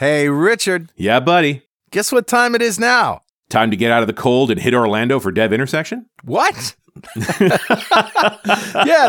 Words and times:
Hey, 0.00 0.30
Richard, 0.30 0.90
Yeah, 0.96 1.20
buddy. 1.20 1.60
guess 1.90 2.10
what 2.10 2.26
time 2.26 2.54
it 2.54 2.62
is 2.62 2.78
now? 2.80 3.20
Time 3.50 3.70
to 3.70 3.76
get 3.76 3.92
out 3.92 4.00
of 4.02 4.06
the 4.06 4.14
cold 4.14 4.50
and 4.50 4.58
hit 4.58 4.72
Orlando 4.72 5.20
for 5.20 5.30
Dev 5.30 5.52
Intersection? 5.52 6.06
What? 6.24 6.74
yeah, 7.16 7.58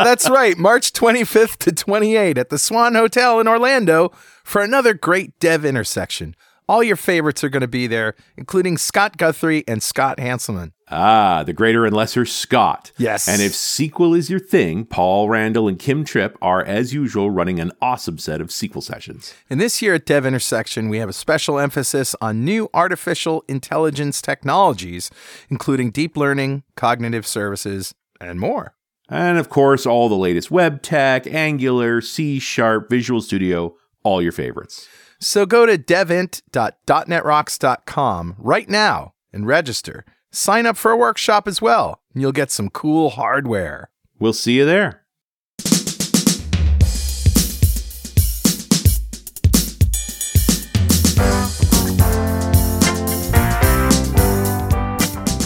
that's 0.04 0.28
right. 0.28 0.58
March 0.58 0.92
25th 0.92 1.56
to 1.60 1.70
28th 1.70 2.36
at 2.36 2.50
the 2.50 2.58
Swan 2.58 2.94
Hotel 2.94 3.40
in 3.40 3.48
Orlando 3.48 4.12
for 4.44 4.60
another 4.60 4.92
great 4.92 5.38
dev 5.40 5.64
intersection. 5.64 6.36
All 6.72 6.82
your 6.82 6.96
favorites 6.96 7.44
are 7.44 7.50
going 7.50 7.60
to 7.60 7.68
be 7.68 7.86
there, 7.86 8.14
including 8.34 8.78
Scott 8.78 9.18
Guthrie 9.18 9.62
and 9.68 9.82
Scott 9.82 10.16
Hanselman. 10.16 10.72
Ah, 10.88 11.42
the 11.44 11.52
greater 11.52 11.84
and 11.84 11.94
lesser 11.94 12.24
Scott. 12.24 12.92
Yes. 12.96 13.28
And 13.28 13.42
if 13.42 13.54
sequel 13.54 14.14
is 14.14 14.30
your 14.30 14.40
thing, 14.40 14.86
Paul 14.86 15.28
Randal 15.28 15.68
and 15.68 15.78
Kim 15.78 16.02
Tripp 16.02 16.38
are, 16.40 16.64
as 16.64 16.94
usual, 16.94 17.30
running 17.30 17.60
an 17.60 17.72
awesome 17.82 18.16
set 18.16 18.40
of 18.40 18.50
sequel 18.50 18.80
sessions. 18.80 19.34
And 19.50 19.60
this 19.60 19.82
year 19.82 19.92
at 19.92 20.06
Dev 20.06 20.24
Intersection, 20.24 20.88
we 20.88 20.96
have 20.96 21.10
a 21.10 21.12
special 21.12 21.58
emphasis 21.58 22.16
on 22.22 22.42
new 22.42 22.70
artificial 22.72 23.44
intelligence 23.48 24.22
technologies, 24.22 25.10
including 25.50 25.90
deep 25.90 26.16
learning, 26.16 26.62
cognitive 26.74 27.26
services, 27.26 27.92
and 28.18 28.40
more. 28.40 28.72
And 29.10 29.36
of 29.36 29.50
course, 29.50 29.84
all 29.84 30.08
the 30.08 30.14
latest 30.14 30.50
web 30.50 30.80
tech, 30.80 31.26
Angular, 31.26 32.00
C 32.00 32.38
Sharp, 32.38 32.88
Visual 32.88 33.20
Studio, 33.20 33.76
all 34.04 34.22
your 34.22 34.32
favorites. 34.32 34.88
So 35.22 35.46
go 35.46 35.64
to 35.66 35.78
devint.netrocks.com 35.78 38.34
right 38.38 38.68
now 38.68 39.14
and 39.32 39.46
register. 39.46 40.04
Sign 40.32 40.66
up 40.66 40.76
for 40.76 40.90
a 40.90 40.96
workshop 40.96 41.46
as 41.46 41.62
well, 41.62 42.00
and 42.12 42.20
you'll 42.20 42.32
get 42.32 42.50
some 42.50 42.68
cool 42.68 43.10
hardware. 43.10 43.90
We'll 44.18 44.32
see 44.32 44.54
you 44.54 44.64
there. 44.64 45.01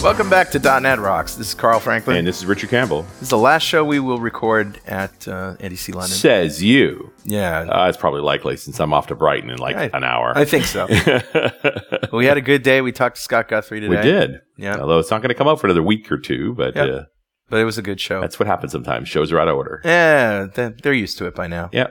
Welcome 0.07 0.29
back 0.29 0.51
to 0.51 0.59
.NET 0.79 0.99
Rocks. 0.99 1.35
This 1.35 1.49
is 1.49 1.53
Carl 1.53 1.81
Franklin. 1.81 2.15
And 2.15 2.25
this 2.25 2.37
is 2.37 2.45
Richard 2.45 2.69
Campbell. 2.69 3.01
this 3.01 3.23
is 3.23 3.29
the 3.29 3.37
last 3.37 3.63
show 3.63 3.83
we 3.83 3.99
will 3.99 4.19
record 4.19 4.79
at 4.87 5.27
uh, 5.27 5.57
NDC 5.59 5.93
London. 5.93 6.15
Says 6.15 6.63
you. 6.63 7.11
yeah, 7.25 7.59
Uh, 7.69 7.89
it's 7.89 7.97
probably 7.97 8.21
likely 8.21 8.55
since 8.55 8.79
I'm 8.79 8.93
off 8.93 9.07
to 9.07 9.15
Brighton 9.15 9.49
in 9.49 9.57
like 9.57 9.75
I- 9.75 9.89
an 9.93 10.05
hour. 10.05 10.31
I 10.33 10.45
think 10.45 10.63
so. 10.63 10.85
we 12.13 12.25
had 12.25 12.37
a 12.37 12.41
good 12.41 12.63
day. 12.63 12.79
We 12.79 12.93
talked 12.93 13.17
to 13.17 13.21
Scott 13.21 13.49
Guthrie 13.49 13.81
today. 13.81 13.97
we 13.97 14.01
did. 14.01 14.39
Yeah. 14.55 14.77
Although 14.79 14.99
it's 14.99 15.11
not 15.11 15.21
going 15.21 15.27
to 15.29 15.35
come 15.35 15.49
out 15.49 15.59
for 15.59 15.67
another 15.67 15.83
week 15.83 16.09
or 16.09 16.17
two, 16.17 16.53
but 16.53 16.73
Yep. 16.77 16.89
uh, 16.89 17.03
but 17.49 17.59
it 17.59 17.65
was 17.65 17.77
a 17.77 17.81
good 17.81 17.99
show. 17.99 18.21
that's 18.21 18.39
what 18.39 18.47
happens 18.47 18.71
sometimes. 18.71 19.09
Shows 19.09 19.33
are 19.33 19.39
out 19.41 19.49
of 19.49 19.57
order. 19.57 19.81
Yeah, 19.83 20.45
they're 20.53 20.69
they're 20.83 20.93
used 20.93 21.17
to 21.17 21.25
it 21.25 21.35
by 21.35 21.47
now. 21.47 21.69
Yeah. 21.73 21.87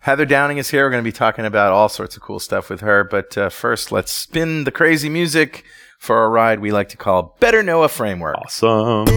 Heather 0.00 0.24
Downing 0.26 0.56
is 0.58 0.70
here. 0.70 0.84
We're 0.86 0.90
going 0.90 1.04
to 1.04 1.08
be 1.08 1.12
talking 1.12 1.44
about 1.44 1.72
all 1.72 1.90
sorts 1.90 2.16
of 2.16 2.22
cool 2.22 2.38
stuff 2.38 2.70
with 2.70 2.80
her. 2.80 3.04
But 3.04 3.36
uh, 3.36 3.48
first, 3.50 3.92
let's 3.92 4.12
spin 4.12 4.64
the 4.64 4.70
crazy 4.70 5.08
music 5.10 5.64
for 6.04 6.26
a 6.26 6.28
ride 6.28 6.60
we 6.60 6.70
like 6.70 6.90
to 6.90 6.98
call 6.98 7.34
Better 7.40 7.62
Know 7.62 7.82
a 7.82 7.88
Framework. 7.88 8.36
Awesome. 8.36 9.08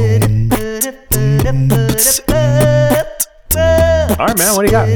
All 4.18 4.26
right, 4.26 4.38
man. 4.38 4.56
What 4.56 4.66
do 4.66 4.66
you 4.66 4.72
got? 4.72 4.88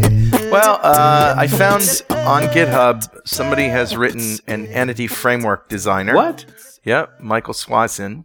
Well, 0.49 0.79
uh, 0.81 1.35
I 1.37 1.47
found 1.47 1.81
on 2.09 2.43
GitHub 2.43 3.05
somebody 3.25 3.65
has 3.65 3.97
written 3.97 4.37
an 4.47 4.67
entity 4.67 5.07
framework 5.07 5.67
designer. 5.67 6.15
What? 6.15 6.45
Yep, 6.85 7.19
Michael 7.19 7.53
Sawczyn. 7.53 8.23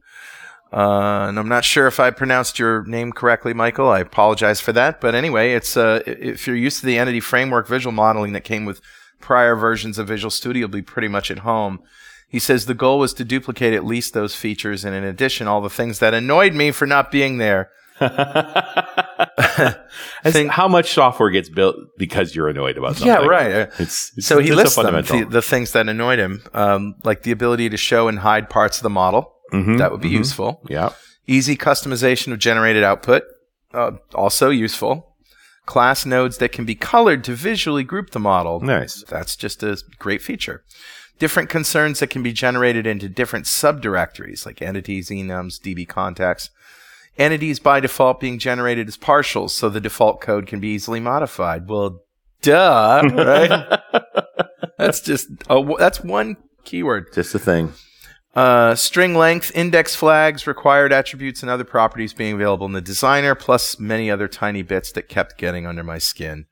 Uh, 0.73 1.27
and 1.29 1.39
I'm 1.39 1.49
not 1.49 1.65
sure 1.65 1.89
if 1.89 1.99
I 1.99 2.11
pronounced 2.11 2.61
your 2.61 2.85
name 2.85 3.13
correctly, 3.13 3.53
Michael. 3.53 3.89
I 3.89 3.99
apologize 3.99 4.61
for 4.61 4.73
that. 4.75 5.01
But 5.01 5.17
anyway, 5.17 5.53
it's 5.55 5.77
uh, 5.77 6.03
if 6.07 6.47
you're 6.47 6.55
used 6.55 6.81
to 6.81 6.87
the 6.87 6.99
entity 6.99 7.21
framework 7.21 7.67
visual 7.67 7.93
modeling 7.93 8.33
that 8.33 8.45
came 8.45 8.65
with 8.65 8.81
prior 9.21 9.57
versions 9.57 9.99
of 9.99 10.07
Visual 10.07 10.31
Studio, 10.31 10.61
you'll 10.61 10.69
be 10.69 10.83
pretty 10.83 11.09
much 11.09 11.33
at 11.33 11.41
home. 11.41 11.81
He 12.29 12.39
says 12.39 12.67
the 12.67 12.75
goal 12.75 12.99
was 12.99 13.15
to 13.15 13.25
duplicate 13.25 13.73
at 13.73 13.85
least 13.85 14.13
those 14.13 14.35
features, 14.35 14.85
and 14.85 14.95
in 14.95 15.05
addition, 15.05 15.47
all 15.47 15.61
the 15.61 15.71
things 15.71 16.01
that 16.01 16.13
annoyed 16.15 16.55
me 16.55 16.71
for 16.73 16.87
not 16.87 17.11
being 17.11 17.39
there. 17.39 17.71
Think- 20.25 20.51
how 20.51 20.69
much 20.69 20.93
software 20.93 21.31
gets 21.31 21.49
built 21.49 21.77
because 21.97 22.35
you're 22.35 22.49
annoyed 22.49 22.77
about 22.77 22.97
something? 22.97 23.07
Yeah, 23.09 23.27
right. 23.27 23.71
It's, 23.79 24.13
it's 24.17 24.27
so 24.27 24.39
he 24.39 24.49
it's 24.49 24.57
lists 24.57 24.77
them, 24.77 24.95
the, 24.95 25.27
the 25.31 25.43
things 25.43 25.73
that 25.73 25.89
annoyed 25.89 26.19
him, 26.19 26.43
um, 26.53 26.97
like 27.05 27.23
the 27.23 27.31
ability 27.31 27.69
to 27.71 27.77
show 27.77 28.09
and 28.09 28.21
hide 28.21 28.51
parts 28.51 28.79
of 28.79 28.83
the 28.83 28.91
model. 28.91 29.33
Mhm, 29.53 29.79
That 29.79 29.93
would 29.93 30.01
be 30.01 30.11
mhm. 30.11 30.19
useful. 30.19 30.61
Yeah. 30.69 30.91
Easy 31.27 31.57
customization 31.57 32.33
of 32.33 32.39
generated 32.39 32.83
output, 32.83 33.23
uh, 33.73 33.93
also 34.15 34.51
useful. 34.51 35.15
Class 35.65 36.07
nodes 36.07 36.39
that 36.39 36.53
can 36.53 36.65
be 36.65 36.77
colored 36.77 37.25
to 37.25 37.35
visually 37.35 37.83
group 37.83 38.11
the 38.11 38.21
model. 38.21 38.61
Nice. 38.61 39.03
That's 39.09 39.37
just 39.37 39.63
a 39.63 39.77
great 39.99 40.23
feature. 40.23 40.63
Different 41.19 41.49
concerns 41.49 42.01
that 42.01 42.11
can 42.11 42.23
be 42.23 42.33
generated 42.33 42.87
into 42.87 43.09
different 43.09 43.47
subdirectories 43.47 44.45
like 44.45 44.61
entities, 44.61 45.09
enums, 45.09 45.61
DbContexts. 45.61 46.51
Entities 47.19 47.59
by 47.59 47.81
default 47.81 48.21
being 48.21 48.39
generated 48.39 48.89
as 48.89 48.99
partials, 48.99 49.51
so 49.51 49.71
the 49.71 49.81
default 49.81 50.21
code 50.21 50.47
can 50.47 50.61
be 50.61 50.69
easily 50.69 51.01
modified. 51.01 51.67
Well, 51.67 52.03
duh, 52.43 53.03
right? 53.15 53.81
that's 54.77 55.01
just 55.01 55.29
a, 55.49 55.75
that's 55.79 56.03
one 56.03 56.37
keyword. 56.65 57.15
Just 57.15 57.35
a 57.35 57.39
thing. 57.39 57.73
Uh, 58.35 58.75
string 58.75 59.15
length, 59.15 59.51
index 59.55 59.97
flags, 59.97 60.47
required 60.47 60.93
attributes, 60.93 61.41
and 61.41 61.51
other 61.51 61.65
properties 61.65 62.13
being 62.13 62.35
available 62.35 62.67
in 62.67 62.73
the 62.73 62.83
designer, 62.83 63.35
plus 63.35 63.81
many 63.81 64.11
other 64.11 64.29
tiny 64.29 64.61
bits 64.61 64.93
that 64.93 65.09
kept 65.09 65.39
getting 65.39 65.67
under 65.67 65.83
my 65.83 65.97
skin. 65.97 66.45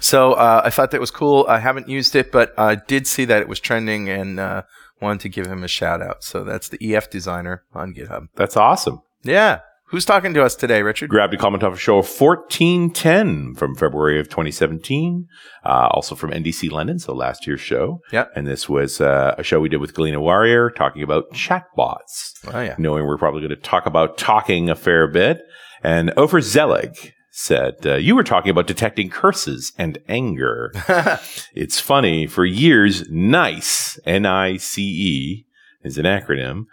So 0.00 0.32
uh, 0.34 0.62
I 0.64 0.70
thought 0.70 0.90
that 0.90 1.00
was 1.00 1.10
cool. 1.10 1.46
I 1.48 1.58
haven't 1.58 1.88
used 1.88 2.14
it, 2.14 2.30
but 2.30 2.58
I 2.58 2.74
did 2.74 3.06
see 3.06 3.24
that 3.26 3.40
it 3.40 3.48
was 3.48 3.60
trending 3.60 4.08
and 4.08 4.38
uh, 4.38 4.62
wanted 5.00 5.20
to 5.20 5.28
give 5.28 5.46
him 5.46 5.62
a 5.62 5.68
shout 5.68 6.02
out. 6.02 6.22
So 6.22 6.44
that's 6.44 6.68
the 6.68 6.94
EF 6.94 7.10
designer 7.10 7.64
on 7.72 7.94
GitHub. 7.94 8.28
That's 8.34 8.56
awesome. 8.56 9.00
Yeah. 9.22 9.60
Who's 9.90 10.04
talking 10.04 10.34
to 10.34 10.44
us 10.44 10.56
today, 10.56 10.82
Richard? 10.82 11.10
Grabbed 11.10 11.32
a 11.32 11.36
comment 11.36 11.62
off 11.62 11.74
a 11.74 11.78
show 11.78 11.98
of 11.98 12.08
1410 12.08 13.54
from 13.54 13.76
February 13.76 14.18
of 14.18 14.28
2017, 14.28 15.28
uh, 15.64 15.88
also 15.92 16.16
from 16.16 16.32
NDC 16.32 16.72
London, 16.72 16.98
so 16.98 17.14
last 17.14 17.46
year's 17.46 17.60
show. 17.60 18.00
Yep. 18.10 18.32
And 18.34 18.48
this 18.48 18.68
was 18.68 19.00
uh, 19.00 19.36
a 19.38 19.44
show 19.44 19.60
we 19.60 19.68
did 19.68 19.80
with 19.80 19.94
Galiya 19.94 20.20
Warrier 20.20 20.70
talking 20.70 21.04
about 21.04 21.30
chatbots. 21.32 22.32
Oh, 22.52 22.60
yeah. 22.60 22.74
knowing 22.78 23.06
we're 23.06 23.16
probably 23.16 23.42
going 23.42 23.50
to 23.50 23.56
talk 23.56 23.86
about 23.86 24.18
talking 24.18 24.68
a 24.68 24.74
fair 24.74 25.06
bit. 25.06 25.42
And 25.84 26.12
Ofer 26.16 26.40
Zelig 26.40 27.12
said, 27.38 27.86
uh, 27.86 27.96
You 27.96 28.16
were 28.16 28.24
talking 28.24 28.50
about 28.50 28.66
detecting 28.66 29.10
curses 29.10 29.72
and 29.76 29.98
anger. 30.08 30.72
it's 31.54 31.78
funny, 31.78 32.26
for 32.26 32.46
years, 32.46 33.08
NICE, 33.10 34.00
N 34.06 34.24
I 34.24 34.56
C 34.56 34.82
E, 34.82 35.46
is 35.82 35.98
an 35.98 36.06
acronym, 36.06 36.64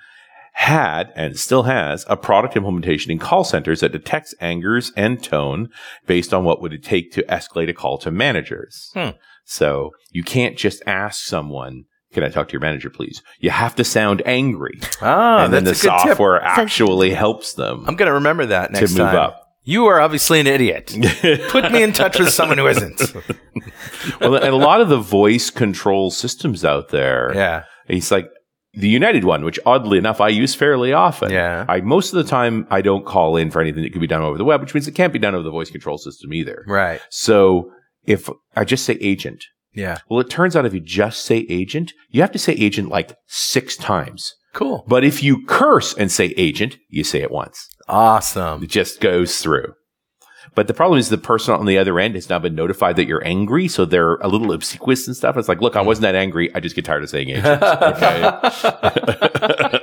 had 0.53 1.11
and 1.15 1.37
still 1.37 1.63
has 1.63 2.05
a 2.07 2.15
product 2.15 2.55
implementation 2.55 3.11
in 3.11 3.19
call 3.19 3.43
centers 3.43 3.81
that 3.81 3.91
detects 3.91 4.33
angers 4.39 4.93
and 4.95 5.21
tone 5.21 5.67
based 6.07 6.33
on 6.33 6.45
what 6.45 6.61
would 6.61 6.71
it 6.73 6.83
take 6.83 7.11
to 7.11 7.23
escalate 7.23 7.69
a 7.69 7.73
call 7.73 7.97
to 7.97 8.09
managers. 8.09 8.89
Hmm. 8.93 9.09
So 9.43 9.91
you 10.11 10.23
can't 10.23 10.57
just 10.57 10.81
ask 10.87 11.25
someone, 11.25 11.83
can 12.13 12.23
I 12.23 12.29
talk 12.29 12.47
to 12.47 12.53
your 12.53 12.61
manager, 12.61 12.89
please? 12.89 13.21
You 13.39 13.49
have 13.49 13.75
to 13.75 13.83
sound 13.83 14.21
angry 14.25 14.79
Ah, 15.01 15.43
and 15.43 15.53
then 15.53 15.65
the 15.65 15.71
that's 15.71 15.83
a 15.83 15.87
good 15.87 15.97
tip. 15.97 16.07
software 16.11 16.41
actually 16.41 17.13
helps 17.13 17.53
them 17.53 17.83
I'm 17.85 17.95
going 17.97 18.07
to 18.07 18.13
remember 18.13 18.45
that 18.45 18.71
next 18.71 18.93
to 18.93 18.99
move 18.99 19.07
time. 19.11 19.15
up. 19.17 19.42
You 19.63 19.85
are 19.85 19.99
obviously 20.01 20.39
an 20.39 20.47
idiot. 20.47 20.87
Put 21.49 21.71
me 21.71 21.83
in 21.83 21.93
touch 21.93 22.19
with 22.19 22.29
someone 22.29 22.57
who 22.57 22.67
isn't. 22.67 23.01
well, 24.19 24.35
and 24.35 24.45
a 24.53 24.55
lot 24.55 24.81
of 24.81 24.89
the 24.89 24.97
voice 24.99 25.49
control 25.49 26.11
systems 26.11 26.65
out 26.65 26.89
there, 26.89 27.31
Yeah. 27.33 27.63
it's 27.87 28.11
like 28.11 28.29
the 28.73 28.89
United 28.89 29.23
one, 29.23 29.45
which 29.45 29.59
oddly 29.65 29.97
enough 29.97 30.19
I 30.19 30.29
use 30.29 30.55
fairly 30.55 30.91
often. 30.93 31.31
Yeah. 31.31 31.65
I 31.69 31.81
most 31.81 32.11
of 32.13 32.17
the 32.23 32.29
time 32.29 32.67
I 32.71 32.81
don't 32.81 33.05
call 33.05 33.37
in 33.37 33.51
for 33.51 33.61
anything 33.61 33.83
that 33.83 33.91
could 33.93 34.01
be 34.01 34.07
done 34.07 34.21
over 34.21 34.37
the 34.37 34.43
web, 34.45 34.61
which 34.61 34.73
means 34.73 34.87
it 34.87 34.93
can't 34.95 35.13
be 35.13 35.19
done 35.19 35.35
over 35.35 35.43
the 35.43 35.51
voice 35.51 35.69
control 35.69 35.97
system 35.97 36.33
either. 36.33 36.65
Right. 36.67 36.99
So 37.09 37.71
if 38.05 38.29
I 38.55 38.65
just 38.65 38.83
say 38.85 38.93
agent, 38.99 39.45
Yeah. 39.73 39.99
well, 40.09 40.19
it 40.19 40.29
turns 40.29 40.55
out 40.55 40.65
if 40.65 40.73
you 40.73 40.79
just 40.81 41.23
say 41.23 41.45
agent, 41.49 41.93
you 42.09 42.21
have 42.21 42.31
to 42.31 42.39
say 42.39 42.53
agent 42.53 42.89
like 42.89 43.15
six 43.27 43.77
times. 43.77 44.33
Cool. 44.53 44.85
But 44.87 45.03
if 45.03 45.23
you 45.23 45.43
curse 45.45 45.93
and 45.93 46.11
say 46.11 46.33
agent, 46.37 46.77
you 46.87 47.03
say 47.03 47.21
it 47.21 47.31
once. 47.31 47.67
Awesome. 47.87 48.63
It 48.63 48.69
just 48.69 49.01
goes 49.01 49.39
through. 49.39 49.73
But 50.55 50.67
the 50.67 50.73
problem 50.73 50.99
is 50.99 51.09
the 51.09 51.17
person 51.17 51.55
on 51.55 51.65
the 51.65 51.79
other 51.79 51.99
end 51.99 52.15
has 52.15 52.29
now 52.29 52.37
been 52.37 52.53
notified 52.53 52.95
that 52.97 53.07
you're 53.07 53.25
angry, 53.25 53.67
so 53.67 53.85
they're 53.85 54.15
a 54.15 54.27
little 54.27 54.51
obsequious 54.51 55.07
and 55.07 55.15
stuff. 55.15 55.35
It's 55.37 55.47
like, 55.47 55.61
look, 55.61 55.75
I 55.75 55.81
hmm. 55.81 55.87
wasn't 55.87 56.03
that 56.03 56.15
angry. 56.15 56.53
I 56.53 56.59
just 56.59 56.75
get 56.75 56.85
tired 56.85 57.03
of 57.03 57.09
saying 57.09 57.29
agent. 57.29 57.63
Okay. 57.83 59.79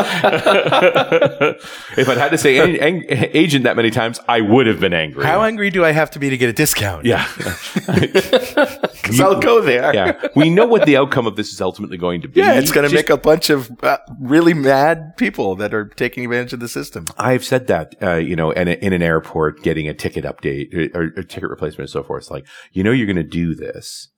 if 1.96 2.08
I'd 2.08 2.18
had 2.18 2.30
to 2.30 2.38
say 2.38 2.58
ang- 2.58 2.76
ang- 2.80 3.04
agent 3.08 3.64
that 3.64 3.76
many 3.76 3.90
times, 3.90 4.20
I 4.28 4.40
would 4.40 4.66
have 4.66 4.80
been 4.80 4.94
angry. 4.94 5.24
How 5.24 5.42
angry 5.42 5.70
do 5.70 5.84
I 5.84 5.92
have 5.92 6.10
to 6.12 6.18
be 6.18 6.30
to 6.30 6.36
get 6.36 6.48
a 6.48 6.52
discount? 6.52 7.04
yeah. 7.04 7.26
Because 9.04 9.20
I'll 9.20 9.38
go 9.38 9.60
there. 9.60 9.94
yeah. 9.94 10.28
We 10.34 10.48
know 10.48 10.64
what 10.64 10.86
the 10.86 10.96
outcome 10.96 11.26
of 11.26 11.36
this 11.36 11.52
is 11.52 11.60
ultimately 11.60 11.98
going 11.98 12.22
to 12.22 12.28
be. 12.28 12.40
Yeah, 12.40 12.54
it's 12.54 12.72
going 12.72 12.88
to 12.88 12.94
make 12.94 13.10
a 13.10 13.18
bunch 13.18 13.50
of 13.50 13.70
uh, 13.84 13.98
really 14.18 14.54
mad 14.54 15.18
people 15.18 15.56
that 15.56 15.74
are 15.74 15.84
taking 15.84 16.24
advantage 16.24 16.54
of 16.54 16.60
the 16.60 16.68
system. 16.68 17.04
I've 17.18 17.44
said 17.44 17.66
that, 17.66 17.94
uh, 18.02 18.14
you 18.14 18.34
know, 18.34 18.50
in, 18.52 18.66
a, 18.68 18.72
in 18.72 18.94
an 18.94 19.02
airport, 19.02 19.62
getting 19.62 19.88
a 19.88 19.94
ticket 19.94 20.24
update 20.24 20.94
or, 20.94 21.12
or 21.18 21.22
ticket 21.22 21.50
replacement 21.50 21.80
and 21.80 21.90
so 21.90 22.02
forth. 22.02 22.22
It's 22.22 22.30
like, 22.30 22.46
you 22.72 22.82
know, 22.82 22.92
you're 22.92 23.06
going 23.06 23.16
to 23.16 23.22
do 23.22 23.54
this. 23.54 24.08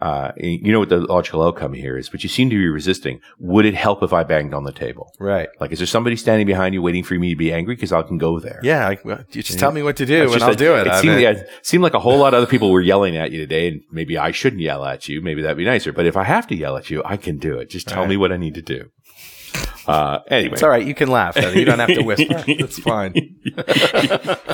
Uh, 0.00 0.32
you 0.36 0.72
know 0.72 0.78
what 0.78 0.88
the 0.88 0.98
logical 0.98 1.42
outcome 1.42 1.74
here 1.74 1.98
is, 1.98 2.08
but 2.08 2.22
you 2.22 2.28
seem 2.28 2.48
to 2.50 2.56
be 2.56 2.68
resisting. 2.68 3.20
Would 3.38 3.66
it 3.66 3.74
help 3.74 4.02
if 4.02 4.12
I 4.12 4.24
banged 4.24 4.54
on 4.54 4.64
the 4.64 4.72
table? 4.72 5.12
Right. 5.18 5.48
Like, 5.60 5.72
is 5.72 5.78
there 5.78 5.86
somebody 5.86 6.16
standing 6.16 6.46
behind 6.46 6.74
you 6.74 6.80
waiting 6.80 7.04
for 7.04 7.14
me 7.14 7.30
to 7.30 7.36
be 7.36 7.52
angry? 7.52 7.76
Cause 7.76 7.92
I 7.92 8.00
can 8.02 8.16
go 8.18 8.38
there. 8.40 8.60
Yeah. 8.62 8.88
I, 8.88 8.98
well, 9.04 9.20
you 9.32 9.42
just 9.42 9.58
tell 9.58 9.72
me 9.72 9.82
what 9.82 9.96
to 9.96 10.06
do 10.06 10.22
and 10.32 10.42
I'll 10.42 10.50
that 10.50 10.58
do 10.58 10.74
it. 10.76 10.86
It 10.86 10.94
seemed, 10.96 11.20
yeah, 11.20 11.30
it 11.30 11.50
seemed 11.62 11.82
like 11.82 11.94
a 11.94 12.00
whole 12.00 12.18
lot 12.18 12.32
of 12.34 12.38
other 12.38 12.46
people 12.46 12.70
were 12.70 12.80
yelling 12.80 13.16
at 13.16 13.30
you 13.30 13.40
today, 13.40 13.68
and 13.68 13.82
maybe 13.90 14.16
I 14.16 14.30
shouldn't 14.30 14.62
yell 14.62 14.84
at 14.84 15.08
you. 15.08 15.20
Maybe 15.20 15.42
that'd 15.42 15.56
be 15.58 15.64
nicer. 15.64 15.92
But 15.92 16.06
if 16.06 16.16
I 16.16 16.24
have 16.24 16.46
to 16.48 16.54
yell 16.56 16.76
at 16.76 16.88
you, 16.90 17.02
I 17.04 17.16
can 17.16 17.38
do 17.38 17.58
it. 17.58 17.68
Just 17.70 17.86
tell 17.88 18.00
Right. 18.02 18.08
me 18.10 18.16
what 18.16 18.32
I 18.32 18.36
need 18.38 18.54
to 18.54 18.62
do. 18.62 18.90
Uh, 19.86 20.20
anyway, 20.28 20.52
It's 20.54 20.62
all 20.62 20.68
right. 20.70 20.84
You 20.86 20.94
can 20.94 21.08
laugh. 21.08 21.34
Heather. 21.36 21.58
You 21.58 21.64
don't 21.64 21.78
have 21.78 21.88
to 21.88 22.02
whisper. 22.02 22.44
It's 22.46 22.78
fine. 22.78 23.14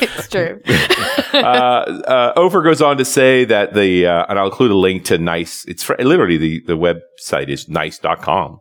It's 0.00 0.28
true. 0.28 0.60
uh, 1.34 1.36
uh, 1.36 2.32
Ofer 2.36 2.62
goes 2.62 2.80
on 2.82 2.96
to 2.98 3.04
say 3.04 3.44
that 3.44 3.74
the, 3.74 4.06
uh, 4.06 4.26
and 4.28 4.38
I'll 4.38 4.46
include 4.46 4.70
a 4.70 4.76
link 4.76 5.04
to 5.06 5.18
Nice. 5.18 5.64
It's 5.66 5.82
fr- 5.82 5.94
literally 5.98 6.36
the, 6.36 6.60
the 6.60 6.76
website 6.76 7.48
is 7.48 7.68
nice.com. 7.68 8.60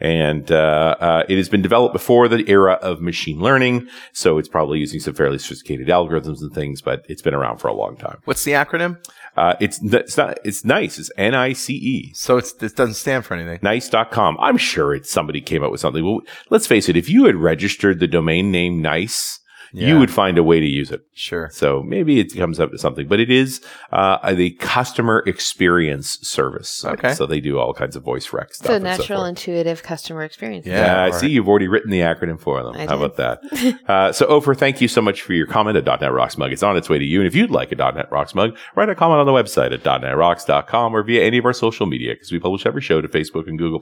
And 0.00 0.50
uh, 0.50 0.96
uh, 0.98 1.24
it 1.28 1.36
has 1.36 1.50
been 1.50 1.60
developed 1.60 1.92
before 1.92 2.26
the 2.26 2.48
era 2.50 2.78
of 2.80 3.02
machine 3.02 3.38
learning, 3.38 3.86
so 4.14 4.38
it's 4.38 4.48
probably 4.48 4.78
using 4.78 4.98
some 4.98 5.12
fairly 5.12 5.36
sophisticated 5.36 5.88
algorithms 5.88 6.40
and 6.40 6.50
things. 6.54 6.80
But 6.80 7.04
it's 7.06 7.20
been 7.20 7.34
around 7.34 7.58
for 7.58 7.68
a 7.68 7.74
long 7.74 7.94
time. 7.98 8.16
What's 8.24 8.44
the 8.44 8.52
acronym? 8.52 8.96
Uh, 9.38 9.54
it's 9.60 9.80
it's 9.82 10.16
not 10.16 10.36
it's 10.44 10.64
nice. 10.64 10.98
It's 10.98 11.12
N 11.16 11.34
I 11.34 11.52
C 11.52 11.74
E. 11.74 12.12
So 12.12 12.38
it's, 12.38 12.52
it 12.60 12.74
doesn't 12.74 12.94
stand 12.94 13.24
for 13.24 13.34
anything. 13.34 13.60
Nice.com. 13.62 14.36
I'm 14.40 14.56
sure 14.56 14.92
it's 14.92 15.10
somebody 15.10 15.40
came 15.40 15.62
up 15.62 15.70
with 15.70 15.80
something. 15.80 16.04
Well, 16.04 16.22
let's 16.50 16.66
face 16.66 16.88
it. 16.88 16.96
If 16.96 17.08
you 17.08 17.26
had 17.26 17.36
registered 17.36 18.00
the 18.00 18.08
domain 18.08 18.50
name 18.50 18.82
Nice, 18.82 19.38
Yeah. 19.72 19.88
you 19.88 19.98
would 19.98 20.10
find 20.10 20.38
a 20.38 20.42
way 20.42 20.60
to 20.60 20.66
use 20.66 20.90
it. 20.90 21.02
Sure. 21.12 21.50
So 21.52 21.82
maybe 21.82 22.20
it 22.20 22.34
comes 22.34 22.58
up 22.60 22.70
to 22.70 22.78
something, 22.78 23.06
but 23.06 23.20
it 23.20 23.30
is 23.30 23.60
uh, 23.92 24.34
the 24.34 24.50
customer 24.52 25.22
experience 25.26 26.18
service. 26.22 26.84
Okay. 26.84 27.14
So 27.14 27.26
they 27.26 27.40
do 27.40 27.58
all 27.58 27.74
kinds 27.74 27.96
of 27.96 28.02
voice 28.02 28.32
rec 28.32 28.54
stuff. 28.54 28.66
So 28.66 28.74
and 28.74 28.84
so 28.84 28.90
natural, 28.90 29.24
intuitive 29.24 29.82
customer 29.82 30.22
experience. 30.22 30.66
Yeah. 30.66 30.78
Yeah, 30.78 31.04
I 31.04 31.10
see 31.10 31.28
you've 31.28 31.48
already 31.48 31.68
written 31.68 31.90
the 31.90 32.00
acronym 32.00 32.40
for 32.40 32.62
them. 32.62 32.74
I 32.74 32.86
How 32.86 32.96
did. 32.96 33.04
about 33.04 33.16
that? 33.16 33.80
uh, 33.88 34.12
so, 34.12 34.26
Ofer, 34.26 34.54
thank 34.54 34.80
you 34.80 34.88
so 34.88 35.00
much 35.00 35.22
for 35.22 35.32
your 35.32 35.46
comment 35.46 35.76
at 35.76 36.00
.NET 36.00 36.12
Rocks 36.12 36.38
mug. 36.38 36.52
It's 36.52 36.62
on 36.62 36.76
its 36.76 36.88
way 36.88 36.98
to 36.98 37.04
you. 37.04 37.20
And 37.20 37.26
if 37.26 37.34
you'd 37.34 37.50
like 37.50 37.72
a 37.72 37.76
.NET 37.76 38.10
Rocks 38.10 38.34
mug, 38.34 38.56
write 38.74 38.88
a 38.88 38.94
comment 38.94 39.20
on 39.20 39.26
the 39.26 39.32
website 39.32 39.72
at 39.72 39.82
.NETRocks.com 39.82 40.94
or 40.94 41.02
via 41.02 41.24
any 41.24 41.38
of 41.38 41.44
our 41.44 41.52
social 41.52 41.86
media 41.86 42.14
because 42.14 42.32
we 42.32 42.38
publish 42.38 42.66
every 42.66 42.82
show 42.82 43.00
to 43.00 43.08
Facebook 43.08 43.46
and 43.48 43.58
Google+. 43.58 43.78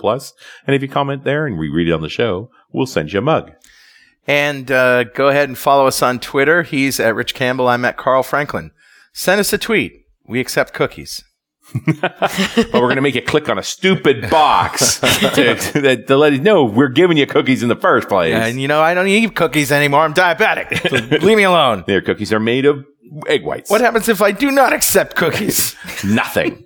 And 0.66 0.74
if 0.74 0.82
you 0.82 0.88
comment 0.88 1.24
there 1.24 1.46
and 1.46 1.58
we 1.58 1.68
read 1.68 1.88
it 1.88 1.92
on 1.92 2.02
the 2.02 2.08
show, 2.08 2.50
we'll 2.72 2.86
send 2.86 3.12
you 3.12 3.18
a 3.18 3.22
mug. 3.22 3.52
And 4.26 4.70
uh, 4.70 5.04
go 5.04 5.28
ahead 5.28 5.48
and 5.48 5.56
follow 5.56 5.86
us 5.86 6.02
on 6.02 6.18
Twitter. 6.18 6.62
He's 6.62 6.98
at 6.98 7.14
Rich 7.14 7.34
Campbell. 7.34 7.68
I'm 7.68 7.84
at 7.84 7.96
Carl 7.96 8.22
Franklin. 8.22 8.72
Send 9.12 9.40
us 9.40 9.52
a 9.52 9.58
tweet. 9.58 10.06
We 10.26 10.40
accept 10.40 10.72
cookies. 10.72 11.22
but 12.00 12.72
we're 12.72 12.80
going 12.80 12.96
to 12.96 13.02
make 13.02 13.14
you 13.14 13.22
click 13.22 13.48
on 13.48 13.58
a 13.58 13.62
stupid 13.62 14.30
box 14.30 15.00
to, 15.00 15.56
to, 15.56 16.04
to 16.04 16.16
let 16.16 16.32
you 16.32 16.40
know 16.40 16.64
we're 16.64 16.88
giving 16.88 17.16
you 17.16 17.26
cookies 17.26 17.62
in 17.62 17.68
the 17.68 17.76
first 17.76 18.08
place. 18.08 18.34
And 18.34 18.60
you 18.60 18.68
know, 18.68 18.80
I 18.80 18.94
don't 18.94 19.08
eat 19.08 19.34
cookies 19.34 19.72
anymore. 19.72 20.02
I'm 20.02 20.14
diabetic. 20.14 20.88
So 20.88 20.96
leave 21.26 21.36
me 21.36 21.42
alone. 21.42 21.82
Their 21.86 22.00
cookies 22.00 22.32
are 22.32 22.38
made 22.40 22.66
of 22.66 22.84
egg 23.26 23.44
whites. 23.44 23.70
What 23.70 23.80
happens 23.80 24.08
if 24.08 24.22
I 24.22 24.30
do 24.32 24.50
not 24.50 24.72
accept 24.72 25.16
cookies? 25.16 25.74
Nothing. 26.04 26.64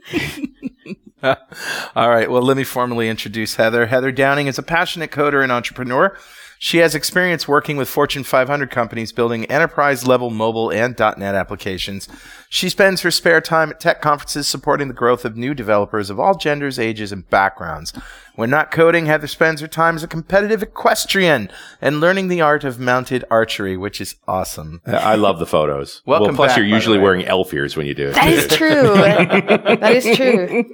All 1.23 2.09
right. 2.09 2.31
Well, 2.31 2.43
let 2.43 2.57
me 2.57 2.65
formally 2.65 3.09
introduce 3.09 3.57
Heather. 3.57 3.87
Heather 3.87 4.13
Downing 4.13 4.49
is 4.49 4.59
a 4.59 4.63
passionate 4.63 5.11
coder 5.11 5.43
and 5.43 5.53
entrepreneur. 5.53 6.17
She 6.63 6.77
has 6.79 6.95
experience 6.95 7.49
working 7.49 7.79
with 7.79 7.89
Fortune 7.89 8.23
500 8.23 8.71
companies 8.71 9.13
building 9.13 9.47
enterprise 9.47 10.07
level 10.07 10.29
mobile 10.29 10.71
and 10.71 10.95
.NET 10.99 11.35
applications. 11.35 12.07
She 12.51 12.69
spends 12.69 13.01
her 13.01 13.11
spare 13.11 13.41
time 13.41 13.71
at 13.71 13.81
tech 13.81 14.03
conferences 14.03 14.47
supporting 14.47 14.89
the 14.89 14.93
growth 14.93 15.25
of 15.25 15.39
new 15.39 15.55
developers 15.55 16.11
of 16.11 16.21
all 16.21 16.37
genders, 16.37 16.79
ages, 16.79 17.13
and 17.13 17.27
backgrounds. 17.31 17.95
When 18.35 18.51
not 18.51 18.71
coding, 18.71 19.07
Heather 19.07 19.27
spends 19.27 19.63
her 19.63 19.69
time 19.69 19.97
as 19.97 20.03
a 20.03 20.07
competitive 20.07 20.63
equestrian 20.63 21.51
and 21.81 21.99
learning 21.99 22.29
the 22.29 22.43
art 22.43 22.63
of 22.63 22.79
mounted 22.79 23.25
archery, 23.31 23.79
which 23.79 23.99
is 23.99 24.17
awesome. 24.29 24.83
I 24.85 25.15
love 25.15 25.39
the 25.39 25.47
photos. 25.47 26.03
Welcome 26.07 26.27
well, 26.27 26.37
plus 26.37 26.51
back, 26.51 26.59
you're 26.59 26.67
usually 26.67 26.99
wearing 26.99 27.25
elf 27.25 27.55
ears 27.55 27.75
when 27.75 27.87
you 27.87 27.95
do 27.95 28.09
it. 28.09 28.17
That 28.17 28.29
is 28.29 28.47
true. 28.49 28.69
that 28.97 29.93
is 29.97 30.15
true. 30.15 30.65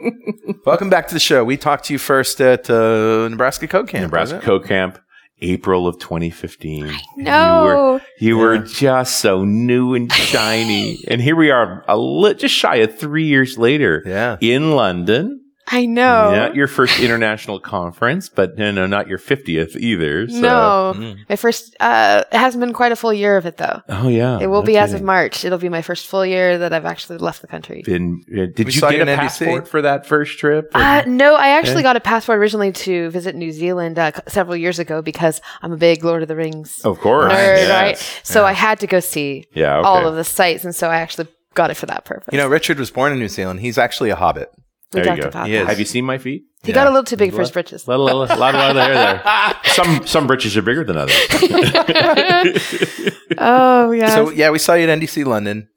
Welcome 0.66 0.90
back 0.90 1.06
to 1.06 1.14
the 1.14 1.20
show. 1.20 1.44
We 1.44 1.56
talked 1.56 1.84
to 1.84 1.92
you 1.92 2.00
first 2.00 2.40
at 2.40 2.68
uh, 2.68 3.28
Nebraska 3.28 3.68
Code 3.68 3.86
Camp. 3.86 4.02
Nebraska 4.02 4.38
was? 4.38 4.44
Code 4.44 4.64
Camp, 4.64 4.98
April 5.40 5.86
of 5.86 5.98
2015. 5.98 6.94
No, 7.18 7.20
You 7.26 7.66
were, 7.66 8.00
you 8.18 8.38
were 8.38 8.58
just 8.58 9.20
so 9.20 9.44
new 9.44 9.94
and 9.94 10.10
shiny. 10.12 10.98
and 11.08 11.20
here 11.20 11.36
we 11.36 11.50
are, 11.50 11.84
a 11.88 11.96
li- 11.98 12.34
just 12.34 12.54
shy 12.54 12.76
of 12.76 12.98
three 12.98 13.26
years 13.26 13.58
later 13.58 14.02
Yeah. 14.06 14.36
in 14.40 14.72
London. 14.72 15.42
I 15.68 15.84
know. 15.86 16.30
Not 16.30 16.54
your 16.54 16.68
first 16.68 17.00
international 17.00 17.58
conference, 17.58 18.28
but 18.28 18.56
no, 18.56 18.70
no, 18.70 18.86
not 18.86 19.08
your 19.08 19.18
50th 19.18 19.74
either. 19.76 20.28
So. 20.28 20.40
no. 20.40 20.92
Mm. 20.96 21.18
My 21.28 21.34
first, 21.36 21.74
uh, 21.80 22.22
it 22.30 22.36
hasn't 22.36 22.60
been 22.60 22.72
quite 22.72 22.92
a 22.92 22.96
full 22.96 23.12
year 23.12 23.36
of 23.36 23.46
it 23.46 23.56
though. 23.56 23.82
Oh, 23.88 24.08
yeah. 24.08 24.38
It 24.40 24.46
will 24.46 24.62
no 24.62 24.66
be 24.66 24.78
as 24.78 24.92
of. 24.92 25.02
March. 25.02 25.44
It'll 25.44 25.58
be 25.58 25.68
my 25.68 25.82
first 25.82 26.06
full 26.06 26.24
year 26.24 26.58
that 26.58 26.72
I've 26.72 26.84
actually 26.84 27.18
left 27.18 27.40
the 27.40 27.48
country. 27.48 27.82
Been, 27.84 28.24
uh, 28.32 28.46
did 28.54 28.58
We 28.58 28.64
you 28.66 28.70
saw 28.72 28.90
you 28.90 28.98
get 28.98 29.08
a 29.08 29.12
in 29.12 29.18
NBC. 29.18 29.20
passport 29.22 29.68
for 29.68 29.82
that 29.82 30.06
first 30.06 30.38
trip? 30.38 30.70
Uh, 30.74 31.02
no, 31.06 31.34
I 31.34 31.48
actually 31.48 31.76
Yeah. 31.76 31.82
got 31.82 31.96
a 31.96 32.00
passport 32.00 32.38
originally 32.38 32.72
to 32.72 33.10
visit 33.10 33.34
New 33.34 33.50
Zealand 33.52 33.98
uh, 33.98 34.12
several 34.28 34.56
years 34.56 34.78
ago 34.78 35.02
because 35.02 35.40
I'm 35.62 35.72
a 35.72 35.76
big 35.76 36.04
Lord 36.04 36.22
of 36.22 36.28
the 36.28 36.36
Rings 36.36 36.80
of 36.84 36.98
course. 37.00 37.32
nerd, 37.32 37.56
yes. 37.56 37.70
right? 37.70 38.20
So 38.22 38.44
I 38.44 38.52
had 38.52 38.78
to 38.80 38.86
go 38.86 39.00
see 39.00 39.46
Yeah, 39.52 39.78
okay. 39.78 39.86
all 39.88 40.06
of 40.06 40.14
the 40.14 40.24
sites, 40.24 40.64
and 40.64 40.74
so 40.74 40.88
I 40.88 40.96
actually 40.98 41.26
got 41.54 41.70
it 41.70 41.74
for 41.74 41.86
that 41.86 42.04
purpose. 42.04 42.28
You 42.32 42.38
know, 42.38 42.48
Richard 42.48 42.78
was 42.78 42.90
born 42.90 43.12
in 43.12 43.18
New 43.18 43.28
Zealand. 43.28 43.60
He's 43.60 43.78
actually 43.78 44.10
a 44.10 44.16
hobbit. 44.16 44.50
We 44.92 45.00
there 45.02 45.16
you 45.16 45.22
go. 45.22 45.28
about 45.28 45.46
He 45.48 45.56
is. 45.56 45.66
Have 45.66 45.78
you 45.78 45.84
seen 45.84 46.04
my 46.04 46.18
feet? 46.18 46.44
He 46.62 46.70
Yeah. 46.70 46.74
got 46.76 46.86
a 46.86 46.90
little 46.90 47.04
too 47.04 47.16
big 47.16 47.32
for 47.32 47.40
his 47.40 47.50
britches. 47.50 47.86
Lot, 47.86 47.98
lot, 48.00 48.16
lot, 48.16 48.38
lot, 48.38 48.54
lot 48.54 48.76
of 48.76 48.82
hair 48.82 48.94
there. 48.94 49.22
Some 49.74 50.06
some 50.06 50.26
britches 50.26 50.56
are 50.56 50.62
bigger 50.62 50.84
than 50.84 50.96
others. 50.96 51.14
oh 53.38 53.90
yeah. 53.92 54.14
So 54.14 54.30
yeah, 54.30 54.50
we 54.50 54.58
saw 54.58 54.74
you 54.74 54.88
at 54.88 54.98
NDC 54.98 55.24
London, 55.26 55.68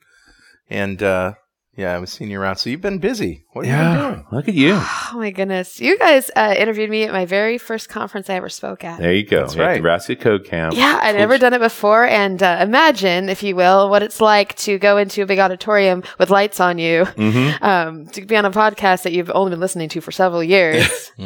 and 0.70 1.02
uh, 1.04 1.34
yeah, 1.80 1.96
I 1.96 2.00
was 2.00 2.12
seeing 2.12 2.30
you 2.30 2.40
around. 2.42 2.58
So 2.58 2.70
you've 2.70 2.82
been 2.82 3.00
busy. 3.00 3.46
What 3.54 3.66
have 3.66 3.94
you 3.94 4.00
been 4.02 4.12
doing? 4.14 4.26
look 4.32 4.48
at 4.50 4.54
you. 4.54 4.74
oh 4.80 5.12
my 5.16 5.32
goodness, 5.32 5.80
you 5.80 5.98
guys 5.98 6.30
uh, 6.36 6.54
interviewed 6.58 6.90
me 6.90 7.04
at 7.04 7.12
my 7.12 7.26
very 7.26 7.58
first 7.58 7.88
conference 7.90 8.30
I 8.30 8.36
ever 8.36 8.50
spoke 8.50 8.84
at. 8.84 9.00
There 9.00 9.14
you 9.14 9.26
go. 9.26 9.42
That's 9.42 9.56
Yeah, 9.56 9.64
right. 9.66 9.76
Nebraska 9.78 10.16
Code 10.16 10.46
Camp. 10.46 10.76
Yeah, 10.76 11.00
I'd 11.02 11.16
never 11.16 11.38
done 11.38 11.54
it 11.54 11.60
before, 11.60 12.06
and 12.06 12.42
uh, 12.44 12.60
imagine, 12.62 13.30
if 13.30 13.42
you 13.44 13.56
will, 13.56 13.90
what 13.90 14.04
it's 14.04 14.20
like 14.22 14.56
to 14.58 14.78
go 14.78 14.98
into 14.98 15.22
a 15.24 15.26
big 15.26 15.40
auditorium 15.40 16.04
with 16.20 16.30
lights 16.30 16.60
on 16.60 16.78
you, 16.78 17.06
Mm-hmm. 17.06 17.64
um, 17.70 18.06
to 18.08 18.26
be 18.26 18.36
on 18.36 18.46
a 18.46 18.52
podcast 18.52 19.04
that 19.04 19.14
you've 19.14 19.32
only 19.32 19.52
been 19.52 19.60
listening 19.60 19.90
to 19.90 20.02
for 20.02 20.12
several 20.12 20.44
years. 20.44 21.12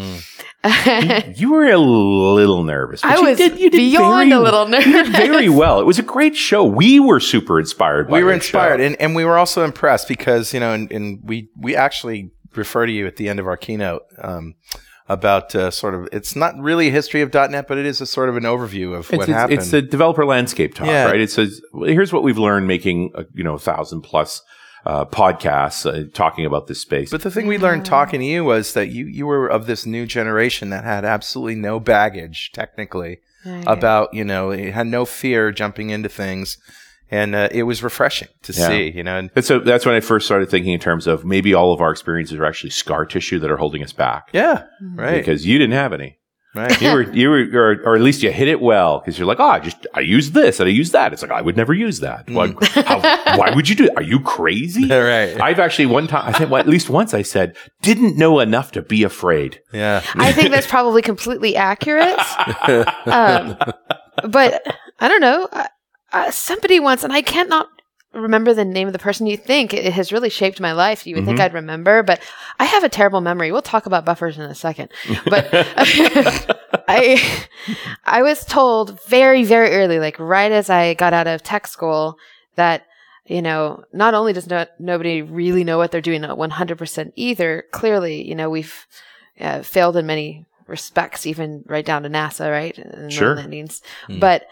You 1.36 1.52
were 1.52 1.70
a 1.70 1.78
little 1.78 2.64
nervous. 2.64 3.02
but 3.02 3.12
I 3.12 3.18
you 3.18 3.26
was 3.26 3.38
did, 3.38 3.60
you 3.60 3.70
did 3.70 3.78
beyond 3.78 4.30
very, 4.30 4.40
a 4.40 4.44
little 4.44 4.66
You 4.70 4.80
did 4.82 4.88
nervous. 5.08 5.16
very 5.18 5.50
well. 5.50 5.82
It 5.82 5.86
was 5.86 6.00
a 6.00 6.04
great 6.04 6.38
show. 6.38 6.64
We 6.64 7.02
were 7.02 7.20
super 7.20 7.60
inspired. 7.60 8.08
by 8.08 8.20
We 8.20 8.24
were 8.24 8.32
inspired, 8.32 8.80
show. 8.80 8.86
and, 8.86 8.96
and 9.02 9.14
we 9.14 9.26
were 9.26 9.38
also 9.38 9.66
impressed 9.66 10.08
because 10.08 10.43
you 10.52 10.60
know, 10.60 10.74
and, 10.74 10.92
and 10.92 11.20
we 11.24 11.50
we 11.56 11.76
actually 11.76 12.32
refer 12.56 12.88
to 12.88 12.92
you 12.92 13.06
at 13.06 13.18
the 13.18 13.30
end 13.30 13.40
of 13.40 13.46
our 13.46 13.58
keynote. 13.58 14.02
Um, 14.18 14.56
about 15.10 15.54
uh, 15.54 15.70
sort 15.70 15.94
of, 15.94 16.08
it's 16.14 16.34
not 16.34 16.58
really 16.58 16.88
a 16.88 16.92
history 16.92 17.20
of 17.22 17.32
.NET, 17.34 17.68
but 17.68 17.78
it 17.78 17.86
is 17.86 18.00
a 18.00 18.06
sort 18.06 18.30
of 18.30 18.38
an 18.38 18.44
overview 18.44 18.94
of 18.98 19.02
It's, 19.10 19.12
what 19.12 19.28
it's, 19.28 19.38
happened. 19.38 19.60
it's 19.60 19.74
a 19.74 19.82
developer 19.82 20.26
landscape 20.26 20.74
talk, 20.76 20.88
Yeah. 20.88 21.06
right? 21.08 21.20
It 21.20 21.30
says, 21.30 21.62
here's 21.86 22.14
what 22.14 22.24
we've 22.24 22.38
learned 22.38 22.68
making, 22.68 23.12
a, 23.14 23.26
you 23.34 23.44
know, 23.44 23.56
a 23.56 23.60
thousand 23.60 24.02
plus 24.04 24.42
uh, 24.86 25.04
podcasts 25.04 25.86
uh, 25.86 26.10
talking 26.14 26.46
about 26.46 26.68
this 26.68 26.80
space. 26.80 27.12
But 27.12 27.22
the 27.22 27.30
thing 27.32 27.48
we 27.48 27.58
learned 27.58 27.86
talking 27.86 28.22
to 28.22 28.26
you 28.26 28.46
was 28.46 28.74
that 28.76 28.90
you 28.90 29.06
you 29.06 29.26
were 29.26 29.48
of 29.50 29.66
this 29.68 29.86
new 29.86 30.06
generation 30.06 30.70
that 30.70 30.86
had 30.86 31.04
absolutely 31.04 31.56
no 31.56 31.80
baggage 31.82 32.52
technically 32.54 33.20
Right. 33.46 33.64
about 33.68 34.14
you 34.14 34.24
know 34.24 34.52
it 34.52 34.74
had 34.74 34.88
no 34.88 35.04
fear 35.04 35.52
jumping 35.52 35.90
into 35.90 36.08
things, 36.08 36.58
and 37.14 37.36
uh, 37.36 37.50
it 37.52 37.64
was 37.64 37.84
refreshing 37.84 38.28
to 38.44 38.52
Yeah. 38.54 38.68
see. 38.68 38.92
You 38.92 39.04
know, 39.04 39.18
and 39.18 39.30
And 39.36 39.46
so 39.46 39.60
that's 39.60 39.86
when 39.86 39.96
I 39.96 40.00
first 40.02 40.26
started 40.26 40.50
thinking 40.50 40.74
in 40.74 40.80
terms 40.80 41.06
of 41.08 41.24
maybe 41.24 41.54
all 41.54 41.72
of 41.74 41.80
our 41.82 41.92
experiences 41.92 42.38
are 42.40 42.46
actually 42.46 42.72
scar 42.72 43.06
tissue 43.06 43.40
that 43.40 43.50
are 43.52 43.58
holding 43.58 43.84
us 43.84 43.94
back. 43.94 44.30
yeah, 44.34 44.64
right, 44.96 45.18
Because 45.20 45.46
you 45.46 45.58
didn't 45.60 45.74
have 45.84 45.94
any. 45.94 46.18
right. 46.56 46.80
You 46.82 46.92
were, 46.92 47.02
you 47.14 47.30
were, 47.32 47.46
or, 47.54 47.70
or 47.86 47.96
at 47.96 48.02
least 48.02 48.22
you 48.22 48.32
hit 48.32 48.48
it 48.48 48.62
well 48.62 49.00
because 49.00 49.18
you're 49.18 49.26
like, 49.28 49.40
oh, 49.40 49.50
I 49.58 49.60
just, 49.60 49.88
I 49.96 50.02
use 50.02 50.32
this 50.32 50.60
and 50.60 50.68
I 50.70 50.72
use 50.72 50.92
that. 50.92 51.12
It's 51.12 51.24
like, 51.24 51.32
I 51.32 51.42
would 51.42 51.58
never 51.58 51.74
use 51.74 52.00
that. 52.02 52.30
Why, 52.30 52.54
how, 52.90 53.00
why 53.40 53.50
would 53.56 53.68
you 53.70 53.76
do 53.76 53.86
it? 53.86 53.92
Are 53.98 54.04
you 54.04 54.20
crazy? 54.20 54.88
right. 55.14 55.40
I've 55.42 55.58
actually 55.60 55.88
one 55.88 56.06
time, 56.08 56.26
I 56.30 56.32
think 56.38 56.52
well, 56.52 56.60
at 56.60 56.68
least 56.68 56.90
once 56.92 57.14
I 57.16 57.24
said, 57.24 57.56
didn't 57.82 58.18
know 58.18 58.40
enough 58.40 58.72
to 58.74 58.82
be 58.84 59.02
afraid. 59.04 59.62
yeah, 59.74 60.04
I 60.16 60.32
think 60.32 60.52
that's 60.52 60.68
probably 60.68 61.02
completely 61.02 61.56
accurate. 61.56 62.20
um, 63.08 63.58
but 64.30 64.62
I 65.00 65.08
don't 65.08 65.22
know. 65.22 65.48
Uh, 65.52 65.68
uh, 66.14 66.32
somebody 66.32 66.80
once, 66.80 67.04
and 67.04 67.12
I 67.12 67.22
can't 67.22 67.50
not 67.50 67.68
remember 68.14 68.54
the 68.54 68.64
name 68.64 68.88
of 68.88 68.94
the 68.94 69.00
person. 69.00 69.26
You 69.26 69.38
think 69.38 69.74
it 69.74 69.92
has 69.94 70.12
really 70.12 70.30
shaped 70.30 70.62
my 70.62 70.72
life. 70.72 71.08
You 71.08 71.16
would 71.16 71.26
think 71.26 71.40
Mhm. 71.40 71.44
I'd 71.46 71.54
remember, 71.54 72.04
but 72.04 72.20
I 72.60 72.66
have 72.66 72.84
a 72.84 72.90
terrible 72.90 73.22
memory. 73.22 73.52
We'll 73.52 73.64
talk 73.64 73.86
about 73.88 74.06
buffers 74.06 74.38
in 74.38 74.44
a 74.44 74.54
second. 74.54 74.90
But 75.26 75.48
I, 76.88 77.22
I 78.06 78.22
was 78.22 78.46
told 78.46 79.02
very, 79.06 79.44
very 79.44 79.72
early, 79.72 80.00
like 80.00 80.20
right 80.20 80.52
as 80.52 80.70
I 80.70 80.94
got 80.94 81.14
out 81.14 81.28
of 81.28 81.42
tech 81.44 81.68
school, 81.68 82.18
that 82.56 82.86
you 83.26 83.42
know, 83.42 83.84
not 83.94 84.14
only 84.14 84.34
does 84.34 84.48
no, 84.48 84.66
nobody 84.80 85.22
really 85.22 85.64
know 85.64 85.78
what 85.78 85.92
they're 85.92 86.02
doing 86.02 86.26
at 86.26 86.30
100% 86.32 87.14
either, 87.16 87.64
clearly, 87.72 88.28
you 88.28 88.36
know, 88.36 88.50
we've 88.50 88.86
uh, 89.40 89.62
failed 89.62 89.96
in 89.96 90.06
many 90.06 90.46
respects, 90.68 91.26
even 91.26 91.64
right 91.68 91.86
down 91.86 92.04
to 92.04 92.10
NASA, 92.10 92.52
right? 92.52 92.78
And 92.78 93.06
the 93.06 93.12
Sure. 93.12 93.36
landings. 93.38 93.82
Hmm. 94.08 94.20
But 94.20 94.46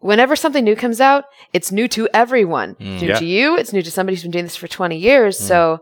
whenever 0.00 0.36
something 0.36 0.64
new 0.64 0.76
comes 0.76 1.00
out, 1.00 1.24
it's 1.52 1.72
new 1.72 1.88
to 1.88 2.08
everyone. 2.14 2.74
Hmm. 2.74 2.92
It's 2.94 3.02
new 3.02 3.08
Yeah. 3.08 3.18
to 3.18 3.24
you. 3.26 3.56
It's 3.56 3.72
new 3.72 3.82
to 3.82 3.90
somebody 3.90 4.14
who's 4.16 4.22
been 4.22 4.30
doing 4.30 4.44
this 4.44 4.56
for 4.56 4.68
20 4.68 4.96
years. 4.96 5.38
Hmm. 5.38 5.44
So 5.44 5.80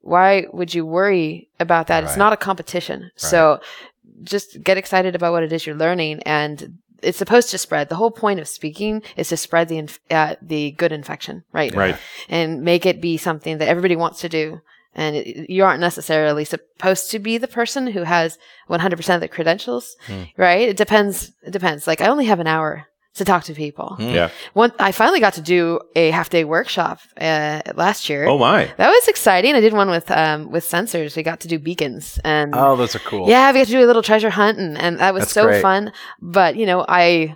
why 0.00 0.46
would 0.52 0.74
you 0.74 0.86
worry 0.86 1.48
about 1.58 1.88
that? 1.88 2.04
It's 2.04 2.16
not 2.16 2.32
a 2.32 2.36
competition. 2.36 3.10
So 3.16 3.60
just 4.22 4.62
get 4.62 4.76
excited 4.78 5.14
about 5.14 5.32
what 5.32 5.42
it 5.42 5.52
is 5.52 5.66
you're 5.66 5.74
learning 5.76 6.22
and 6.24 6.78
it's 7.02 7.18
supposed 7.18 7.50
to 7.50 7.58
spread. 7.58 7.88
The 7.90 7.96
whole 7.96 8.10
point 8.10 8.40
of 8.40 8.48
speaking 8.48 9.02
is 9.16 9.28
to 9.28 9.36
spread 9.36 9.68
the 9.68 9.78
inf- 9.78 10.00
uh, 10.10 10.36
the 10.40 10.70
good 10.72 10.92
infection, 10.92 11.44
right? 11.52 11.74
Right. 11.74 11.96
And 12.28 12.62
make 12.62 12.86
it 12.86 13.00
be 13.02 13.16
something 13.18 13.58
that 13.58 13.68
everybody 13.68 13.96
wants 13.96 14.20
to 14.22 14.28
do. 14.28 14.62
And 14.94 15.14
it, 15.14 15.50
you 15.50 15.62
aren't 15.62 15.80
necessarily 15.82 16.46
supposed 16.46 17.10
to 17.10 17.18
be 17.18 17.36
the 17.36 17.48
person 17.48 17.88
who 17.88 18.04
has 18.04 18.38
100% 18.70 19.14
of 19.14 19.20
the 19.20 19.28
credentials, 19.28 19.94
Hmm. 20.06 20.22
right? 20.38 20.68
It 20.70 20.78
depends. 20.78 21.32
It 21.46 21.50
depends. 21.50 21.86
Like 21.86 22.00
I 22.00 22.06
only 22.06 22.24
have 22.26 22.40
an 22.40 22.46
hour 22.46 22.86
to 23.16 23.24
talk 23.24 23.44
to 23.44 23.54
people. 23.54 23.96
Hmm. 23.96 24.08
Yeah. 24.08 24.30
One, 24.54 24.72
I 24.78 24.92
finally 24.92 25.20
got 25.20 25.34
to 25.34 25.40
do 25.40 25.80
a 25.94 26.10
half 26.10 26.30
day 26.30 26.44
workshop 26.44 27.00
uh, 27.20 27.60
last 27.74 28.08
year. 28.08 28.26
Oh 28.26 28.38
my. 28.38 28.70
That 28.76 28.88
was 28.88 29.08
exciting. 29.08 29.54
I 29.54 29.60
did 29.60 29.72
one 29.72 29.90
with 29.90 30.10
um, 30.10 30.50
with 30.50 30.64
sensors. 30.64 31.16
We 31.16 31.22
got 31.22 31.40
to 31.40 31.48
do 31.48 31.58
beacons 31.58 32.18
and 32.24 32.54
Oh, 32.54 32.76
those 32.76 32.94
are 32.94 33.00
cool. 33.00 33.28
yeah, 33.28 33.52
we 33.52 33.58
got 33.60 33.66
to 33.66 33.72
do 33.72 33.84
a 33.84 33.86
little 33.86 34.02
treasure 34.02 34.30
hunt, 34.30 34.58
and, 34.58 34.78
and 34.78 34.98
that 35.00 35.12
was 35.14 35.22
That's 35.22 35.32
so 35.32 35.44
great. 35.44 35.62
fun. 35.62 35.92
But 36.20 36.56
you 36.56 36.66
know, 36.66 36.84
I, 36.88 37.34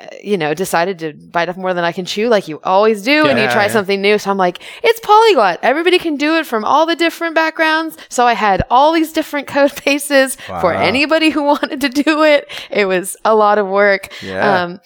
uh, 0.00 0.06
you 0.22 0.36
know, 0.38 0.54
decided 0.54 0.98
to 1.00 1.12
bite 1.12 1.48
off 1.48 1.56
more 1.56 1.74
than 1.74 1.84
I 1.84 1.92
can 1.92 2.04
chew, 2.04 2.28
like 2.28 2.46
you 2.48 2.60
always 2.62 3.02
do, 3.02 3.26
and 3.26 3.38
you 3.38 3.46
try 3.46 3.66
yeah. 3.66 3.72
something 3.72 4.00
new. 4.00 4.16
So 4.18 4.30
I'm 4.30 4.36
like, 4.36 4.62
it's 4.84 5.00
polyglot. 5.00 5.58
Everybody 5.62 5.98
can 5.98 6.16
do 6.16 6.36
it 6.36 6.46
from 6.46 6.64
all 6.64 6.86
the 6.86 6.94
different 6.96 7.34
backgrounds. 7.34 7.96
So 8.08 8.24
I 8.26 8.34
had 8.34 8.62
all 8.70 8.92
these 8.92 9.12
different 9.12 9.46
code 9.56 9.72
bases 9.84 10.36
for 10.60 10.72
anybody 10.72 11.30
who 11.30 11.42
wanted 11.54 11.80
to 11.80 11.88
do 11.88 12.22
it. 12.22 12.48
It 12.70 12.84
was 12.86 13.16
a 13.24 13.34
lot 13.34 13.58
of 13.58 13.66
work. 13.66 14.08
Yeah. 14.22 14.62
Um, 14.62 14.80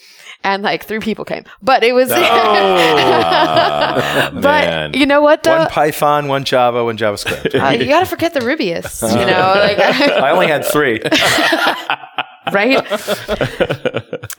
and 0.45 0.63
like 0.63 0.85
three 0.85 1.01
people 1.01 1.25
came, 1.25 1.45
but 1.63 1.83
it 1.85 1.93
was. 1.93 2.11
Oh, 2.11 2.17
but 4.35 4.43
man. 4.43 4.95
you 4.95 5.07
know 5.07 5.21
what? 5.21 5.43
Though 5.43 5.59
One 5.59 5.69
Python, 5.69 6.29
one 6.29 6.45
Java, 6.45 6.85
one 6.85 6.97
JavaScript. 6.99 7.61
uh, 7.61 7.71
you 7.71 7.87
got 7.87 8.01
to 8.01 8.07
forget 8.07 8.35
the 8.35 8.41
Rubyist. 8.41 9.03
You 9.11 9.27
know, 9.27 9.55
like 9.57 9.79
I 9.79 10.31
only 10.31 10.47
had 10.47 10.65
three. 10.65 11.01
right? 12.53 12.85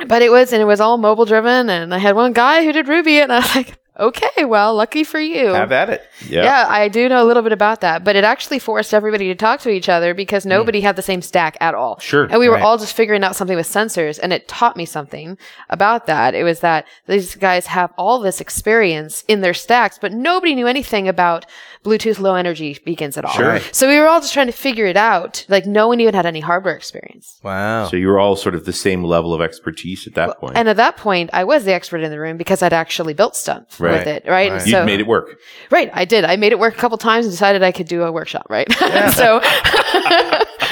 but 0.08 0.22
it 0.22 0.32
was, 0.32 0.54
and 0.54 0.62
it 0.62 0.66
was 0.66 0.80
all 0.80 0.98
mobile 0.98 1.26
driven. 1.26 1.70
And 1.70 1.94
I 1.94 1.98
had 1.98 2.16
one 2.16 2.34
guy 2.34 2.64
who 2.64 2.72
did 2.72 2.88
Ruby, 2.88 3.20
and 3.20 3.32
I 3.32 3.40
was 3.40 3.56
like, 3.56 3.78
okay, 4.00 4.46
well, 4.46 4.74
lucky 4.76 5.04
for 5.04 5.20
you. 5.20 5.48
Have 5.48 5.72
at 5.72 5.90
it. 5.90 6.04
yeah. 6.28 6.44
Yeah, 6.44 6.66
I 6.70 6.88
do 6.88 7.08
know 7.10 7.24
a 7.24 7.28
little 7.28 7.44
bit 7.44 7.52
about 7.52 7.82
that, 7.82 8.04
but 8.04 8.16
it 8.16 8.24
actually 8.24 8.60
forced 8.60 8.94
everybody 8.94 9.28
to 9.28 9.36
talk 9.36 9.60
to 9.62 9.70
each 9.70 9.90
other 9.90 10.14
because 10.14 10.44
hmm. 10.44 10.50
nobody 10.50 10.82
had 10.82 10.96
the 10.96 11.02
same 11.02 11.22
stack 11.22 11.58
at 11.62 11.76
all. 11.76 12.00
Sure. 12.00 12.26
And 12.26 12.40
we 12.40 12.50
were 12.50 12.56
Right. 12.56 12.64
all 12.64 12.78
just 12.78 12.96
figuring 12.96 13.24
out 13.24 13.36
something 13.36 13.58
with 13.58 13.68
sensors, 13.68 14.20
and 14.22 14.32
it 14.32 14.48
taught 14.48 14.78
me 14.78 14.86
something 14.86 15.38
about 15.70 16.06
that. 16.08 16.36
It 16.36 16.44
was 16.44 16.60
that 16.62 16.86
these 17.08 17.36
guys 17.36 17.68
have 17.68 17.92
all 17.98 18.20
this 18.20 18.40
experience 18.42 19.24
in 19.28 19.42
their 19.42 19.54
stacks, 19.54 19.98
but 20.00 20.12
nobody 20.12 20.56
knew 20.56 20.68
anything 20.68 21.08
about 21.08 21.46
Bluetooth 21.84 22.20
low 22.20 22.36
energy 22.36 22.78
beacons 22.86 23.18
at 23.18 23.26
all. 23.26 23.34
Sure. 23.34 23.60
So 23.72 23.88
we 23.90 24.00
were 24.00 24.08
all 24.08 24.22
just 24.22 24.34
trying 24.34 24.48
to 24.48 24.54
figure 24.54 24.86
it 24.86 24.96
out. 24.96 25.46
Like 25.50 25.66
no 25.66 25.88
one 25.90 26.00
even 26.00 26.14
had 26.14 26.26
any 26.26 26.40
hardware 26.40 26.76
experience. 26.76 27.40
Wow. 27.44 27.88
So 27.90 27.98
you 27.98 28.08
were 28.08 28.20
all 28.20 28.36
sort 28.38 28.56
of 28.56 28.64
the 28.66 28.72
same 28.74 29.04
level 29.04 29.34
of 29.34 29.42
expertise 29.42 30.08
at 30.08 30.14
that 30.16 30.40
point. 30.40 30.56
And 30.56 30.70
at 30.70 30.78
that 30.78 30.96
point, 30.96 31.30
I 31.34 31.44
was 31.44 31.66
the 31.66 31.74
expert 31.74 31.98
in 32.02 32.10
the 32.10 32.20
room 32.20 32.38
because 32.38 32.62
I'd 32.64 32.72
actually 32.74 33.14
built 33.14 33.36
stuff 33.36 33.80
Right. 33.82 33.92
with 34.00 34.08
it, 34.08 34.24
right? 34.28 34.50
And 34.52 34.58
Right. 34.60 34.66
you 34.66 34.72
So, 34.72 34.86
made 34.86 35.02
it 35.02 35.08
work. 35.08 35.38
right, 35.72 35.90
I 35.94 36.06
did. 36.06 36.24
I 36.24 36.38
made 36.38 36.54
it 36.54 36.60
work 36.60 36.74
a 36.74 36.78
couple 36.78 36.98
times 36.98 37.26
and 37.26 37.34
decided 37.34 37.64
I 37.64 37.72
could 37.74 37.88
do 37.88 38.04
a 38.04 38.12
workshop, 38.12 38.48
right? 38.50 38.68
Yeah. 38.82 39.10
so 39.12 39.40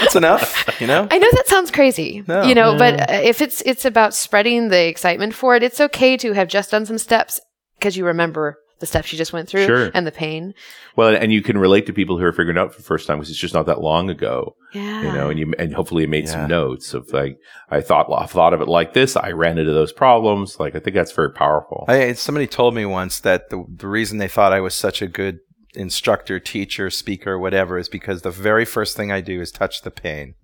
That's 0.01 0.15
enough, 0.15 0.81
you 0.81 0.87
know? 0.87 1.07
I 1.11 1.17
know 1.17 1.29
that 1.33 1.47
sounds 1.47 1.71
crazy, 1.71 2.23
No. 2.27 2.43
you 2.43 2.55
know, 2.55 2.77
but 2.77 3.01
uh, 3.09 3.13
if 3.13 3.41
it's 3.41 3.61
it's 3.63 3.85
about 3.85 4.13
spreading 4.13 4.69
the 4.69 4.87
excitement 4.87 5.33
for 5.33 5.55
it, 5.55 5.63
it's 5.63 5.79
okay 5.79 6.17
to 6.17 6.33
have 6.33 6.47
just 6.47 6.71
done 6.71 6.85
some 6.85 6.97
steps 6.97 7.39
because 7.77 7.95
you 7.97 8.05
remember 8.05 8.57
the 8.81 8.85
stuff 8.85 9.13
you 9.13 9.17
just 9.17 9.31
went 9.31 9.47
through 9.47 9.65
Sure. 9.65 9.91
and 9.93 10.05
the 10.05 10.11
pain. 10.11 10.53
Well, 10.97 11.15
and 11.15 11.31
you 11.31 11.41
can 11.41 11.57
relate 11.57 11.85
to 11.85 11.93
people 11.93 12.17
who 12.17 12.25
are 12.25 12.33
figuring 12.33 12.57
it 12.57 12.59
out 12.59 12.73
for 12.73 12.81
the 12.81 12.85
first 12.85 13.07
time 13.07 13.17
because 13.19 13.29
it's 13.29 13.39
just 13.39 13.53
not 13.53 13.65
that 13.67 13.79
long 13.79 14.09
ago, 14.09 14.55
Yeah. 14.73 15.03
you 15.03 15.11
know, 15.13 15.29
and 15.29 15.39
you 15.39 15.53
and 15.57 15.73
hopefully 15.73 16.01
you 16.03 16.09
made 16.09 16.25
Yeah. 16.25 16.31
some 16.31 16.47
notes 16.49 16.93
of 16.93 17.13
like 17.13 17.37
I 17.69 17.79
thought 17.79 18.11
I 18.11 18.25
thought 18.25 18.53
of 18.53 18.59
it 18.59 18.67
like 18.67 18.93
this. 18.93 19.15
I 19.15 19.31
ran 19.31 19.57
into 19.57 19.71
those 19.71 19.93
problems. 19.93 20.59
Like 20.59 20.75
I 20.75 20.79
think 20.79 20.95
that's 20.95 21.13
very 21.13 21.31
powerful. 21.31 21.85
I, 21.87 22.11
somebody 22.13 22.47
told 22.47 22.75
me 22.75 22.85
once 22.85 23.19
that 23.21 23.49
the, 23.49 23.63
the 23.73 23.87
reason 23.87 24.17
they 24.17 24.27
thought 24.27 24.51
I 24.51 24.59
was 24.59 24.73
such 24.75 25.01
a 25.01 25.07
good 25.07 25.39
instructor, 25.73 26.37
teacher, 26.39 26.89
speaker, 26.89 27.39
whatever, 27.39 27.77
is 27.77 27.87
because 27.87 28.23
the 28.23 28.31
very 28.31 28.65
first 28.65 28.97
thing 28.97 29.11
I 29.11 29.21
do 29.21 29.39
is 29.39 29.51
touch 29.51 29.83
the 29.83 29.91
pain. 29.91 30.35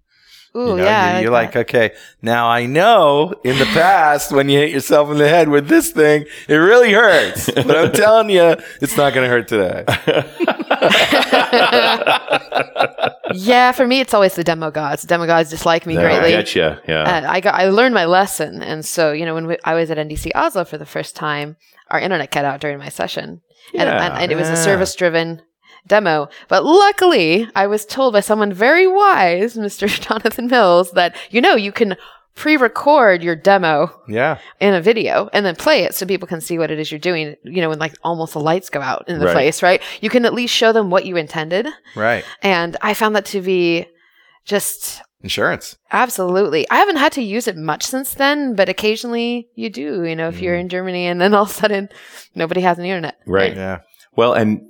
Ooh, 0.55 0.69
You 0.71 0.75
know, 0.77 0.83
yeah. 0.83 1.17
you- 1.17 1.23
you're 1.25 1.35
I 1.35 1.43
like, 1.45 1.55
okay, 1.55 1.91
now 2.21 2.47
I 2.47 2.65
know 2.65 3.33
in 3.43 3.57
the 3.59 3.65
past 3.65 4.31
when 4.31 4.49
you 4.49 4.59
hit 4.59 4.71
yourself 4.71 5.09
in 5.11 5.17
the 5.17 5.27
head 5.29 5.49
with 5.49 5.67
this 5.67 5.91
thing, 5.91 6.25
it 6.47 6.55
really 6.55 6.93
hurts. 6.93 7.49
But 7.53 7.77
I'm 7.77 7.91
telling 8.05 8.29
you, 8.29 8.55
it's 8.81 8.97
not 8.97 9.13
going 9.13 9.25
to 9.25 9.29
hurt 9.29 9.47
today. 9.47 9.85
yeah, 13.33 13.71
for 13.71 13.85
me, 13.85 13.99
it's 13.99 14.13
always 14.13 14.35
the 14.35 14.43
demo 14.43 14.71
gods. 14.71 15.03
Demo 15.03 15.25
gods 15.25 15.49
dislike 15.49 15.85
me 15.85 15.97
I 15.97 16.01
greatly. 16.01 16.31
you. 16.31 16.77
Yeah. 16.87 17.03
Uh, 17.03 17.31
I 17.31 17.39
got 17.39 17.55
I 17.55 17.69
learned 17.69 17.93
my 17.95 18.05
lesson, 18.05 18.61
and 18.61 18.85
so 18.85 19.11
you 19.11 19.25
know 19.25 19.35
when 19.35 19.47
we, 19.47 19.57
I 19.63 19.73
was 19.75 19.91
at 19.91 19.97
NDC 19.97 20.31
Oslo 20.35 20.65
for 20.65 20.77
the 20.77 20.85
first 20.85 21.15
time, 21.15 21.57
our 21.89 21.99
internet 21.99 22.31
cut 22.31 22.45
out 22.45 22.59
during 22.61 22.79
my 22.79 22.89
session, 22.89 23.41
and, 23.73 23.89
and, 23.89 24.13
and 24.13 24.31
it 24.31 24.35
was 24.35 24.47
Yeah. 24.47 24.53
a 24.53 24.57
service 24.57 24.95
driven 24.95 25.41
demo. 25.87 26.29
But 26.47 26.63
luckily, 26.65 27.47
I 27.55 27.67
was 27.67 27.85
told 27.85 28.13
by 28.13 28.19
someone 28.19 28.53
very 28.53 28.87
wise, 28.87 29.55
Mr. 29.57 29.87
Jonathan 29.87 30.47
Mills, 30.47 30.91
that 30.91 31.15
you 31.31 31.41
know 31.41 31.55
you 31.55 31.71
can 31.71 31.95
pre-record 32.35 33.23
your 33.23 33.35
demo 33.35 33.89
Yeah. 34.07 34.37
in 34.59 34.75
a 34.75 34.79
video 34.81 35.27
and 35.33 35.43
then 35.43 35.55
play 35.55 35.83
it 35.85 35.95
so 35.95 36.05
people 36.05 36.27
can 36.27 36.39
see 36.39 36.59
what 36.59 36.69
it 36.69 36.77
is 36.77 36.91
you're 36.91 36.99
doing. 36.99 37.35
You 37.43 37.61
know 37.61 37.69
when 37.69 37.79
like 37.79 37.95
almost 38.03 38.33
the 38.33 38.39
lights 38.39 38.69
go 38.69 38.79
out 38.79 39.05
in 39.07 39.17
the 39.17 39.25
Right. 39.25 39.33
place, 39.33 39.63
right? 39.63 39.81
You 40.01 40.11
can 40.11 40.23
at 40.23 40.35
least 40.35 40.53
show 40.53 40.71
them 40.71 40.91
what 40.91 41.05
you 41.05 41.17
intended, 41.17 41.67
Right. 41.95 42.23
and 42.43 42.77
I 42.81 42.93
found 42.93 43.15
that 43.15 43.25
to 43.27 43.41
be 43.41 43.87
just 44.45 45.01
Insurance. 45.23 45.77
Absolutely. 45.91 46.69
I 46.69 46.75
haven't 46.75 46.97
had 46.97 47.11
to 47.13 47.23
use 47.23 47.47
it 47.47 47.57
much 47.57 47.83
since 47.83 48.13
then, 48.13 48.53
but 48.55 48.69
occasionally 48.69 49.47
you 49.55 49.71
do, 49.71 50.03
you 50.03 50.15
know, 50.15 50.27
if 50.27 50.39
you're 50.39 50.53
mm-hmm. 50.53 50.61
in 50.61 50.69
Germany 50.69 51.07
and 51.07 51.19
then 51.19 51.33
all 51.33 51.43
of 51.43 51.49
a 51.49 51.53
sudden 51.53 51.89
nobody 52.35 52.61
has 52.61 52.77
an 52.77 52.85
internet. 52.85 53.17
right. 53.25 53.55
Yeah. 53.55 53.79
Well, 54.15 54.33
and 54.33 54.61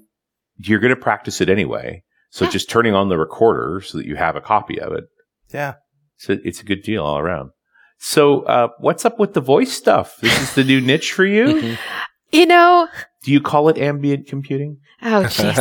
you're 0.57 0.79
going 0.79 0.93
to 0.95 1.01
practice 1.01 1.41
it 1.41 1.49
anyway. 1.49 2.03
So 2.29 2.45
Yeah. 2.45 2.51
just 2.51 2.69
turning 2.69 2.93
on 2.93 3.09
the 3.09 3.17
recorder 3.17 3.81
so 3.81 3.97
that 3.97 4.05
you 4.07 4.15
have 4.15 4.35
a 4.35 4.41
copy 4.41 4.79
of 4.79 4.91
it. 4.93 5.05
Yeah. 5.53 5.75
So 6.17 6.37
it's 6.43 6.61
a 6.61 6.65
good 6.65 6.81
deal 6.83 7.03
all 7.03 7.17
around. 7.19 7.51
So, 7.99 8.41
uh, 8.43 8.67
what's 8.79 9.05
up 9.05 9.17
with 9.19 9.33
the 9.33 9.41
voice 9.41 9.71
stuff? 9.71 10.17
This 10.21 10.39
is 10.41 10.53
the 10.55 10.63
new 10.63 10.81
niche 10.81 11.11
for 11.13 11.25
you. 11.25 11.77
You 12.33 12.45
know, 12.45 12.89
Do 13.27 13.33
you 13.33 13.41
call 13.41 13.67
it 13.67 13.77
ambient 13.77 14.25
computing? 14.25 14.77
oh 15.01 15.23
jeez. 15.27 15.57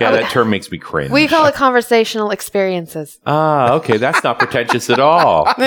Yeah, 0.00 0.10
that 0.12 0.30
term 0.30 0.48
makes 0.48 0.70
me 0.70 0.78
cringe. 0.78 1.10
we 1.10 1.26
call 1.26 1.46
it 1.46 1.56
conversational 1.56 2.30
experiences. 2.30 3.18
ah, 3.26 3.72
okay, 3.72 3.96
that's 3.96 4.22
not 4.22 4.38
pretentious 4.38 4.88
at 4.88 5.00
all. 5.00 5.44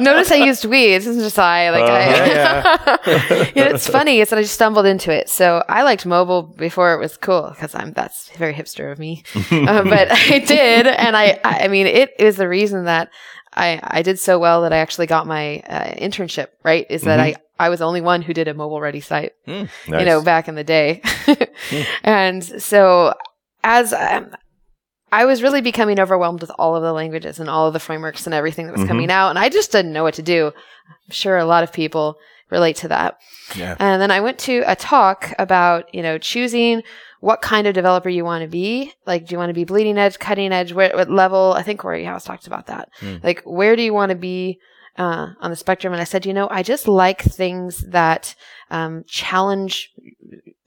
Notice 0.00 0.30
I 0.30 0.44
used 0.46 0.66
we. 0.66 0.90
This 0.90 1.08
isn't 1.08 1.24
just 1.24 1.36
I. 1.36 1.70
Like 1.70 1.82
I, 1.82 3.52
you 3.56 3.64
know, 3.64 3.70
it's 3.70 3.88
funny 3.88 4.20
It's 4.20 4.30
that 4.30 4.38
I 4.38 4.42
just 4.42 4.54
stumbled 4.54 4.86
into 4.86 5.12
it. 5.12 5.28
So 5.28 5.64
I 5.68 5.82
liked 5.82 6.06
mobile 6.06 6.44
before 6.44 6.94
it 6.94 7.00
was 7.00 7.16
cool 7.16 7.50
because 7.50 7.74
I'm 7.74 7.92
that's 7.92 8.30
very 8.36 8.54
hipster 8.54 8.92
of 8.92 9.00
me. 9.00 9.24
uh, 9.34 9.82
but 9.82 10.12
I 10.12 10.38
did, 10.38 10.86
and 10.86 11.16
I 11.16 11.40
I 11.42 11.66
mean 11.66 11.88
it 11.88 12.12
is 12.20 12.36
the 12.36 12.48
reason 12.48 12.84
that 12.84 13.10
I 13.52 13.80
I 13.82 14.02
did 14.02 14.20
so 14.20 14.38
well 14.38 14.62
that 14.62 14.72
I 14.72 14.76
actually 14.76 15.08
got 15.08 15.26
my 15.26 15.58
uh, 15.68 15.92
internship. 15.94 16.50
Right, 16.62 16.86
is 16.88 17.02
that 17.02 17.18
I 17.18 17.34
I 17.60 17.68
was 17.68 17.80
the 17.80 17.86
only 17.86 18.00
one 18.00 18.22
who 18.22 18.32
did 18.32 18.48
a 18.48 18.54
mobile 18.54 18.80
ready 18.80 19.00
site 19.00 19.32
Nice. 19.46 19.68
you 19.88 20.04
know, 20.04 20.22
back 20.22 20.48
in 20.48 20.54
the 20.54 20.64
day. 20.64 21.02
and 22.02 22.44
so 22.44 23.14
as 23.64 23.92
um, 23.92 24.30
I 25.12 25.24
was 25.24 25.42
really 25.42 25.60
becoming 25.60 25.98
overwhelmed 25.98 26.40
with 26.40 26.52
all 26.58 26.76
of 26.76 26.82
the 26.82 26.92
languages 26.92 27.40
and 27.40 27.48
all 27.50 27.66
of 27.66 27.72
the 27.72 27.80
frameworks 27.80 28.26
and 28.26 28.34
everything 28.34 28.66
that 28.66 28.72
was 28.72 28.82
Mhm. 28.82 28.88
coming 28.88 29.10
out, 29.10 29.30
and 29.30 29.38
I 29.38 29.48
just 29.48 29.72
didn't 29.72 29.92
know 29.92 30.02
what 30.04 30.14
to 30.14 30.22
do. 30.22 30.46
I'm 30.46 31.10
sure 31.12 31.36
a 31.36 31.44
lot 31.44 31.64
of 31.64 31.72
people 31.72 32.16
relate 32.50 32.76
to 32.76 32.88
that. 32.88 33.16
Yeah. 33.56 33.76
And 33.78 34.00
then 34.02 34.10
I 34.10 34.20
went 34.20 34.38
to 34.40 34.62
a 34.66 34.76
talk 34.76 35.32
about, 35.38 35.92
you 35.94 36.02
know, 36.02 36.18
choosing 36.18 36.82
what 37.20 37.42
kind 37.42 37.66
of 37.66 37.74
developer 37.74 38.08
you 38.08 38.24
want 38.24 38.42
to 38.42 38.48
be. 38.48 38.92
Like, 39.06 39.26
do 39.26 39.34
you 39.34 39.38
want 39.38 39.50
to 39.50 39.54
be 39.54 39.64
bleeding 39.64 39.98
edge, 39.98 40.18
cutting 40.18 40.52
edge? 40.52 40.72
Where, 40.72 40.90
what 40.94 41.10
level? 41.10 41.54
I 41.56 41.62
think 41.62 41.80
Cory 41.80 42.04
House 42.04 42.24
talked 42.24 42.46
about 42.46 42.66
that. 42.66 42.88
Hmm. 43.00 43.16
Like, 43.22 43.42
where 43.44 43.76
do 43.76 43.82
you 43.82 43.92
want 43.94 44.10
to 44.10 44.16
be? 44.16 44.58
uh, 44.98 45.28
on 45.40 45.50
the 45.50 45.56
spectrum, 45.56 45.94
and 45.94 46.00
I 46.02 46.04
said, 46.04 46.26
you 46.26 46.34
know, 46.34 46.48
I 46.50 46.62
just 46.62 46.86
like 46.86 47.22
things 47.22 47.78
that 47.88 48.34
um, 48.70 49.04
challenge 49.06 49.92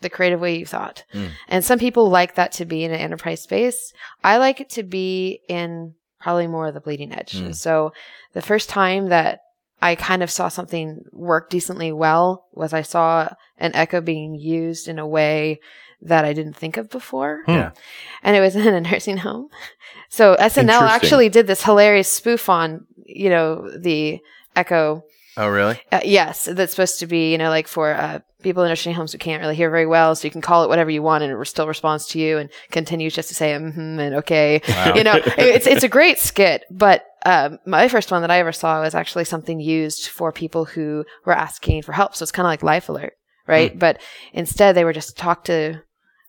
the 0.01 0.09
creative 0.09 0.39
way 0.39 0.57
you 0.57 0.65
thought. 0.65 1.03
Mm. 1.13 1.29
And 1.47 1.65
some 1.65 1.79
people 1.79 2.09
like 2.09 2.35
that 2.35 2.51
to 2.53 2.65
be 2.65 2.83
in 2.83 2.91
an 2.91 2.99
enterprise 2.99 3.41
space. 3.41 3.93
I 4.23 4.37
like 4.37 4.59
it 4.61 4.69
to 4.71 4.83
be 4.83 5.41
in 5.47 5.93
probably 6.19 6.47
more 6.47 6.67
of 6.67 6.73
the 6.73 6.81
bleeding 6.81 7.13
edge. 7.13 7.33
Mm. 7.33 7.55
So 7.55 7.93
the 8.33 8.41
first 8.41 8.69
time 8.69 9.09
that 9.09 9.39
I 9.81 9.95
kind 9.95 10.23
of 10.23 10.31
saw 10.31 10.47
something 10.47 11.03
work 11.11 11.49
decently 11.49 11.91
well 11.91 12.47
was 12.53 12.73
I 12.73 12.83
saw 12.83 13.33
an 13.57 13.75
echo 13.75 13.99
being 13.99 14.35
used 14.35 14.87
in 14.87 14.99
a 14.99 15.07
way 15.07 15.59
that 16.03 16.25
I 16.25 16.33
didn't 16.33 16.55
think 16.55 16.77
of 16.77 16.89
before. 16.89 17.43
Hmm. 17.45 17.51
Yeah. 17.51 17.71
And 18.23 18.35
it 18.35 18.39
was 18.39 18.55
in 18.57 18.73
a 18.73 18.81
nursing 18.81 19.17
home. 19.17 19.49
So 20.09 20.35
SNL 20.39 20.81
actually 20.81 21.29
did 21.29 21.47
this 21.47 21.63
hilarious 21.63 22.09
spoof 22.09 22.49
on, 22.49 22.85
you 23.05 23.29
know, 23.29 23.69
the 23.77 24.19
echo 24.55 25.03
Oh, 25.37 25.47
really? 25.47 25.79
uh, 25.91 26.01
yes, 26.03 26.47
that's 26.51 26.71
supposed 26.71 26.99
to 26.99 27.07
be, 27.07 27.31
you 27.31 27.37
know, 27.37 27.49
like 27.49 27.67
for 27.67 27.93
uh, 27.93 28.19
people 28.41 28.61
in 28.63 28.69
nursing 28.69 28.93
homes 28.93 29.11
who 29.11 29.17
can't 29.17 29.41
really 29.41 29.55
hear 29.55 29.69
very 29.69 29.85
well, 29.87 30.15
so 30.15 30.27
you 30.27 30.31
can 30.31 30.41
call 30.41 30.63
it 30.63 30.69
whatever 30.69 30.91
you 30.91 31.01
want, 31.01 31.23
and 31.23 31.33
it 31.33 31.47
still 31.47 31.67
responds 31.67 32.07
to 32.09 32.19
you 32.19 32.37
and 32.37 32.49
continues 32.71 33.15
just 33.15 33.29
to 33.29 33.35
say 33.35 33.51
mm-hmm 33.53 33.99
and 33.99 34.15
okay. 34.15 34.61
Wow. 34.67 34.93
You 34.95 35.03
know, 35.03 35.15
it's 35.37 35.65
it's 35.65 35.83
a 35.83 35.89
great 35.89 36.19
skit. 36.19 36.63
But 36.69 37.05
um, 37.25 37.57
my 37.65 37.87
first 37.87 38.11
one 38.11 38.21
that 38.21 38.31
I 38.31 38.39
ever 38.39 38.51
saw 38.51 38.81
was 38.81 38.93
actually 38.95 39.25
something 39.25 39.59
used 39.59 40.07
for 40.09 40.31
people 40.31 40.65
who 40.65 41.05
were 41.25 41.33
asking 41.33 41.81
for 41.81 41.93
help. 41.93 42.15
So 42.15 42.23
it's 42.23 42.31
kind 42.31 42.45
of 42.45 42.49
like 42.51 42.61
Life 42.63 42.89
Alert, 42.89 43.13
right? 43.47 43.77
But 43.77 44.01
instead, 44.33 44.75
they 44.75 44.83
were 44.83 44.93
just 44.93 45.17
talk 45.17 45.45
to 45.45 45.81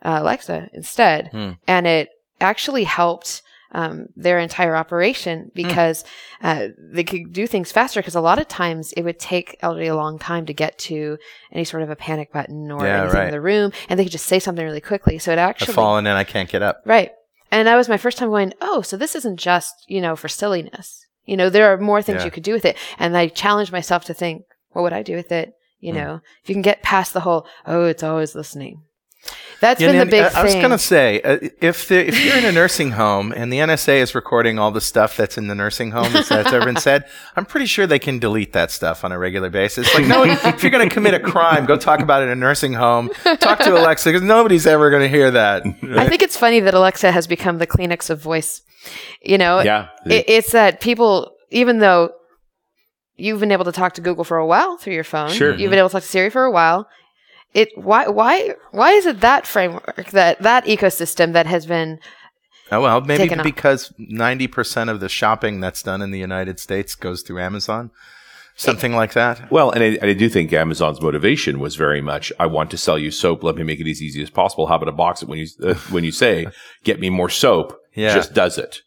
uh, 0.02 0.18
Alexa 0.22 0.68
instead, 0.72 1.28
Hmm. 1.32 1.50
and 1.66 1.86
it 1.86 2.08
actually 2.40 2.84
helped. 2.84 3.42
Um, 3.76 4.06
their 4.14 4.38
entire 4.38 4.76
operation 4.76 5.50
because 5.52 6.04
uh, 6.40 6.68
they 6.78 7.02
could 7.02 7.32
do 7.32 7.48
things 7.48 7.72
faster 7.72 7.98
because 7.98 8.14
a 8.14 8.20
lot 8.20 8.38
of 8.38 8.46
times 8.46 8.92
it 8.92 9.02
would 9.02 9.18
take 9.18 9.56
elderly 9.62 9.88
a 9.88 9.96
long 9.96 10.16
time 10.16 10.46
to 10.46 10.54
get 10.54 10.78
to 10.90 11.18
any 11.50 11.64
sort 11.64 11.82
of 11.82 11.90
a 11.90 11.96
panic 11.96 12.32
button 12.32 12.70
or 12.70 12.86
Yeah, 12.86 13.00
anything 13.00 13.18
right. 13.18 13.26
in 13.26 13.32
the 13.32 13.40
room, 13.40 13.72
and 13.88 13.98
they 13.98 14.04
could 14.04 14.12
just 14.12 14.26
say 14.26 14.38
something 14.38 14.64
really 14.64 14.80
quickly. 14.80 15.18
So 15.18 15.32
it 15.32 15.40
I've 15.40 15.48
actually 15.50 15.74
fallen 15.74 16.06
and 16.06 16.16
I 16.16 16.22
can't 16.22 16.48
get 16.48 16.62
up. 16.62 16.82
right, 16.86 17.10
and 17.50 17.66
that 17.66 17.74
was 17.74 17.88
my 17.88 17.96
first 17.96 18.16
time 18.16 18.28
going, 18.28 18.52
oh, 18.60 18.80
so 18.82 18.96
this 18.96 19.16
isn't 19.16 19.40
just 19.40 19.74
you 19.88 20.00
know 20.00 20.14
for 20.14 20.28
silliness. 20.28 21.04
You 21.24 21.36
know, 21.36 21.50
there 21.50 21.72
are 21.72 21.78
more 21.78 22.00
things 22.00 22.20
Yeah. 22.20 22.26
you 22.26 22.30
could 22.30 22.44
do 22.44 22.52
with 22.52 22.64
it, 22.64 22.76
and 22.98 23.16
I 23.16 23.26
challenged 23.26 23.72
myself 23.72 24.04
to 24.04 24.14
think, 24.14 24.44
what 24.70 24.82
would 24.82 24.92
I 24.92 25.02
do 25.02 25.16
with 25.16 25.32
it? 25.32 25.52
You 25.80 25.90
Hmm. 25.92 25.98
know, 25.98 26.20
if 26.44 26.48
you 26.48 26.54
can 26.54 26.62
get 26.62 26.82
past 26.82 27.12
the 27.12 27.20
whole, 27.26 27.44
oh, 27.66 27.86
it's 27.86 28.04
always 28.04 28.36
listening. 28.36 28.82
That's 29.60 29.80
Yeah, 29.80 29.92
been 29.92 29.98
the 30.00 30.06
big 30.06 30.22
I, 30.24 30.28
thing. 30.28 30.36
I 30.36 30.44
was 30.44 30.54
going 30.54 30.70
to 30.70 30.78
say, 30.78 31.22
uh, 31.22 31.38
if 31.60 31.88
the, 31.88 32.06
if 32.08 32.22
you're 32.22 32.36
in 32.36 32.44
a 32.44 32.52
nursing 32.52 32.90
home 32.90 33.32
and 33.34 33.50
the 33.50 33.58
NSA 33.58 33.96
is 34.00 34.14
recording 34.14 34.58
all 34.58 34.70
the 34.70 34.80
stuff 34.80 35.16
that's 35.16 35.38
in 35.38 35.46
the 35.46 35.54
nursing 35.54 35.90
home 35.92 36.12
that's, 36.12 36.28
that's 36.28 36.52
ever 36.52 36.66
been 36.66 36.76
said, 36.76 37.04
I'm 37.36 37.46
pretty 37.46 37.64
sure 37.66 37.86
they 37.86 37.98
can 37.98 38.18
delete 38.18 38.52
that 38.52 38.70
stuff 38.70 39.04
on 39.04 39.12
a 39.12 39.18
regular 39.18 39.48
basis. 39.48 39.92
Like, 39.94 40.06
no, 40.06 40.22
if 40.26 40.62
you're 40.62 40.70
going 40.72 40.86
to 40.86 40.92
commit 40.94 41.14
a 41.14 41.20
crime, 41.20 41.64
go 41.64 41.76
talk 41.78 42.00
about 42.00 42.20
it 42.22 42.26
in 42.26 42.30
a 42.32 42.34
nursing 42.34 42.74
home. 42.74 43.08
Talk 43.38 43.60
to 43.60 43.72
Alexa 43.72 44.08
because 44.10 44.22
nobody's 44.22 44.66
ever 44.66 44.90
going 44.90 45.02
to 45.02 45.08
hear 45.08 45.30
that. 45.30 45.62
I 45.96 46.08
think 46.08 46.20
it's 46.20 46.36
funny 46.36 46.60
that 46.60 46.74
Alexa 46.74 47.10
has 47.12 47.26
become 47.26 47.56
the 47.58 47.66
Kleenex 47.66 48.10
of 48.10 48.20
voice. 48.20 48.60
You 49.22 49.38
know, 49.38 49.60
Yeah. 49.60 49.88
it, 50.04 50.24
it's 50.28 50.52
that 50.52 50.80
people, 50.82 51.36
even 51.50 51.78
though 51.78 52.10
you've 53.16 53.40
been 53.40 53.52
able 53.52 53.64
to 53.64 53.72
talk 53.72 53.94
to 53.94 54.00
Google 54.00 54.24
for 54.24 54.36
a 54.36 54.46
while 54.46 54.76
through 54.76 54.94
your 54.94 55.04
phone, 55.04 55.30
Sure. 55.30 55.54
you've 55.54 55.70
been 55.70 55.78
able 55.78 55.88
to 55.88 55.92
talk 55.94 56.02
to 56.02 56.08
Siri 56.08 56.28
for 56.30 56.44
a 56.44 56.50
while. 56.50 56.86
It 57.54 57.70
why 57.76 58.08
why 58.08 58.54
why 58.72 58.90
is 58.92 59.06
it 59.06 59.20
that 59.20 59.46
framework 59.46 60.10
that 60.10 60.40
that 60.42 60.64
ecosystem 60.66 61.32
that 61.34 61.46
has 61.46 61.66
been 61.66 62.00
Oh 62.72 62.80
well, 62.80 63.00
maybe 63.02 63.18
Taken 63.24 63.40
off. 63.40 63.44
because 63.44 63.92
ninety 63.98 64.46
percent 64.46 64.90
of 64.90 64.98
the 65.00 65.08
shopping 65.08 65.60
that's 65.60 65.82
done 65.82 66.02
in 66.02 66.10
the 66.10 66.18
United 66.18 66.58
States 66.58 66.94
goes 66.94 67.22
through 67.22 67.38
Amazon, 67.40 67.90
something 68.56 68.94
like 68.94 69.12
that. 69.12 69.50
Well, 69.52 69.70
and 69.70 69.84
I, 69.84 69.98
I 70.04 70.12
do 70.14 70.28
think 70.30 70.52
Amazon's 70.52 71.00
motivation 71.00 71.60
was 71.60 71.76
very 71.76 72.00
much, 72.00 72.32
I 72.40 72.46
want 72.46 72.70
to 72.72 72.78
sell 72.78 72.98
you 72.98 73.10
soap. 73.10 73.44
Let 73.44 73.56
me 73.56 73.62
make 73.64 73.80
it 73.80 73.88
as 73.90 74.00
easy 74.02 74.22
as 74.22 74.30
possible. 74.30 74.66
How 74.66 74.76
about 74.76 74.88
a 74.88 74.92
box 74.92 75.20
that 75.20 75.28
when 75.28 75.38
you 75.38 75.46
uh, 75.62 75.74
when 75.90 76.04
you 76.04 76.12
say, 76.12 76.46
get 76.84 76.98
me 76.98 77.10
more 77.10 77.28
soap, 77.28 77.78
Yeah. 77.94 78.14
just 78.14 78.32
does 78.32 78.56
it. 78.58 78.80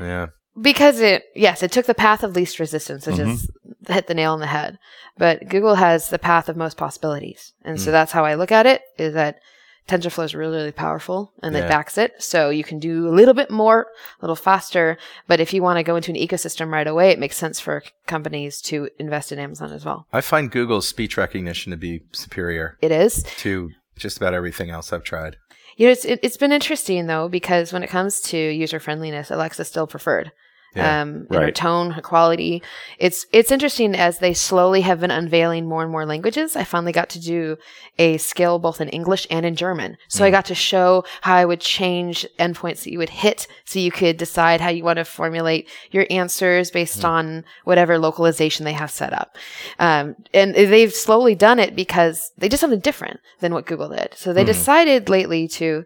Yeah, 0.00 0.26
because 0.60 1.00
it 1.00 1.22
yes 1.36 1.62
it 1.62 1.70
took 1.70 1.86
the 1.86 1.94
path 1.94 2.22
of 2.24 2.34
least 2.34 2.58
resistance 2.58 3.06
which 3.06 3.18
is 3.20 3.48
hit 3.88 4.06
the 4.06 4.14
nail 4.14 4.32
on 4.32 4.40
the 4.40 4.46
head. 4.46 4.78
But 5.18 5.48
google 5.48 5.74
has 5.74 6.08
the 6.08 6.18
path 6.18 6.48
of 6.48 6.56
most 6.56 6.76
possibilities. 6.76 7.52
And 7.64 7.80
so 7.80 7.86
hmm. 7.86 7.92
that's 7.92 8.12
how 8.12 8.24
i 8.24 8.34
look 8.34 8.52
at 8.52 8.66
it 8.66 8.82
is 8.98 9.14
that 9.14 9.40
tensorflow 9.88 10.24
is 10.24 10.34
really 10.34 10.56
really 10.56 10.72
powerful 10.72 11.32
and 11.42 11.54
Yeah. 11.54 11.64
it 11.64 11.68
backs 11.68 11.98
it. 11.98 12.12
So 12.22 12.50
you 12.50 12.62
can 12.62 12.78
do 12.78 13.08
a 13.08 13.10
little 13.10 13.34
bit 13.34 13.50
more 13.50 13.88
a 14.20 14.24
little 14.24 14.36
faster. 14.36 14.98
But 15.26 15.40
if 15.40 15.52
you 15.52 15.62
want 15.62 15.78
to 15.78 15.82
go 15.82 15.96
into 15.96 16.12
an 16.12 16.16
ecosystem 16.16 16.70
right 16.70 16.86
away 16.86 17.10
it 17.10 17.18
makes 17.18 17.36
sense 17.36 17.58
for 17.58 17.82
companies 18.06 18.60
to 18.62 18.88
invest 18.98 19.32
in 19.32 19.38
amazon 19.38 19.72
as 19.72 19.84
well. 19.84 20.06
I 20.12 20.20
find 20.20 20.50
Google's 20.50 20.86
speech 20.88 21.16
recognition 21.16 21.70
to 21.72 21.76
be 21.76 22.02
superior 22.12 22.76
it 22.80 22.92
is. 22.92 23.24
to 23.38 23.70
just 23.96 24.16
about 24.16 24.32
everything 24.34 24.70
else 24.70 24.92
I've 24.92 25.02
tried. 25.04 25.36
you 25.76 25.86
know 25.86 25.92
it's, 25.92 26.04
it, 26.04 26.20
it's 26.22 26.36
been 26.36 26.52
interesting 26.52 27.06
though 27.06 27.28
because 27.28 27.72
when 27.72 27.82
it 27.82 27.90
comes 27.90 28.20
to 28.22 28.36
user 28.38 28.78
friendliness 28.80 29.30
alexa's 29.30 29.68
still 29.68 29.86
preferred 29.86 30.30
Yeah. 30.74 31.02
um, 31.02 31.26
and 31.28 31.34
her 31.34 31.40
Right. 31.46 31.54
tone, 31.54 31.90
her 31.92 32.00
quality. 32.02 32.62
It's 32.98 33.26
it's 33.32 33.50
interesting 33.50 33.94
as 33.96 34.18
they 34.20 34.32
slowly 34.34 34.82
have 34.82 35.00
been 35.00 35.10
unveiling 35.10 35.68
more 35.68 35.82
and 35.82 35.90
more 35.90 36.06
languages. 36.06 36.54
I 36.54 36.62
finally 36.64 36.92
got 36.92 37.08
to 37.10 37.20
do 37.20 37.56
a 37.98 38.18
skill 38.18 38.58
both 38.60 38.80
in 38.80 38.88
English 38.90 39.26
and 39.30 39.44
in 39.44 39.56
German, 39.56 39.96
so 40.08 40.24
I 40.24 40.30
got 40.30 40.44
to 40.46 40.54
show 40.54 41.04
how 41.22 41.34
I 41.34 41.44
would 41.44 41.60
change 41.60 42.24
endpoints 42.38 42.84
that 42.84 42.92
you 42.92 42.98
would 42.98 43.10
hit, 43.10 43.48
so 43.64 43.78
you 43.80 43.90
could 43.90 44.16
decide 44.16 44.60
how 44.60 44.68
you 44.70 44.84
want 44.84 44.98
to 44.98 45.04
formulate 45.04 45.68
your 45.90 46.06
answers 46.08 46.70
based 46.70 47.04
on 47.04 47.44
whatever 47.64 47.98
localization 47.98 48.64
they 48.64 48.72
have 48.72 48.90
set 48.92 49.12
up. 49.12 49.36
Um, 49.80 50.14
and 50.32 50.54
they've 50.54 50.94
slowly 50.94 51.34
done 51.34 51.58
it 51.58 51.74
because 51.74 52.30
they 52.38 52.48
did 52.48 52.58
something 52.60 52.78
different 52.80 53.18
than 53.40 53.52
what 53.52 53.66
Google 53.66 53.88
did. 53.88 54.14
So 54.16 54.32
they 54.32 54.44
decided 54.44 55.08
lately 55.08 55.48
to 55.48 55.84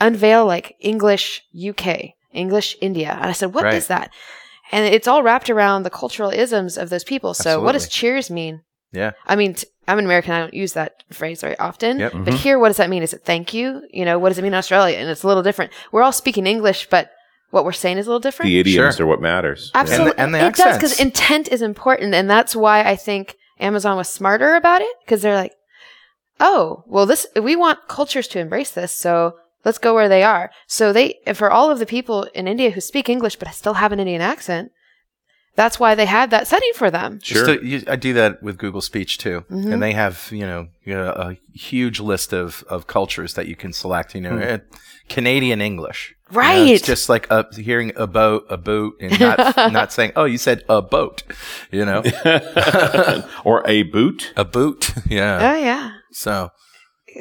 unveil 0.00 0.46
like 0.46 0.76
English 0.80 1.42
UK, 1.54 2.14
English 2.32 2.76
India. 2.80 3.12
And 3.12 3.26
I 3.26 3.32
said, 3.32 3.54
"What 3.54 3.66
is 3.66 3.88
Right. 3.90 4.00
that? 4.00 4.10
And 4.72 4.92
it's 4.94 5.08
all 5.08 5.22
wrapped 5.22 5.50
around 5.50 5.82
the 5.82 5.90
cultural 5.90 6.30
isms 6.30 6.78
of 6.78 6.90
those 6.90 7.04
people. 7.04 7.34
So 7.34 7.60
what 7.60 7.72
does 7.72 7.88
cheers 7.88 8.30
mean? 8.30 8.62
Yeah. 8.92 9.12
I 9.26 9.34
mean, 9.36 9.54
t- 9.54 9.66
I'm 9.88 9.98
an 9.98 10.04
American. 10.04 10.32
I 10.32 10.40
don't 10.40 10.54
use 10.54 10.74
that 10.74 11.02
phrase 11.12 11.40
very 11.40 11.58
often. 11.58 11.98
Yep. 11.98 12.12
But 12.12 12.20
mm-hmm. 12.20 12.36
here, 12.36 12.58
what 12.58 12.68
does 12.68 12.76
that 12.76 12.90
mean? 12.90 13.02
Is 13.02 13.12
it 13.12 13.22
thank 13.24 13.52
you? 13.52 13.82
You 13.92 14.04
know, 14.04 14.18
what 14.18 14.28
does 14.28 14.38
it 14.38 14.42
mean 14.42 14.52
in 14.52 14.58
Australia? 14.58 14.96
And 14.98 15.08
it's 15.08 15.24
a 15.24 15.26
little 15.26 15.42
different. 15.42 15.72
We're 15.90 16.02
all 16.02 16.12
speaking 16.12 16.46
English, 16.46 16.88
but 16.88 17.10
what 17.50 17.64
we're 17.64 17.72
saying 17.72 17.98
is 17.98 18.06
a 18.06 18.10
little 18.10 18.20
different. 18.20 18.46
The 18.48 18.60
idioms 18.60 18.96
Sure. 18.96 19.04
are 19.04 19.08
what 19.08 19.20
matters. 19.20 19.72
Absolutely. 19.74 20.18
and 20.18 20.32
the 20.34 20.46
it 20.46 20.54
does 20.54 20.76
because 20.76 21.00
intent 21.00 21.48
is 21.48 21.62
important. 21.62 22.14
And 22.14 22.30
that's 22.30 22.54
why 22.54 22.84
I 22.84 22.94
think 22.94 23.36
Amazon 23.58 23.96
was 23.96 24.08
smarter 24.08 24.54
about 24.54 24.82
it 24.82 24.96
because 25.04 25.22
they're 25.22 25.34
like, 25.34 25.54
oh, 26.38 26.84
well, 26.86 27.06
this, 27.06 27.26
we 27.40 27.56
want 27.56 27.88
cultures 27.88 28.28
to 28.28 28.38
embrace 28.38 28.70
this. 28.70 28.92
So 28.94 29.34
let's 29.64 29.78
go 29.78 29.94
where 29.94 30.08
they 30.08 30.22
are. 30.22 30.50
So 30.66 30.92
they, 30.92 31.18
for 31.34 31.50
all 31.50 31.70
of 31.70 31.78
the 31.78 31.86
people 31.86 32.24
in 32.34 32.48
India 32.48 32.70
who 32.70 32.80
speak 32.80 33.08
English 33.08 33.36
but 33.36 33.48
still 33.54 33.74
have 33.74 33.92
an 33.92 34.00
Indian 34.00 34.20
accent, 34.22 34.72
that's 35.56 35.80
why 35.80 35.94
they 35.94 36.06
had 36.06 36.30
that 36.30 36.46
setting 36.46 36.70
for 36.74 36.90
them. 36.90 37.18
Sure. 37.22 37.44
To- 37.44 37.66
you- 37.66 37.82
I 37.88 37.96
do 37.96 38.12
that 38.14 38.42
with 38.42 38.56
Google 38.56 38.80
Speech 38.80 39.18
too, 39.18 39.44
Mhm. 39.50 39.72
and 39.72 39.82
they 39.82 39.92
have 39.92 40.28
you 40.30 40.46
know, 40.46 40.68
you 40.84 40.94
know 40.94 41.10
a 41.10 41.36
huge 41.58 41.98
list 42.00 42.32
of, 42.32 42.64
of 42.68 42.86
cultures 42.86 43.34
that 43.34 43.46
you 43.48 43.56
can 43.56 43.72
select. 43.72 44.14
You 44.14 44.20
know, 44.22 44.36
eh, 44.38 44.58
Canadian 45.08 45.60
English, 45.60 46.14
You 46.30 46.34
know, 46.36 46.38
Right. 46.40 46.68
it's 46.70 46.86
just 46.86 47.08
like 47.08 47.26
uh, 47.30 47.42
hearing 47.56 47.92
a 47.96 48.06
boat, 48.06 48.46
a 48.48 48.56
boat, 48.56 48.94
and 49.00 49.18
not 49.20 49.38
not 49.72 49.92
saying, 49.92 50.12
"Oh, 50.14 50.24
you 50.24 50.38
said 50.38 50.62
a 50.68 50.80
boat," 50.80 51.24
you 51.72 51.84
know, 51.84 52.02
or 53.44 53.62
a 53.66 53.82
boot. 53.82 54.32
a 54.36 54.44
boot. 54.44 54.92
Yeah. 55.10 55.52
Oh, 55.52 55.56
yeah. 55.58 55.90
So 56.12 56.50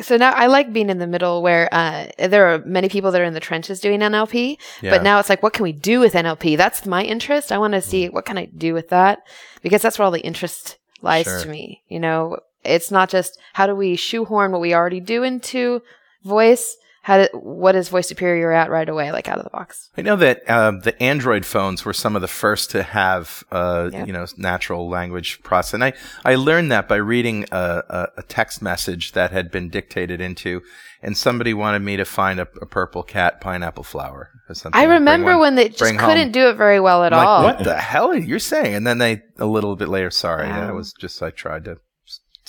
So 0.01 0.17
now 0.17 0.31
I 0.33 0.47
like 0.47 0.71
being 0.71 0.89
in 0.89 0.99
the 0.99 1.07
middle 1.07 1.41
where 1.41 1.67
uh, 1.73 2.07
there 2.17 2.47
are 2.53 2.59
many 2.65 2.89
people 2.89 3.11
that 3.11 3.19
are 3.21 3.25
in 3.25 3.33
the 3.33 3.39
trenches 3.39 3.79
doing 3.79 3.99
NLP, 4.01 4.57
Yeah. 4.81 4.91
but 4.91 5.03
now 5.03 5.19
it's 5.19 5.29
like, 5.29 5.41
what 5.43 5.53
can 5.53 5.63
we 5.63 5.71
do 5.71 5.99
with 5.99 6.13
NLP? 6.13 6.57
That's 6.57 6.85
my 6.85 7.03
interest. 7.03 7.51
I 7.51 7.57
want 7.57 7.73
to 7.73 7.81
see 7.81 8.07
what 8.09 8.25
can 8.25 8.37
I 8.37 8.45
do 8.45 8.73
with 8.73 8.89
that 8.89 9.19
because 9.61 9.81
that's 9.81 9.97
where 9.99 10.05
all 10.05 10.11
the 10.11 10.21
interest 10.21 10.77
lies 11.01 11.25
Sure. 11.25 11.41
to 11.41 11.49
me. 11.49 11.81
You 11.87 11.99
know, 11.99 12.37
it's 12.63 12.91
not 12.91 13.09
just 13.09 13.37
how 13.53 13.67
do 13.67 13.75
we 13.75 13.95
shoehorn 13.95 14.51
what 14.51 14.61
we 14.61 14.73
already 14.73 14.99
do 14.99 15.23
into 15.23 15.81
voice. 16.23 16.77
How 17.01 17.17
did, 17.17 17.29
what 17.33 17.75
is 17.75 17.89
voice 17.89 18.07
superior 18.07 18.51
at 18.51 18.69
right 18.69 18.87
away, 18.87 19.11
like 19.11 19.27
out 19.29 19.37
of 19.37 19.43
the 19.43 19.49
box? 19.49 19.89
I 19.97 20.01
know 20.01 20.15
that 20.17 20.47
um, 20.49 20.81
the 20.81 21.01
Android 21.01 21.45
phones 21.45 21.85
were 21.85 21.93
some 21.93 22.15
of 22.15 22.21
the 22.21 22.27
first 22.27 22.71
to 22.71 22.83
have, 22.83 23.43
uh, 23.51 23.89
Yeah. 23.91 24.05
you 24.05 24.13
know, 24.13 24.25
natural 24.37 24.89
language 24.89 25.41
process. 25.41 25.73
And 25.75 25.83
I, 25.83 25.93
I 26.25 26.35
learned 26.35 26.71
that 26.71 26.87
by 26.87 26.97
reading 26.97 27.45
a, 27.51 28.07
a, 28.17 28.23
text 28.23 28.61
message 28.61 29.13
that 29.13 29.31
had 29.31 29.49
been 29.49 29.69
dictated 29.69 30.19
into, 30.21 30.61
and 31.01 31.17
somebody 31.17 31.53
wanted 31.53 31.79
me 31.79 31.95
to 31.97 32.05
find 32.05 32.39
a, 32.39 32.47
a 32.61 32.65
purple 32.65 33.01
cat 33.03 33.39
pineapple 33.41 33.83
flower 33.85 34.29
or 34.49 34.53
something. 34.53 34.79
I 34.79 34.83
remember 34.85 35.31
one- 35.31 35.39
when 35.39 35.55
they 35.55 35.69
just 35.69 35.79
couldn't 35.97 35.99
home. 35.99 36.31
do 36.31 36.49
it 36.49 36.57
very 36.57 36.79
well 36.79 37.03
at 37.05 37.13
I'm 37.13 37.25
all. 37.25 37.43
like, 37.43 37.55
what 37.59 37.63
the 37.63 37.77
hell 37.77 38.09
are 38.09 38.17
you 38.17 38.39
saying? 38.39 38.75
And 38.75 38.85
then 38.85 38.97
they, 38.97 39.23
a 39.37 39.45
little 39.45 39.75
bit 39.75 39.87
later, 39.89 40.11
sorry, 40.11 40.47
Wow. 40.49 40.67
that 40.67 40.75
was 40.75 40.93
just, 40.93 41.23
I 41.23 41.29
tried 41.31 41.63
to. 41.65 41.77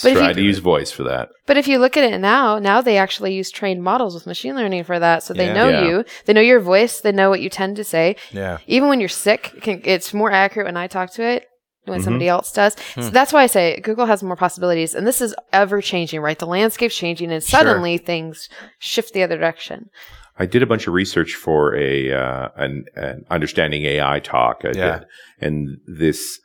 But 0.03 0.13
Try 0.15 0.29
you- 0.29 0.35
to 0.35 0.43
use 0.43 0.59
voice 0.59 0.91
for 0.91 1.03
that. 1.05 1.29
But 1.47 1.57
if 1.57 1.67
you 1.69 1.79
look 1.79 1.97
at 1.97 2.05
it 2.05 2.19
now, 2.19 2.59
now 2.59 2.81
they 2.81 2.97
actually 2.99 3.35
use 3.35 3.51
trained 3.51 3.83
models 3.83 4.15
with 4.15 4.27
machine 4.27 4.55
learning 4.57 4.85
for 4.85 4.99
that. 4.99 5.23
So 5.23 5.35
they 5.35 5.47
Yeah. 5.47 5.53
know 5.55 5.69
Yeah. 5.69 5.85
you, 5.85 6.05
they 6.27 6.33
know 6.33 6.41
your 6.41 6.61
voice, 6.61 7.01
they 7.01 7.13
know 7.13 7.29
what 7.31 7.41
you 7.41 7.49
tend 7.51 7.77
to 7.77 7.85
say. 7.85 8.17
Yeah. 8.33 8.59
Even 8.67 8.89
when 8.89 9.01
you're 9.01 9.09
sick, 9.09 9.53
it 9.57 9.63
can, 9.63 9.81
it's 9.85 10.15
more 10.15 10.31
accurate 10.31 10.67
when 10.67 10.77
I 10.77 10.87
talk 10.87 11.13
to 11.15 11.23
it. 11.25 11.47
when 11.87 11.99
Mhm. 12.01 12.05
somebody 12.05 12.29
else 12.29 12.53
does. 12.53 12.77
Hmm. 12.95 13.01
So 13.01 13.11
that's 13.11 13.33
why 13.33 13.43
I 13.43 13.47
say 13.47 13.81
Google 13.81 14.05
has 14.05 14.23
more 14.23 14.37
possibilities, 14.37 14.95
and 14.95 15.07
this 15.07 15.21
is 15.23 15.35
ever 15.53 15.81
changing, 15.81 16.21
right? 16.21 16.39
The 16.39 16.47
landscape's 16.47 16.95
changing, 16.95 17.33
and 17.33 17.43
Sure. 17.43 17.59
suddenly 17.61 17.97
things 17.97 18.49
shift 18.79 19.15
the 19.15 19.23
other 19.23 19.39
direction. 19.39 19.87
I 20.39 20.45
did 20.45 20.63
a 20.63 20.67
bunch 20.67 20.87
of 20.87 20.93
research 20.93 21.33
for 21.35 21.75
a 21.75 22.13
uh, 22.13 22.49
an, 22.57 22.85
an 22.97 23.25
understanding 23.31 23.87
AI 23.87 24.21
talk. 24.21 24.61
I 24.65 24.73
Yeah. 24.77 24.99
did. 24.99 25.07
and 25.41 25.79
this 25.87 26.39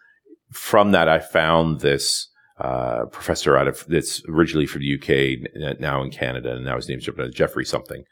from 0.54 0.92
that 0.94 1.10
I 1.10 1.20
found 1.20 1.82
this 1.82 2.30
uh, 2.58 3.06
professor 3.06 3.58
out 3.58 3.68
of 3.68 3.86
that's 3.88 4.22
originally 4.30 4.66
from 4.66 4.82
the 4.82 4.96
UK, 4.96 5.80
now 5.80 6.02
in 6.02 6.10
Canada, 6.10 6.56
and 6.56 6.66
now 6.66 6.76
his 6.76 6.88
name's 6.88 7.08
Jeffrey 7.34 7.66
something, 7.66 8.04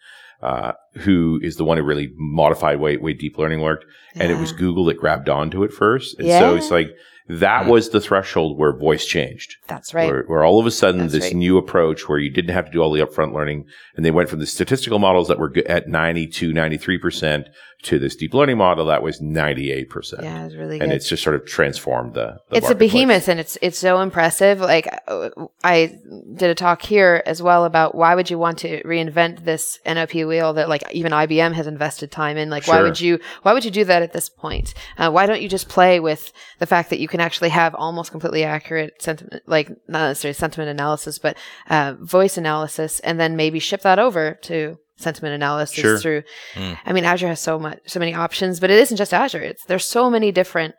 uh, 0.42 0.74
who 0.96 1.40
is 1.42 1.56
the 1.56 1.64
one 1.64 1.78
who 1.78 1.84
really 1.84 2.12
modified 2.18 2.80
way 2.80 2.98
way 2.98 3.14
deep 3.14 3.38
learning 3.38 3.62
worked, 3.62 3.86
and 4.16 4.32
it 4.32 4.36
was 4.36 4.52
Google 4.52 4.86
that 4.86 5.00
grabbed 5.00 5.30
onto 5.30 5.64
it 5.64 5.72
first, 5.72 6.20
and 6.20 6.28
so 6.40 6.56
it's 6.56 6.72
like 6.72 6.90
that 7.30 7.64
Hmm. 7.64 7.70
was 7.72 7.90
the 7.90 8.02
threshold 8.02 8.58
where 8.58 8.74
voice 8.76 9.06
changed. 9.06 9.56
That's 9.68 9.94
right. 9.94 10.08
Where, 10.10 10.24
where 10.28 10.44
all 10.44 10.60
of 10.60 10.66
a 10.66 10.72
sudden 10.72 11.02
That's 11.02 11.14
this 11.14 11.24
right. 11.26 11.36
new 11.36 11.58
approach 11.58 12.10
where 12.10 12.20
you 12.20 12.30
didn't 12.30 12.54
have 12.54 12.66
to 12.66 12.72
do 12.72 12.82
all 12.82 12.92
the 12.92 13.02
upfront 13.02 13.34
learning 13.34 13.66
and 13.96 14.06
they 14.06 14.12
went 14.12 14.30
from 14.30 14.40
the 14.40 14.46
statistical 14.46 15.00
models 15.00 15.28
that 15.30 15.40
were 15.40 15.50
g- 15.50 15.66
at 15.66 15.88
92, 15.88 16.52
93% 16.52 17.46
to 17.84 18.00
this 18.00 18.16
deep 18.16 18.34
learning 18.34 18.58
model 18.58 18.86
that 18.86 19.04
was 19.04 19.20
98%. 19.22 20.22
yeah, 20.24 20.42
it 20.42 20.46
was 20.46 20.56
really 20.56 20.80
And 20.80 20.92
it's 20.92 21.08
just 21.10 21.22
sort 21.24 21.36
of 21.36 21.46
transformed 21.46 22.14
the, 22.14 22.38
the 22.50 22.58
it's 22.58 22.70
a 22.70 22.76
behemoth 22.76 23.28
and 23.28 23.40
it's 23.40 23.58
it's 23.62 23.78
so 23.78 24.00
impressive 24.00 24.60
like 24.62 24.88
uh, 25.08 25.30
i 25.66 25.94
did 26.36 26.50
a 26.50 26.56
talk 26.56 26.82
here 26.82 27.22
as 27.26 27.42
well 27.42 27.66
about 27.66 27.94
why 27.94 28.16
would 28.16 28.30
you 28.30 28.38
want 28.38 28.58
to 28.60 28.82
reinvent 28.84 29.44
this 29.44 29.80
nlp 29.86 30.26
wheel 30.28 30.54
that 30.54 30.70
like 30.70 30.84
even 30.94 31.12
ibm 31.12 31.54
has 31.54 31.68
invested 31.68 32.10
time 32.10 32.38
in 32.38 32.50
like 32.50 32.66
why 32.68 32.82
would 32.82 33.00
you 33.02 33.20
why 33.42 33.52
would 33.54 33.66
you 33.66 33.72
do 33.72 33.84
that 33.84 34.02
at 34.02 34.14
this 34.14 34.30
point 34.30 34.74
uh, 34.98 35.12
why 35.12 35.26
don't 35.26 35.42
you 35.42 35.50
just 35.50 35.68
play 35.68 36.00
with 36.00 36.32
the 36.60 36.66
fact 36.66 36.90
that 36.90 37.00
you 37.00 37.08
can 37.14 37.22
actually 37.28 37.50
have 37.62 37.74
almost 37.86 38.12
completely 38.16 38.44
accurate 38.56 38.92
sentiment 39.08 39.42
like 39.56 39.68
not 39.94 40.08
necessarily 40.10 40.34
sentiment 40.44 40.70
analysis 40.78 41.16
but 41.26 41.34
uh, 41.76 41.94
voice 42.18 42.36
analysis 42.44 43.00
and 43.08 43.16
then 43.22 43.32
maybe 43.36 43.60
ship 43.60 43.82
that 43.90 44.00
over 44.00 44.24
to 44.50 44.56
sentiment 44.98 45.34
analysis 45.42 45.80
Sure. 45.84 45.98
through 46.04 46.22
Mm. 46.56 46.78
i 46.88 46.90
mean 46.94 47.06
azure 47.12 47.28
has 47.34 47.40
so 47.50 47.56
much 47.66 47.80
so 47.94 48.00
many 48.04 48.14
options 48.26 48.60
but 48.62 48.70
it 48.74 48.80
isn't 48.84 48.98
just 49.04 49.14
azure 49.14 49.42
it's 49.52 49.64
there's 49.70 49.86
so 49.98 50.04
many 50.16 50.30
different 50.32 50.74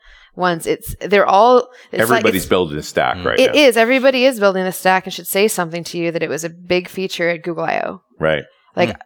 ones 0.49 0.67
it's 0.67 0.89
they're 1.11 1.27
all 1.39 1.59
it's 1.93 2.03
Everybody's 2.05 2.25
like 2.25 2.35
it's, 2.35 2.47
building 2.55 2.79
a 2.79 2.83
stack 2.93 3.17
Mm. 3.19 3.25
right 3.29 3.41
it 3.45 3.53
now. 3.55 3.61
is 3.67 3.77
everybody 3.77 4.25
is 4.31 4.41
building 4.45 4.65
a 4.65 4.73
stack 4.73 5.03
and 5.07 5.13
should 5.17 5.27
say 5.37 5.47
something 5.49 5.85
to 5.91 5.99
you 5.99 6.11
that 6.13 6.23
it 6.27 6.29
was 6.37 6.45
a 6.45 6.51
big 6.75 6.89
feature 6.89 7.29
at 7.35 7.43
google 7.47 7.65
io 7.65 8.03
Right. 8.29 8.45
like 8.81 8.91
Mm. 8.91 9.01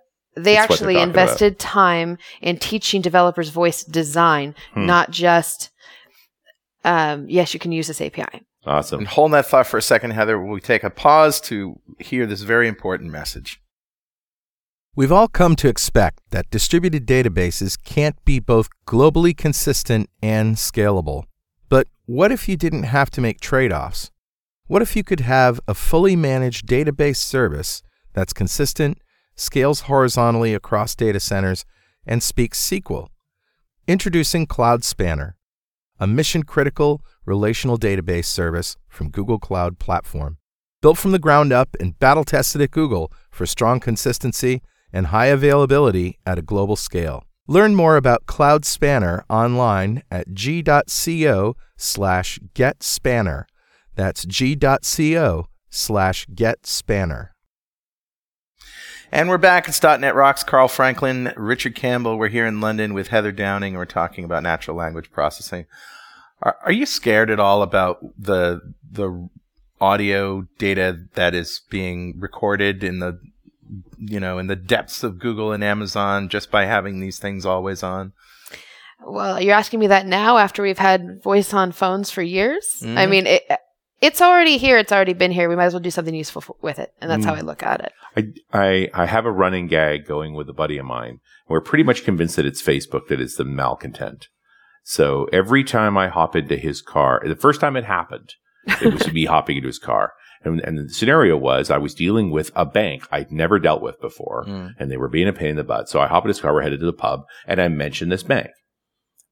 they 0.47 0.55
That's 0.55 0.65
actually 0.73 0.95
talking 0.95 1.11
about. 1.11 1.23
invested 1.23 1.59
time 1.59 2.11
in 2.49 2.55
teaching 2.71 3.01
developers 3.03 3.49
voice 3.63 3.81
design 3.85 4.55
Hmm. 4.75 4.87
not 4.87 5.11
just 5.27 5.71
um, 6.89 7.27
yes 7.29 7.53
you 7.55 7.61
can 7.61 7.73
use 7.73 7.87
this 7.87 8.01
api 8.01 8.43
Awesome. 8.69 9.01
And 9.01 9.09
hold 9.09 9.33
that 9.33 9.47
thought 9.47 9.67
for 9.67 9.79
a 9.79 9.83
second, 9.83 10.11
Heather. 10.11 10.39
We 10.39 10.61
take 10.61 10.85
a 10.85 10.91
pause 10.91 11.41
to 11.43 11.81
hear 11.99 12.27
this 12.27 12.43
very 12.43 12.69
important 12.69 13.11
message. 13.11 13.63
We've 14.95 15.13
all 15.13 15.29
come 15.29 15.57
to 15.57 15.69
expect 15.69 16.21
that 16.31 16.51
distributed 16.51 17.07
databases 17.07 17.83
can't 17.83 18.23
be 18.25 18.41
both 18.41 18.69
globally 18.87 19.35
consistent 19.35 20.11
and 20.21 20.57
scalable. 20.57 21.25
But 21.71 21.87
what 22.05 22.31
if 22.33 22.49
you 22.49 22.57
didn't 22.57 22.83
have 22.83 23.11
to 23.13 23.23
make 23.23 23.41
trade 23.41 23.73
offs? 23.73 24.11
What 24.67 24.83
if 24.83 24.97
you 24.97 25.03
could 25.03 25.21
have 25.21 25.61
a 25.67 25.73
fully 25.73 26.17
managed 26.17 26.67
database 26.67 27.17
service 27.17 27.83
that's 28.13 28.33
consistent, 28.35 28.99
scales 29.35 29.83
horizontally 29.83 30.53
across 30.53 30.95
data 30.95 31.21
centers, 31.21 31.65
and 32.07 32.23
speaks 32.23 32.61
SQL? 32.61 33.09
Introducing 33.87 34.47
Cloud 34.47 34.85
Spanner, 34.85 35.38
a 35.99 36.07
mission 36.07 36.43
critical 36.43 37.03
relational 37.25 37.79
database 37.79 38.27
service 38.27 38.77
from 38.89 39.11
Google 39.11 39.39
Cloud 39.39 39.79
Platform. 39.79 40.39
Built 40.81 40.99
from 40.99 41.13
the 41.13 41.19
ground 41.19 41.53
up 41.53 41.77
and 41.81 41.99
battle 41.99 42.25
tested 42.25 42.63
at 42.63 42.71
Google 42.71 43.13
for 43.31 43.47
strong 43.47 43.81
consistency 43.81 44.63
and 44.93 45.09
high 45.09 45.27
availability 45.27 46.19
at 46.25 46.39
a 46.39 46.43
global 46.43 46.77
scale. 46.77 47.25
Learn 47.47 47.75
more 47.75 47.97
about 47.97 48.27
Cloud 48.27 48.65
Spanner 48.65 49.25
online 49.31 50.03
at 50.11 50.33
g.co 50.35 51.57
slash 51.77 52.39
getspanner. 52.55 53.45
That's 53.95 54.25
g.co 54.27 55.47
slash 55.71 56.27
getspanner. 56.27 57.31
And 59.11 59.29
we're 59.29 59.39
back. 59.39 59.69
It's 59.69 59.83
.NET 59.83 60.15
Rocks. 60.15 60.45
Carl 60.45 60.69
Franklin, 60.69 61.33
Richard 61.37 61.75
Campbell. 61.75 62.19
We're 62.19 62.29
here 62.29 62.47
in 62.47 62.61
London 62.61 62.93
with 62.95 63.09
Heather 63.09 63.33
Downing. 63.33 63.75
We're 63.75 63.87
talking 63.87 64.25
about 64.25 64.43
natural 64.43 64.77
language 64.77 65.11
processing. 65.11 65.67
Are, 66.43 66.57
are 66.65 66.73
you 66.73 66.87
scared 66.87 67.31
at 67.31 67.41
all 67.41 67.63
about 67.63 67.99
the 68.19 68.61
the 68.91 69.29
audio 69.81 70.43
data 70.59 70.99
that 71.15 71.35
is 71.35 71.63
being 71.71 72.19
recorded 72.19 72.85
in 72.85 72.99
the 72.99 73.19
you 73.99 74.21
know 74.21 74.39
in 74.39 74.47
the 74.47 74.57
depths 74.57 75.03
of 75.03 75.19
Google 75.19 75.53
and 75.53 75.65
Amazon 75.65 76.29
just 76.29 76.51
by 76.51 76.65
having 76.67 77.01
these 77.01 77.19
things 77.19 77.45
always 77.47 77.83
on? 77.83 78.13
well 79.07 79.41
you're 79.41 79.55
asking 79.55 79.79
me 79.79 79.87
that 79.87 80.07
now 80.07 80.39
after 80.39 80.61
we've 80.61 80.77
had 80.79 81.23
voice 81.23 81.55
on 81.55 81.71
phones 81.71 82.11
for 82.11 82.21
years 82.21 82.81
i 82.83 82.87
Mhm. 83.07 83.09
mean 83.11 83.27
it, 83.29 83.45
it's 84.01 84.21
already 84.23 84.59
here 84.59 84.79
it's 84.79 84.93
already 84.93 85.13
been 85.13 85.31
here 85.33 85.49
we 85.49 85.57
might 85.57 85.65
as 85.67 85.73
well 85.75 85.81
do 85.83 85.91
something 85.91 86.15
useful 86.15 86.43
f- 86.43 86.51
with 86.63 86.79
it 86.79 86.93
and 87.01 87.11
that's 87.11 87.25
how 87.25 87.35
Mm. 87.35 87.39
i 87.39 87.41
look 87.43 87.63
at 87.63 87.81
it 87.81 87.93
I, 88.17 88.33
I, 88.53 88.89
I 89.03 89.07
have 89.07 89.27
a 89.27 89.31
running 89.31 89.67
gag 89.69 90.07
going 90.07 90.35
with 90.35 90.49
a 90.49 90.53
buddy 90.55 90.77
of 90.79 90.87
mine. 90.87 91.21
We're 91.49 91.61
pretty 91.61 91.85
much 91.85 92.05
convinced 92.05 92.35
that 92.37 92.47
it's 92.47 92.63
Facebook 92.63 93.07
that 93.09 93.21
is 93.21 93.37
the 93.37 93.45
malcontent. 93.45 94.27
So 94.83 95.29
every 95.33 95.63
time 95.63 95.97
I 95.97 96.09
hop 96.09 96.35
into 96.35 96.57
his 96.57 96.81
car, 96.83 97.23
the 97.25 97.37
first 97.37 97.61
time 97.61 97.77
it 97.77 97.85
happened, 97.85 98.35
it 98.67 98.93
was 98.93 99.13
me 99.13 99.27
hopping 99.27 99.57
into 99.59 99.69
his 99.69 99.79
car. 99.79 100.15
And, 100.43 100.61
and 100.61 100.79
the 100.79 100.89
scenario 100.89 101.37
was 101.37 101.71
I 101.71 101.79
was 101.79 101.95
dealing 101.95 102.31
with 102.31 102.51
a 102.57 102.65
bank 102.65 103.07
I'd 103.13 103.31
never 103.31 103.59
dealt 103.61 103.83
with 103.83 104.01
before, 104.01 104.45
Mm. 104.47 104.73
and 104.79 104.91
they 104.91 104.97
were 104.97 105.09
being 105.09 105.29
a 105.29 105.33
pain 105.33 105.51
in 105.51 105.57
the 105.57 105.65
butt. 105.65 105.89
So 105.89 106.01
I 106.01 106.07
hop 106.09 106.25
in 106.25 106.29
his 106.29 106.41
car, 106.41 106.53
we're 106.55 106.63
headed 106.63 106.81
to 106.81 106.87
the 106.87 106.93
pub, 106.93 107.25
and 107.47 107.61
I 107.61 107.69
mentioned 107.69 108.11
this 108.11 108.23
bank. 108.25 108.49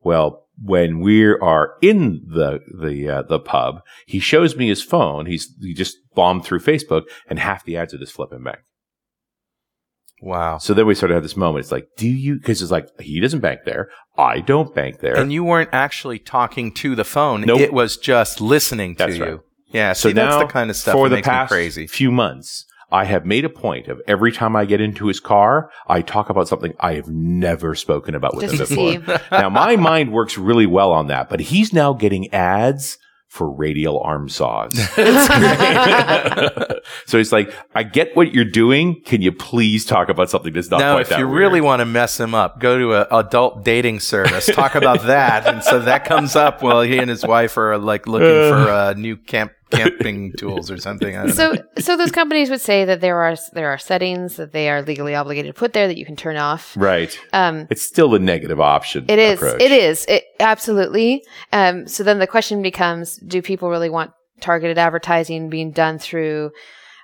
Well, 0.00 0.46
when 0.62 1.00
we 1.00 1.26
are 1.26 1.74
in 1.82 2.22
the 2.26 2.60
the 2.80 3.08
uh, 3.08 3.22
the 3.22 3.38
pub, 3.38 3.82
he 4.06 4.18
shows 4.18 4.56
me 4.56 4.68
his 4.68 4.82
phone. 4.82 5.26
He's 5.26 5.54
he 5.60 5.74
just 5.74 5.96
bombed 6.14 6.44
through 6.44 6.60
Facebook, 6.60 7.02
and 7.28 7.38
half 7.38 7.64
the 7.64 7.76
ads 7.76 7.92
are 7.94 7.98
just 7.98 8.12
flipping 8.12 8.42
back. 8.42 8.60
Wow. 10.22 10.58
So 10.58 10.72
then 10.72 10.86
we 10.86 10.94
sort 10.94 11.10
of 11.10 11.16
had 11.16 11.24
this 11.24 11.36
moment. 11.36 11.64
It's 11.64 11.72
like, 11.72 11.88
do 11.96 12.08
you? 12.08 12.36
Because 12.36 12.62
it's 12.62 12.70
like 12.70 12.88
he 13.00 13.20
doesn't 13.20 13.40
bank 13.40 13.60
there. 13.66 13.90
I 14.16 14.40
don't 14.40 14.74
bank 14.74 15.00
there. 15.00 15.16
And 15.16 15.32
you 15.32 15.44
weren't 15.44 15.70
actually 15.72 16.18
talking 16.18 16.72
to 16.74 16.94
the 16.94 17.04
phone. 17.04 17.42
Nope. 17.42 17.60
It 17.60 17.72
was 17.72 17.96
just 17.98 18.40
listening 18.40 18.96
to 18.96 19.06
That's 19.06 19.18
you. 19.18 19.24
right. 19.24 19.40
Yeah. 19.66 19.92
so 19.92 20.08
see, 20.08 20.14
now, 20.14 20.30
that's 20.30 20.46
the 20.46 20.52
kind 20.52 20.70
of 20.70 20.76
stuff 20.76 20.94
for 20.94 21.08
the 21.08 21.16
makes 21.16 21.28
past 21.28 21.50
me 21.50 21.56
crazy. 21.56 21.86
few 21.86 22.10
months, 22.10 22.64
I 22.90 23.04
have 23.04 23.26
made 23.26 23.44
a 23.44 23.48
point 23.48 23.88
of 23.88 24.00
every 24.06 24.30
time 24.30 24.54
I 24.54 24.64
get 24.64 24.80
into 24.80 25.06
his 25.08 25.18
car, 25.18 25.70
I 25.88 26.02
talk 26.02 26.30
about 26.30 26.48
something 26.48 26.74
I 26.78 26.94
have 26.94 27.08
never 27.08 27.74
spoken 27.74 28.14
about 28.14 28.36
with 28.36 28.50
just 28.50 28.70
him 28.70 29.02
before. 29.02 29.20
now 29.32 29.48
my 29.48 29.76
mind 29.76 30.12
works 30.12 30.38
really 30.38 30.66
well 30.66 30.92
on 30.92 31.08
that, 31.08 31.28
but 31.28 31.40
he's 31.40 31.72
now 31.72 31.92
getting 31.92 32.32
ads 32.32 32.98
for 33.28 33.50
radial 33.50 34.00
arm 34.00 34.28
saws. 34.28 34.72
so 37.06 37.18
it's 37.18 37.32
like, 37.32 37.52
I 37.74 37.82
get 37.82 38.16
what 38.16 38.32
you're 38.32 38.44
doing. 38.44 39.02
Can 39.04 39.20
you 39.20 39.32
please 39.32 39.84
talk 39.84 40.08
about 40.08 40.30
something 40.30 40.52
that's 40.52 40.70
not 40.70 40.78
now, 40.78 40.94
quite 40.94 41.02
if 41.02 41.08
that 41.10 41.18
you 41.18 41.26
weird? 41.26 41.38
really 41.38 41.60
want 41.60 41.80
to 41.80 41.86
mess 41.86 42.18
him 42.18 42.34
up, 42.34 42.60
go 42.60 42.78
to 42.78 42.94
an 42.94 43.06
adult 43.10 43.64
dating 43.64 44.00
service. 44.00 44.46
Talk 44.46 44.74
about 44.74 45.02
that, 45.02 45.46
and 45.46 45.62
so 45.62 45.80
that 45.80 46.04
comes 46.04 46.36
up 46.36 46.62
while 46.62 46.82
he 46.82 46.98
and 46.98 47.10
his 47.10 47.26
wife 47.26 47.56
are 47.58 47.76
like 47.78 48.06
looking 48.06 48.28
for 48.28 48.70
a 48.70 48.94
new 48.94 49.16
camp 49.16 49.52
camping 49.70 50.32
tools 50.38 50.70
or 50.70 50.76
something. 50.78 51.16
I 51.16 51.26
don't 51.26 51.36
know. 51.36 51.54
so 51.54 51.56
so 51.78 51.96
those 51.96 52.10
companies 52.12 52.50
would 52.50 52.60
say 52.60 52.84
that 52.84 53.00
there 53.00 53.18
are 53.18 53.36
there 53.52 53.68
are 53.68 53.78
settings 53.78 54.36
that 54.36 54.52
they 54.52 54.68
are 54.70 54.82
legally 54.82 55.14
obligated 55.14 55.54
to 55.54 55.58
put 55.58 55.72
there 55.72 55.88
that 55.88 55.96
you 55.98 56.04
can 56.06 56.16
turn 56.16 56.36
off 56.36 56.74
right. 56.76 57.18
um 57.32 57.66
It's 57.70 57.82
still 57.82 58.10
the 58.10 58.18
negative 58.18 58.60
option. 58.60 59.04
It 59.08 59.18
is. 59.18 59.38
approach. 59.42 59.60
It 59.60 59.72
is. 59.72 60.04
It 60.06 60.24
absolutely. 60.40 61.24
Um, 61.52 61.86
so 61.88 62.02
then 62.02 62.18
the 62.18 62.26
question 62.26 62.62
becomes: 62.62 63.16
Do 63.16 63.42
people 63.42 63.68
really 63.70 63.90
want 63.90 64.12
targeted 64.40 64.78
advertising 64.78 65.48
being 65.48 65.70
done 65.72 65.98
through 65.98 66.50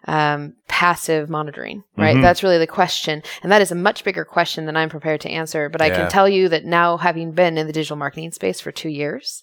um, 0.06 0.54
passive 0.68 1.30
monitoring? 1.30 1.82
Right. 1.96 2.16
Mhm. 2.16 2.22
That's 2.22 2.42
really 2.42 2.58
the 2.58 2.66
question, 2.66 3.22
and 3.42 3.50
that 3.52 3.62
is 3.62 3.70
a 3.72 3.76
much 3.76 4.04
bigger 4.04 4.24
question 4.24 4.66
than 4.66 4.76
I'm 4.76 4.88
prepared 4.90 5.20
to 5.22 5.30
answer. 5.30 5.68
But 5.68 5.80
I 5.82 5.86
Yeah. 5.86 5.96
can 5.96 6.10
tell 6.10 6.28
you 6.28 6.48
that 6.48 6.64
now, 6.64 6.96
having 6.96 7.32
been 7.32 7.56
in 7.58 7.66
the 7.66 7.72
digital 7.72 7.96
marketing 7.96 8.32
space 8.32 8.60
for 8.60 8.72
two 8.72 8.88
years, 8.88 9.42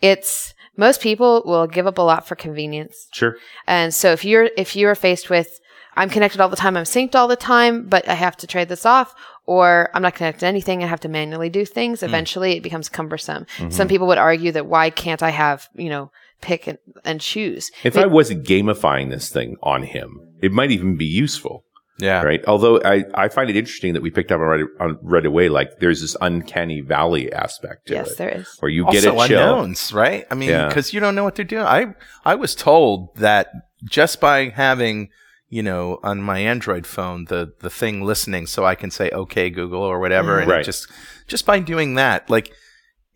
it's 0.00 0.54
most 0.76 1.00
people 1.00 1.42
will 1.44 1.66
give 1.66 1.86
up 1.86 1.98
a 1.98 2.02
lot 2.02 2.26
for 2.26 2.36
convenience. 2.36 3.08
Sure. 3.12 3.36
And 3.66 3.92
so 3.92 4.12
if 4.12 4.24
you're 4.24 4.50
if 4.56 4.76
you're 4.76 4.94
faced 4.94 5.30
with 5.30 5.60
I'm 5.96 6.08
connected 6.08 6.40
all 6.40 6.48
the 6.48 6.56
time, 6.56 6.76
I'm 6.76 6.84
synced 6.84 7.16
all 7.16 7.26
the 7.26 7.34
time, 7.34 7.88
but 7.88 8.08
I 8.08 8.14
have 8.14 8.36
to 8.38 8.46
trade 8.46 8.68
this 8.68 8.86
off, 8.86 9.16
or 9.46 9.90
I'm 9.92 10.02
not 10.02 10.14
connected 10.14 10.40
to 10.40 10.46
anything, 10.46 10.84
I 10.84 10.86
have 10.86 11.00
to 11.00 11.08
manually 11.08 11.50
do 11.50 11.64
things, 11.64 12.04
eventually 12.04 12.52
it 12.52 12.62
becomes 12.62 12.88
cumbersome. 12.88 13.46
Mm-hmm. 13.56 13.70
Some 13.70 13.88
people 13.88 14.06
would 14.06 14.18
argue 14.18 14.52
that 14.52 14.66
why 14.66 14.90
can't 14.90 15.24
I 15.24 15.30
have, 15.30 15.68
you 15.74 15.88
know, 15.88 16.12
pick 16.40 16.68
and, 16.68 16.78
and 17.04 17.20
choose? 17.20 17.72
If 17.82 17.96
I 17.96 18.06
wasn't 18.06 18.46
gamifying 18.46 19.10
this 19.10 19.28
thing 19.28 19.56
on 19.60 19.82
him, 19.82 20.20
it 20.40 20.52
might 20.52 20.70
even 20.70 20.96
be 20.96 21.04
useful. 21.04 21.64
Yeah. 21.98 22.22
Right. 22.22 22.42
Although 22.46 22.80
I, 22.82 23.04
I 23.14 23.28
find 23.28 23.50
it 23.50 23.56
interesting 23.56 23.94
that 23.94 24.02
we 24.02 24.10
picked 24.10 24.30
up 24.30 24.40
on 24.40 24.46
right, 24.46 24.64
on 24.80 24.98
right 25.02 25.26
away, 25.26 25.48
like 25.48 25.80
there's 25.80 26.00
this 26.00 26.16
uncanny 26.20 26.80
valley 26.80 27.32
aspect 27.32 27.88
to 27.88 27.94
yes, 27.94 28.12
it 28.12 28.18
there 28.18 28.28
is. 28.28 28.56
where 28.60 28.70
you 28.70 28.84
get 28.92 29.04
also 29.06 29.20
a 29.20 29.26
chill. 29.28 29.40
unknowns, 29.54 29.92
right? 29.92 30.24
I 30.30 30.34
mean, 30.36 30.50
Yeah. 30.50 30.68
because 30.68 30.92
you 30.92 31.00
don't 31.00 31.14
know 31.16 31.24
what 31.24 31.34
they're 31.34 31.44
doing. 31.44 31.64
I 31.64 31.94
I 32.24 32.34
was 32.36 32.54
told 32.54 33.16
that 33.16 33.48
just 33.84 34.20
by 34.20 34.50
having 34.50 35.08
you 35.48 35.62
know 35.62 35.98
on 36.04 36.22
my 36.22 36.38
Android 36.38 36.86
phone 36.86 37.24
the 37.24 37.52
the 37.60 37.70
thing 37.70 38.04
listening, 38.04 38.46
so 38.46 38.64
I 38.64 38.74
can 38.76 38.90
say 38.92 39.10
"Okay, 39.10 39.50
Google" 39.50 39.82
or 39.82 39.98
whatever, 39.98 40.32
mm-hmm. 40.34 40.42
and 40.42 40.50
Right. 40.50 40.64
just 40.64 40.88
just 41.26 41.46
by 41.46 41.58
doing 41.58 41.94
that, 41.96 42.30
like 42.30 42.52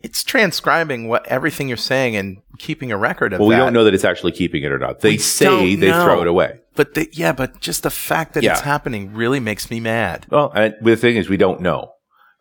it's 0.01 0.21
transcribing 0.25 1.07
what 1.07 1.25
everything 1.27 1.69
you're 1.69 1.77
saying 1.77 2.17
and 2.17 2.37
keeping 2.59 2.91
a 2.91 2.97
record 2.97 3.31
of 3.31 3.39
Well, 3.39 3.47
we 3.47 3.55
that. 3.55 3.59
don't 3.61 3.71
know 3.73 3.85
that 3.85 3.93
it's 3.93 4.03
actually 4.03 4.33
keeping 4.33 4.61
it 4.63 4.71
or 4.73 4.77
not. 4.79 4.99
They 4.99 5.11
We 5.11 5.17
say 5.19 5.75
they 5.75 5.91
know. 5.91 6.03
throw 6.03 6.21
it 6.21 6.27
away. 6.27 6.59
But 6.75 6.93
they, 6.95 7.07
yeah, 7.11 7.33
but 7.33 7.59
just 7.61 7.83
the 7.83 7.89
fact 7.89 8.33
that 8.33 8.43
it's 8.43 8.61
happening 8.61 9.13
really 9.13 9.39
makes 9.39 9.69
me 9.69 9.79
mad. 9.79 10.25
Well, 10.29 10.51
and 10.55 10.73
the 10.81 10.95
thing 10.95 11.15
is, 11.17 11.29
we 11.29 11.37
don't 11.37 11.61
know, 11.61 11.91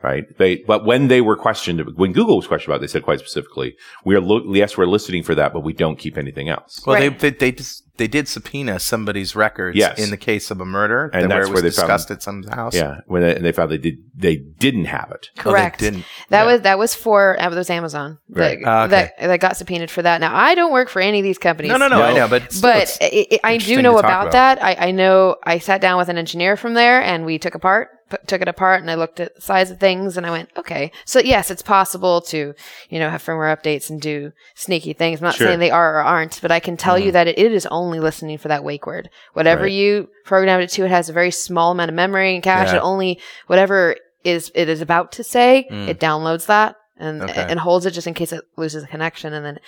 right? 0.03 0.25
They, 0.38 0.57
but 0.66 0.85
when 0.87 1.09
they 1.09 1.21
were 1.21 1.37
questioned, 1.37 1.81
when 1.97 2.12
Google 2.12 2.37
was 2.37 2.47
questioned 2.47 2.73
about, 2.73 2.77
it, 2.79 2.87
they 2.87 2.92
said 2.92 3.03
quite 3.03 3.18
specifically, 3.18 3.77
"We 4.05 4.14
are 4.14 4.21
lo- 4.21 4.53
yes, 4.55 4.77
we're 4.79 4.87
listening 4.87 5.23
for 5.23 5.35
that, 5.35 5.53
but 5.53 5.61
we 5.61 5.75
don't 5.75 5.99
keep 5.99 6.16
anything 6.16 6.49
else." 6.49 6.81
Well, 6.87 6.97
Right. 6.97 7.18
they 7.18 7.31
they 7.31 7.37
they, 7.37 7.53
just, 7.53 7.85
they 7.99 8.09
did 8.09 8.27
subpoena 8.27 8.79
somebody's 8.81 9.37
records 9.37 9.77
Yes. 9.77 9.99
in 9.99 10.11
the 10.11 10.17
case 10.17 10.51
of 10.51 10.61
a 10.61 10.65
murder, 10.65 11.11
And 11.13 11.25
that- 11.25 11.29
where 11.29 11.39
that's 11.41 11.49
it 11.49 11.53
was 11.53 11.55
where 11.63 11.63
they 11.71 11.75
found- 11.77 11.87
discussed 11.89 12.11
at 12.11 12.23
some 12.23 12.43
house. 12.45 12.75
Yeah, 12.75 12.97
when 13.07 13.23
they, 13.23 13.35
and 13.37 13.45
they 13.45 13.53
found 13.53 13.71
they 13.71 13.79
did, 13.79 13.99
they 14.17 14.37
didn't 14.37 14.87
have 14.87 15.11
it. 15.11 15.29
Oh, 15.39 15.43
they 15.45 15.51
Correct. 15.51 15.79
didn't. 15.81 16.05
That 16.31 16.47
Yeah. 16.47 16.53
was 16.53 16.61
that 16.63 16.79
was 16.79 16.95
for 16.95 17.37
uh, 17.39 17.49
that 17.51 17.55
was 17.57 17.71
Amazon 17.71 18.19
that, 18.31 18.41
Right. 18.41 18.59
Ah, 18.65 18.85
okay. 18.85 18.91
that 19.19 19.29
that 19.29 19.41
got 19.41 19.57
subpoenaed 19.57 19.91
for 19.91 20.03
that. 20.03 20.21
Now 20.21 20.35
I 20.35 20.55
don't 20.55 20.73
work 20.73 20.89
for 20.89 21.01
any 21.01 21.19
of 21.19 21.25
these 21.25 21.39
companies. 21.39 21.71
No, 21.71 21.77
no, 21.77 21.89
no, 21.89 21.99
No. 21.99 22.05
I 22.05 22.13
know, 22.15 22.29
but 22.29 22.43
but 22.63 22.77
it's- 22.77 22.99
I, 23.01 23.27
I- 23.45 23.53
I 23.55 23.57
do 23.59 23.83
know 23.83 23.99
about, 23.99 24.29
about. 24.29 24.33
that. 24.33 24.63
I, 24.63 24.89
I 24.89 24.91
know 24.91 25.37
I 25.45 25.59
sat 25.59 25.81
down 25.81 25.99
with 25.99 26.09
an 26.09 26.19
engineer 26.19 26.57
from 26.57 26.75
there 26.75 27.01
and 27.03 27.25
we 27.27 27.39
took 27.39 27.55
apart 27.55 27.89
took 28.27 28.43
it 28.43 28.49
apart 28.49 28.83
and 28.83 28.91
I 28.91 28.95
looked 28.95 29.21
at 29.21 29.35
the 29.37 29.41
size 29.41 29.71
of 29.71 29.81
things 29.81 30.19
and 30.19 30.27
I 30.27 30.31
went, 30.31 30.51
okay, 30.59 30.93
so 31.07 31.19
yes, 31.19 31.51
it's 31.51 31.63
possible 31.63 32.21
to 32.29 32.53
you 32.91 32.99
know 32.99 33.09
have 33.09 33.23
firmware 33.25 33.57
updates 33.57 33.89
and 33.89 34.03
do 34.03 34.33
sneaky 34.55 34.93
things. 34.93 35.21
I'm 35.21 35.25
not 35.29 35.35
Sure. 35.37 35.47
saying 35.47 35.61
they 35.61 35.71
are 35.71 35.97
or 35.97 36.03
aren't, 36.03 36.39
but 36.43 36.51
I 36.51 36.61
can 36.61 36.77
tell 36.77 36.99
you 36.99 37.11
that 37.13 37.27
it, 37.27 37.39
it 37.39 37.53
is 37.53 37.65
only 37.67 37.82
listening 37.90 38.38
for 38.38 38.49
that 38.49 38.64
wake 38.64 38.87
word. 38.87 39.11
Whatever 39.33 39.62
Right. 39.62 39.73
you 39.73 40.09
programmed 40.25 40.62
it 40.62 40.71
to, 40.71 40.85
it 40.85 40.90
has 40.90 41.09
a 41.09 41.12
very 41.12 41.31
small 41.31 41.73
amount 41.73 41.88
of 41.90 41.95
memory 41.95 42.35
and 42.35 42.42
cache. 42.42 42.68
Yeah. 42.73 42.77
It 42.77 42.81
only 42.81 43.21
whatever 43.47 43.97
is 44.25 44.53
it 44.55 44.68
is 44.68 44.81
about 44.81 45.12
to 45.12 45.25
say, 45.25 45.66
Mm. 45.71 45.88
it 45.88 45.99
downloads 45.99 46.47
that 46.47 46.77
and 46.99 47.23
Okay. 47.23 47.47
and 47.49 47.59
holds 47.59 47.87
it 47.87 47.90
just 47.90 48.07
in 48.07 48.14
case 48.14 48.33
it 48.33 48.42
loses 48.57 48.85
a 48.85 48.87
connection 48.87 49.33
and 49.33 49.45
then 49.45 49.59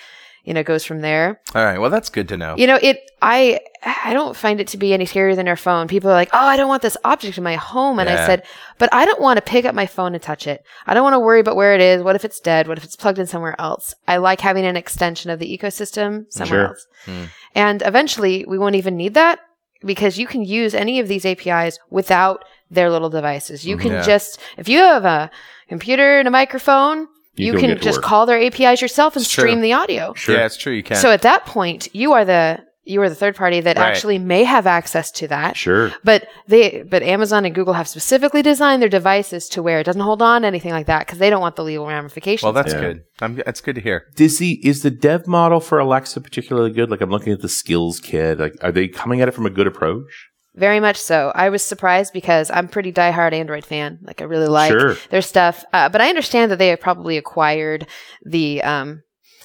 you 0.44 0.54
know 0.54 0.62
goes 0.62 0.85
from 0.85 1.00
there. 1.00 1.40
all 1.54 1.64
right. 1.64 1.78
Well, 1.78 1.90
that's 1.90 2.09
good 2.11 2.28
to 2.28 2.37
know. 2.37 2.54
You 2.57 2.66
know, 2.66 2.78
it. 2.80 3.00
I 3.22 3.61
I 3.85 4.12
don't 4.12 4.37
find 4.37 4.61
it 4.61 4.68
to 4.68 4.76
be 4.78 4.92
any 4.94 5.07
scarier 5.07 5.35
than 5.37 5.46
your 5.46 5.57
phone. 5.57 5.88
People 5.88 6.11
are 6.11 6.14
like, 6.14 6.30
"Oh, 6.33 6.46
I 6.46 6.57
don't 6.57 6.68
want 6.68 6.83
this 6.83 6.96
object 7.04 7.38
in 7.38 7.44
my 7.44 7.54
home," 7.57 7.98
and 7.98 8.09
I 8.09 8.16
said, 8.26 8.44
"But 8.78 8.88
I 8.92 9.04
don't 9.07 9.20
want 9.20 9.38
to 9.38 9.42
pick 9.42 9.64
up 9.64 9.74
my 9.74 9.87
phone 9.87 10.14
and 10.14 10.22
touch 10.22 10.46
it. 10.46 10.62
I 10.87 10.94
don't 10.94 11.02
want 11.02 11.14
to 11.14 11.20
worry 11.20 11.40
about 11.40 11.57
where 11.57 11.74
it 11.74 11.80
is. 11.80 12.02
What 12.02 12.16
if 12.16 12.24
it's 12.24 12.40
dead? 12.40 12.68
What 12.68 12.76
if 12.78 12.85
it's 12.85 12.96
plugged 12.96 13.18
in 13.18 13.26
somewhere 13.26 13.57
else? 13.59 13.94
I 14.07 14.18
like 14.18 14.40
having 14.40 14.64
an 14.66 14.76
extension 14.76 15.30
of 15.30 15.38
the 15.38 15.59
ecosystem 15.59 16.26
somewhere 16.30 16.61
Sure. 16.61 16.66
else. 16.68 16.87
Hmm. 17.07 17.24
And 17.54 17.83
eventually, 17.85 18.44
we 18.46 18.59
won't 18.59 18.74
even 18.76 18.96
need 18.96 19.14
that 19.14 19.38
because 19.85 20.18
you 20.18 20.26
can 20.26 20.44
use 20.44 20.74
any 20.74 21.00
of 21.00 21.09
these 21.09 21.24
APIs 21.26 21.78
without 21.90 22.44
their 22.70 22.90
little 22.90 23.11
devices. 23.11 23.66
You 23.66 23.76
can 23.76 23.92
Yeah. 23.92 24.02
just 24.02 24.38
if 24.59 24.68
you 24.68 24.78
have 24.80 25.04
a 25.04 25.30
computer 25.68 26.18
and 26.18 26.28
a 26.28 26.30
microphone. 26.30 27.09
You 27.37 27.47
You, 27.47 27.53
can 27.53 27.61
can, 27.61 27.68
get 27.70 27.79
to 27.79 27.85
just 27.85 27.99
work. 27.99 28.05
call 28.05 28.27
their 28.27 28.40
APIs 28.40 28.81
yourself 28.81 29.16
and 29.16 29.23
It's 29.23 29.31
stream 29.31 29.55
true. 29.57 29.62
the 29.62 29.73
audio. 29.73 30.14
Sure. 30.14 30.37
Yeah, 30.37 30.47
it's 30.47 30.57
true. 30.57 30.73
You 30.73 30.83
can. 30.83 30.97
So 30.97 31.11
at 31.11 31.23
that 31.23 31.47
point, 31.47 31.88
you 31.94 32.12
are 32.12 32.25
the 32.25 32.61
you 32.87 33.01
are 33.01 33.09
the 33.09 33.14
third 33.14 33.35
party 33.35 33.61
that 33.61 33.79
Right. 33.79 33.87
actually 33.87 34.18
may 34.18 34.44
have 34.44 34.66
access 34.66 35.11
to 35.12 35.29
that. 35.29 35.57
Sure. 35.57 35.90
But 36.05 36.29
they 36.49 36.83
but 36.83 37.03
Amazon 37.03 37.47
and 37.47 37.55
Google 37.55 37.73
have 37.73 37.88
specifically 37.88 38.42
designed 38.42 38.83
their 38.83 38.90
devices 38.90 39.49
to 39.51 39.62
where 39.62 39.81
it 39.81 39.85
doesn't 39.85 40.03
hold 40.03 40.20
on 40.20 40.44
anything 40.44 40.70
like 40.73 40.85
that 40.87 41.07
because 41.07 41.18
they 41.18 41.31
don't 41.31 41.40
want 41.40 41.57
the 41.57 41.64
legal 41.64 41.87
ramifications. 41.87 42.42
well, 42.44 42.53
that's 42.53 42.75
Yeah. 42.75 42.81
good. 42.81 43.01
I'm, 43.23 43.37
that's 43.37 43.62
good 43.62 43.77
to 43.77 43.81
hear. 43.81 44.05
Is 44.18 44.38
the 44.38 44.61
is 44.66 44.83
the 44.83 44.90
dev 44.90 45.27
model 45.27 45.61
for 45.61 45.79
Alexa 45.79 46.20
particularly 46.20 46.73
good? 46.73 46.90
Like 46.90 47.01
I'm 47.01 47.11
looking 47.11 47.33
at 47.33 47.40
the 47.40 47.49
skills 47.49 48.01
kit. 48.01 48.38
Like, 48.38 48.55
are 48.62 48.70
they 48.70 48.87
coming 48.87 49.23
at 49.23 49.29
it 49.29 49.33
from 49.35 49.47
a 49.47 49.51
good 49.51 49.66
approach? 49.66 50.29
Very 50.57 50.79
much 50.79 50.97
so. 50.99 51.33
I 51.35 51.49
was 51.49 51.62
surprised 51.64 52.12
because 52.12 52.51
I'm 52.51 52.69
pretty 52.69 52.93
diehard 52.93 53.33
Android 53.33 53.64
fan. 53.64 53.99
Like 54.03 54.21
I 54.21 54.25
really 54.25 54.47
like 54.47 54.71
Sure. 54.71 54.97
their 55.11 55.23
stuff. 55.23 55.64
Uh, 55.73 55.88
but 55.88 56.01
I 56.01 56.09
understand 56.09 56.53
that 56.53 56.59
they 56.59 56.69
have 56.69 56.81
probably 56.81 57.17
acquired 57.17 57.87
the 58.25 58.62
um 58.62 59.03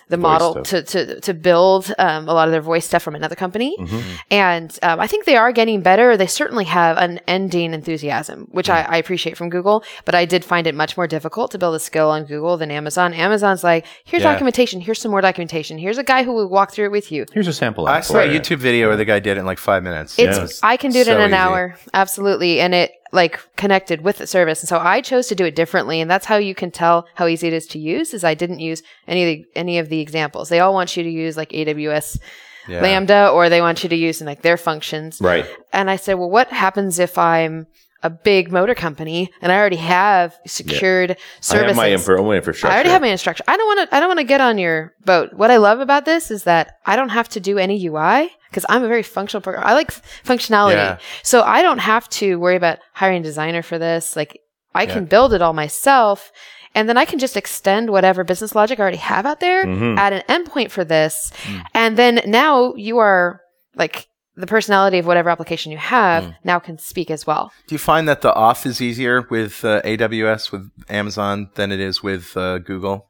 the 0.10 0.18
Voice 0.18 0.24
model 0.24 0.52
stuff. 0.66 0.66
to, 0.66 1.06
to 1.06 1.22
to 1.22 1.34
build 1.34 1.94
um, 1.98 2.28
a 2.28 2.34
lot 2.34 2.48
of 2.48 2.52
their 2.52 2.62
voice 2.62 2.86
stuff 2.86 3.02
from 3.04 3.16
another 3.16 3.36
company. 3.36 3.76
Mhm. 3.80 4.02
And 4.32 4.80
um, 4.84 5.00
I 5.00 5.08
think 5.08 5.26
they 5.26 5.38
are 5.38 5.52
getting 5.52 5.82
better. 5.82 6.18
They 6.18 6.28
certainly 6.28 6.66
have 6.66 6.98
an 6.98 7.20
ending 7.28 7.74
enthusiasm, 7.74 8.48
which 8.52 8.70
I, 8.70 8.82
I 8.82 8.98
appreciate 8.98 9.38
from 9.38 9.50
Google. 9.50 9.84
But 10.06 10.16
I 10.16 10.26
did 10.26 10.44
find 10.44 10.68
it 10.68 10.76
much 10.76 10.98
more 10.98 11.08
difficult 11.08 11.52
to 11.52 11.58
build 11.58 11.76
a 11.76 11.80
skill 11.80 12.10
on 12.10 12.26
Google 12.26 12.58
than 12.58 12.72
Amazon. 12.72 13.14
Amazon's 13.14 13.64
like, 13.64 13.86
here's 14.04 14.24
Yeah. 14.24 14.32
documentation, 14.34 14.82
here's 14.82 15.00
some 15.00 15.12
more 15.12 15.22
documentation, 15.22 15.78
here's 15.78 15.98
a 15.98 16.04
guy 16.04 16.24
who 16.24 16.34
will 16.34 16.50
walk 16.50 16.72
through 16.72 16.86
it 16.86 16.92
with 16.92 17.12
you. 17.12 17.26
Here's 17.34 17.48
a 17.48 17.54
sample. 17.54 17.88
I 17.88 18.02
saw 18.02 18.20
a. 18.20 18.28
YouTube 18.28 18.58
video 18.58 18.88
where 18.88 18.98
the 18.98 19.06
guy 19.06 19.20
did 19.20 19.38
it 19.38 19.40
in 19.40 19.46
like 19.46 19.58
five 19.60 19.84
minutes. 19.84 20.18
It's 20.18 20.38
Yes. 20.38 20.60
I 20.64 20.78
can 20.78 20.92
do 20.92 21.00
it 21.00 21.06
So 21.06 21.14
in 21.16 21.22
an 21.22 21.30
easy. 21.30 21.36
hour, 21.36 21.76
absolutely, 21.94 22.60
and 22.60 22.74
it 22.74 22.92
like 23.12 23.40
connected 23.56 24.02
with 24.02 24.18
the 24.18 24.28
service. 24.28 24.62
And 24.62 24.70
so 24.70 24.78
I 24.78 25.02
chose 25.02 25.28
to 25.28 25.36
do 25.36 25.46
it 25.46 25.56
differently, 25.56 26.00
and 26.02 26.10
that's 26.10 26.26
how 26.26 26.38
you 26.38 26.54
can 26.56 26.72
tell 26.72 27.08
how 27.16 27.28
easy 27.28 27.48
it 27.48 27.54
is 27.54 27.68
to 27.68 27.80
use. 27.80 28.14
Is 28.14 28.24
I 28.24 28.34
didn't 28.34 28.60
use 28.60 28.84
any 29.08 29.24
of 29.24 29.28
the 29.28 29.46
any 29.56 29.80
of 29.80 29.90
the 29.90 30.00
examples. 30.00 30.50
They 30.50 30.60
all 30.60 30.74
want 30.74 30.96
you 30.96 31.04
to 31.04 31.10
use 31.10 31.36
like 31.38 31.50
AWS 31.52 32.20
Yeah. 32.68 32.82
Lambda, 32.82 33.30
or 33.30 33.50
they 33.50 33.62
want 33.62 33.84
you 33.84 33.90
to 33.90 33.96
use 33.96 34.22
in 34.22 34.28
like 34.28 34.42
their 34.44 34.58
functions. 34.58 35.20
Right. 35.22 35.46
And 35.74 35.90
I 35.90 35.96
said, 35.96 36.16
well, 36.16 36.30
what 36.30 36.50
happens 36.50 37.00
if 37.00 37.18
I'm 37.18 37.66
a 38.02 38.10
big 38.10 38.52
motor 38.52 38.74
company 38.76 39.30
and 39.42 39.52
I 39.52 39.58
already 39.58 39.76
have 39.78 40.38
secured 40.48 41.12
I 41.12 41.16
services? 41.42 41.68
have 41.68 41.76
my 41.76 41.92
infra- 41.92 42.22
own 42.22 42.34
infrastructure. 42.36 42.72
I 42.72 42.76
already 42.76 42.90
have 42.92 43.02
my 43.02 43.08
instruction. 43.10 43.44
I 43.48 43.58
don't 43.58 43.68
want 43.68 43.90
to. 43.90 43.96
I 43.96 44.00
don't 44.00 44.08
want 44.10 44.20
to 44.20 44.24
get 44.26 44.42
on 44.42 44.58
your 44.58 44.94
boat. 45.06 45.34
What 45.34 45.52
I 45.52 45.58
love 45.58 45.80
about 45.80 46.06
this 46.06 46.32
is 46.32 46.44
that 46.46 46.76
I 46.86 46.96
don't 46.96 47.10
have 47.10 47.28
to 47.30 47.40
do 47.40 47.58
any 47.58 47.86
UI 47.88 48.30
because 48.50 48.66
I'm 48.70 48.84
a 48.84 48.88
very 48.88 49.04
functional 49.04 49.42
program. 49.42 49.64
I 49.66 49.74
like 49.74 49.90
f- 49.90 50.02
functionality, 50.26 50.74
Yeah. 50.76 50.98
so 51.24 51.42
I 51.42 51.62
don't 51.62 51.80
have 51.80 52.08
to 52.10 52.40
worry 52.40 52.56
about 52.56 52.80
hiring 52.94 53.20
a 53.22 53.24
designer 53.24 53.62
for 53.62 53.78
this. 53.78 54.16
Like 54.16 54.40
I 54.74 54.86
can 54.86 55.06
build 55.06 55.34
it 55.34 55.42
all 55.42 55.54
myself, 55.54 56.32
and 56.76 56.88
then 56.88 56.98
I 56.98 57.04
can 57.06 57.20
just 57.20 57.36
extend 57.36 57.90
whatever 57.90 58.24
business 58.24 58.56
logic 58.56 58.80
I 58.80 58.84
already 58.84 58.98
have 58.98 59.26
out 59.26 59.40
there, 59.40 59.66
Mhm. 59.66 59.98
add 59.98 60.14
an 60.14 60.24
endpoint 60.30 60.72
for 60.72 60.86
this, 60.86 61.32
Mm. 61.44 61.64
and 61.74 61.98
then 61.98 62.22
now 62.26 62.74
you 62.76 62.98
are 63.00 63.42
like 63.76 64.08
the 64.40 64.48
personality 64.48 64.98
of 65.00 65.06
whatever 65.06 65.30
application 65.30 65.72
you 65.72 65.78
have 65.78 66.24
Mm. 66.24 66.36
now 66.44 66.60
can 66.60 66.78
speak 66.78 67.10
as 67.12 67.28
well. 67.28 67.52
Do 67.68 67.76
you 67.76 67.80
find 67.80 68.08
that 68.08 68.22
the 68.22 68.32
auth 68.34 68.66
is 68.66 68.82
easier 68.82 69.16
with 69.30 69.64
uh, 69.66 69.82
AWS 69.84 70.52
with 70.54 70.64
Amazon 70.90 71.50
than 71.56 71.72
it 71.72 71.80
is 71.80 72.02
with 72.02 72.26
uh, 72.38 72.60
Google? 72.60 73.08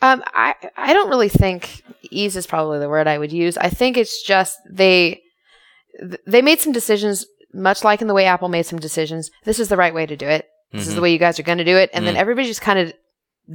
Um, 0.00 0.22
I 0.32 0.54
I 0.76 0.92
don't 0.94 1.10
really 1.10 1.28
think 1.28 1.82
ease 2.10 2.36
is 2.36 2.46
probably 2.46 2.78
the 2.78 2.88
word 2.88 3.06
I 3.08 3.18
would 3.18 3.32
use. 3.32 3.56
I 3.58 3.68
think 3.68 3.96
it's 3.96 4.22
just 4.22 4.56
they 4.82 5.20
they 6.26 6.42
made 6.42 6.60
some 6.60 6.72
decisions, 6.72 7.26
much 7.52 7.82
like 7.84 8.00
in 8.00 8.06
the 8.08 8.14
way 8.14 8.24
Apple 8.26 8.48
made 8.48 8.66
some 8.66 8.78
decisions. 8.78 9.30
This 9.44 9.58
is 9.58 9.68
the 9.68 9.76
right 9.76 9.92
way 9.94 10.06
to 10.06 10.16
do 10.16 10.26
it. 10.28 10.46
This 10.72 10.86
is 10.86 10.94
the 10.94 11.00
way 11.00 11.10
you 11.12 11.18
guys 11.18 11.38
are 11.40 11.42
going 11.50 11.58
to 11.58 11.64
do 11.72 11.76
it, 11.76 11.90
and 11.92 12.06
then 12.06 12.14
Mm. 12.14 12.18
everybody 12.18 12.46
just 12.46 12.60
kind 12.60 12.78
of 12.78 12.92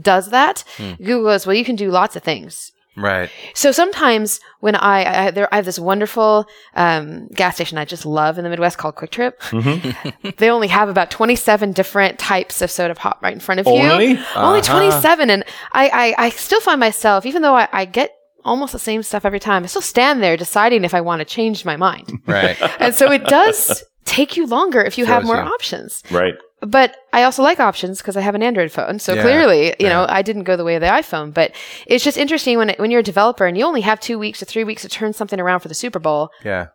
does 0.01 0.29
that. 0.31 0.63
Mm. 0.77 0.97
Google 0.97 1.23
goes, 1.31 1.45
well, 1.47 1.55
you 1.55 1.63
can 1.63 1.75
do 1.77 1.91
lots 1.91 2.15
of 2.15 2.23
things. 2.23 2.71
Right. 2.95 3.29
So 3.53 3.71
sometimes 3.71 4.39
when 4.59 4.75
I 4.75 5.27
I, 5.27 5.31
there, 5.31 5.51
I 5.51 5.57
have 5.57 5.65
this 5.65 5.79
wonderful 5.79 6.45
um, 6.75 7.27
gas 7.29 7.55
station 7.55 7.77
I 7.77 7.85
just 7.85 8.05
love 8.05 8.37
in 8.37 8.43
the 8.43 8.49
Midwest 8.49 8.77
called 8.77 8.95
QuikTrip. 8.95 9.37
Mhm. 9.39 10.37
they 10.37 10.49
only 10.49 10.67
have 10.67 10.89
about 10.89 11.09
twenty 11.09 11.35
seven 11.35 11.71
different 11.71 12.19
types 12.19 12.61
of 12.61 12.69
soda 12.69 12.95
pop 12.95 13.19
right 13.21 13.33
in 13.33 13.39
front 13.39 13.59
of 13.59 13.67
you. 13.67 13.73
Only? 13.73 14.07
Only 14.35 14.59
Uh-huh. 14.59 14.79
27. 14.79 15.29
And 15.29 15.43
I, 15.71 15.89
I, 16.17 16.25
I 16.25 16.29
still 16.29 16.61
find 16.61 16.79
myself, 16.79 17.25
even 17.25 17.41
though 17.41 17.55
I, 17.55 17.67
I 17.71 17.85
get 17.85 18.11
almost 18.45 18.73
the 18.73 18.79
same 18.79 19.01
stuff 19.03 19.25
every 19.25 19.39
time, 19.39 19.63
I 19.63 19.67
still 19.67 19.81
stand 19.81 20.21
there 20.21 20.35
deciding 20.37 20.83
if 20.83 20.93
I 20.93 21.01
want 21.01 21.19
to 21.21 21.25
change 21.25 21.65
my 21.65 21.77
mind. 21.77 22.11
Right. 22.27 22.57
and 22.81 22.93
so 22.93 23.11
it 23.11 23.23
does 23.25 23.83
take 24.05 24.35
you 24.37 24.45
longer 24.45 24.81
if 24.81 24.97
you 24.97 25.05
have 25.05 25.23
more 25.23 25.37
you. 25.37 25.41
options. 25.41 26.03
Right. 26.11 26.33
But 26.65 26.95
I 27.11 27.23
also 27.23 27.43
like 27.43 27.59
options 27.59 27.99
because 27.99 28.15
I 28.15 28.21
have 28.21 28.35
an 28.35 28.43
Android 28.43 28.71
phone. 28.71 28.99
So 28.99 29.13
Yeah, 29.13 29.21
clearly, 29.21 29.75
you 29.79 29.89
know. 29.89 30.05
I 30.07 30.21
didn't 30.21 30.43
go 30.43 30.55
the 30.55 30.63
way 30.63 30.75
of 30.75 30.81
the 30.81 30.87
iPhone. 30.87 31.33
But 31.33 31.53
it's 31.85 32.03
just 32.03 32.17
interesting 32.17 32.57
when, 32.57 32.71
it, 32.71 32.79
when 32.79 32.89
you're 32.89 33.01
a 33.01 33.03
developer 33.03 33.45
and 33.45 33.57
you 33.57 33.65
only 33.65 33.81
have 33.81 33.99
two 33.99 34.17
weeks 34.17 34.41
or 34.41 34.45
three 34.45 34.63
weeks 34.63 34.83
to 34.83 34.89
turn 34.89 35.13
something 35.13 35.39
around 35.39 35.59
for 35.59 35.67
the 35.67 35.73
Super 35.73 35.99
Bowl. 35.99 36.29
yeah. 36.43 36.67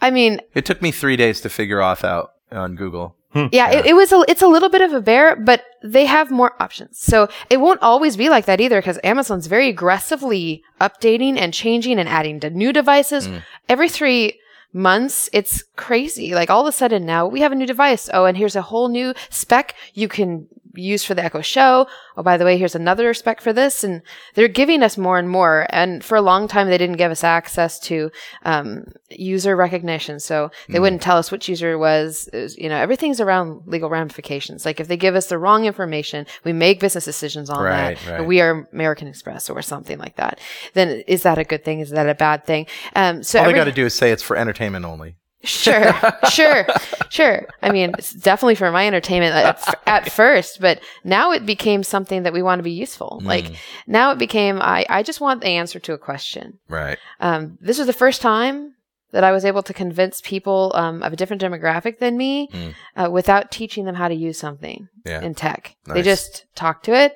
I 0.00 0.10
mean, 0.10 0.40
It 0.54 0.66
took 0.66 0.82
me 0.82 0.90
three 0.90 1.16
days 1.16 1.40
to 1.42 1.48
figure 1.48 1.80
off 1.80 2.04
out 2.04 2.32
on 2.50 2.74
Google. 2.74 3.16
Hmm. 3.32 3.46
Yeah, 3.52 3.70
It, 3.70 3.86
it 3.86 3.92
was 3.94 4.12
a, 4.12 4.24
it's 4.28 4.42
a 4.42 4.46
little 4.46 4.68
bit 4.68 4.80
of 4.80 4.92
a 4.92 5.00
bear, 5.00 5.36
but 5.36 5.64
they 5.82 6.04
have 6.06 6.30
more 6.30 6.60
options. 6.60 6.98
So 7.00 7.28
it 7.48 7.58
won't 7.58 7.82
always 7.82 8.16
be 8.16 8.28
like 8.28 8.44
that 8.46 8.60
either 8.60 8.80
because 8.80 8.98
Amazon's 9.04 9.46
very 9.46 9.68
aggressively 9.68 10.62
updating 10.80 11.38
and 11.38 11.54
changing 11.54 11.98
and 11.98 12.08
adding 12.08 12.40
to 12.40 12.50
new 12.50 12.72
devices 12.72 13.26
hmm. 13.26 13.38
every 13.68 13.88
three 13.88 14.38
months. 14.74 15.30
It's 15.32 15.62
crazy. 15.76 16.34
Like 16.34 16.50
all 16.50 16.60
of 16.60 16.66
a 16.66 16.76
sudden 16.76 17.06
now 17.06 17.26
we 17.26 17.40
have 17.40 17.52
a 17.52 17.54
new 17.54 17.66
device. 17.66 18.10
Oh, 18.12 18.26
and 18.26 18.36
here's 18.36 18.56
a 18.56 18.62
whole 18.62 18.88
new 18.88 19.14
spec. 19.30 19.74
You 19.94 20.08
can 20.08 20.48
used 20.74 21.06
for 21.06 21.14
the 21.14 21.24
Echo 21.24 21.40
Show. 21.40 21.86
Oh, 22.16 22.22
by 22.22 22.36
the 22.36 22.44
way, 22.44 22.58
here's 22.58 22.74
another 22.74 23.14
spec 23.14 23.40
for 23.40 23.52
this. 23.52 23.82
And 23.84 24.02
they're 24.34 24.48
giving 24.48 24.82
us 24.82 24.98
more 24.98 25.18
and 25.18 25.28
more. 25.28 25.66
And 25.70 26.04
for 26.04 26.16
a 26.16 26.22
long 26.22 26.48
time, 26.48 26.68
they 26.68 26.78
didn't 26.78 26.96
give 26.96 27.10
us 27.10 27.24
access 27.24 27.78
to 27.80 28.10
um, 28.44 28.84
user 29.10 29.56
recognition. 29.56 30.20
So 30.20 30.50
they 30.68 30.80
wouldn't 30.80 31.02
tell 31.02 31.16
us 31.18 31.30
which 31.30 31.48
user 31.48 31.72
it 31.72 31.76
was. 31.76 31.84
Was. 32.32 32.56
You 32.56 32.68
know, 32.70 32.76
everything's 32.76 33.20
around 33.20 33.62
legal 33.66 33.90
ramifications. 33.90 34.64
Like 34.64 34.80
if 34.80 34.88
they 34.88 34.96
give 34.96 35.14
us 35.14 35.26
the 35.26 35.36
wrong 35.38 35.64
information, 35.66 36.26
we 36.44 36.52
make 36.52 36.80
business 36.80 37.04
decisions 37.04 37.50
on 37.50 37.62
Right, 37.62 37.98
that. 38.06 38.18
right. 38.20 38.26
We 38.26 38.40
are 38.40 38.68
American 38.72 39.06
Express 39.06 39.50
or 39.50 39.60
something 39.62 39.98
like 39.98 40.16
that. 40.16 40.40
Then 40.72 41.02
is 41.06 41.22
that 41.24 41.36
a 41.38 41.44
good 41.44 41.62
thing? 41.64 41.80
Is 41.80 41.90
that 41.90 42.08
a 42.08 42.14
bad 42.14 42.46
thing? 42.46 42.66
Um, 42.96 43.22
so 43.22 43.40
All 43.40 43.44
they 43.44 43.52
got 43.52 43.64
to 43.64 43.72
do 43.72 43.84
is 43.84 43.94
say 43.94 44.12
it's 44.12 44.22
for 44.22 44.36
entertainment 44.36 44.84
only. 44.86 45.16
Sure, 45.44 45.92
sure, 46.30 46.66
sure. 47.10 47.46
I 47.62 47.70
mean, 47.70 47.92
it's 47.98 48.12
definitely 48.12 48.54
for 48.54 48.70
my 48.70 48.86
entertainment 48.86 49.34
at, 49.34 49.78
at 49.86 50.12
first, 50.20 50.60
but 50.60 50.80
now 51.04 51.32
it 51.32 51.44
became 51.46 51.82
something 51.84 52.22
that 52.24 52.32
we 52.32 52.42
want 52.42 52.58
to 52.58 52.62
be 52.64 52.72
useful. 52.72 53.20
Like 53.22 53.52
now 53.86 54.10
it 54.10 54.18
became, 54.18 54.60
I, 54.60 54.86
I 54.88 55.02
just 55.02 55.20
want 55.20 55.40
the 55.42 55.48
answer 55.48 55.78
to 55.80 55.92
a 55.92 55.98
question. 55.98 56.58
Right. 56.68 56.98
Um, 57.20 57.58
this 57.60 57.78
was 57.78 57.86
the 57.86 57.92
first 57.92 58.20
time 58.22 58.74
that 59.12 59.22
I 59.22 59.30
was 59.32 59.44
able 59.44 59.62
to 59.62 59.72
convince 59.72 60.20
people 60.22 60.72
um, 60.74 61.02
of 61.02 61.12
a 61.12 61.16
different 61.16 61.40
demographic 61.40 61.98
than 62.00 62.16
me 62.16 62.48
Mm. 62.52 62.74
uh, 62.96 63.10
without 63.10 63.52
teaching 63.52 63.84
them 63.84 63.94
how 63.94 64.08
to 64.08 64.14
use 64.14 64.38
something 64.38 64.88
Yeah. 65.06 65.20
in 65.22 65.34
tech. 65.36 65.76
They 65.86 66.02
just 66.02 66.46
talked 66.56 66.84
to 66.86 66.94
it 66.94 67.14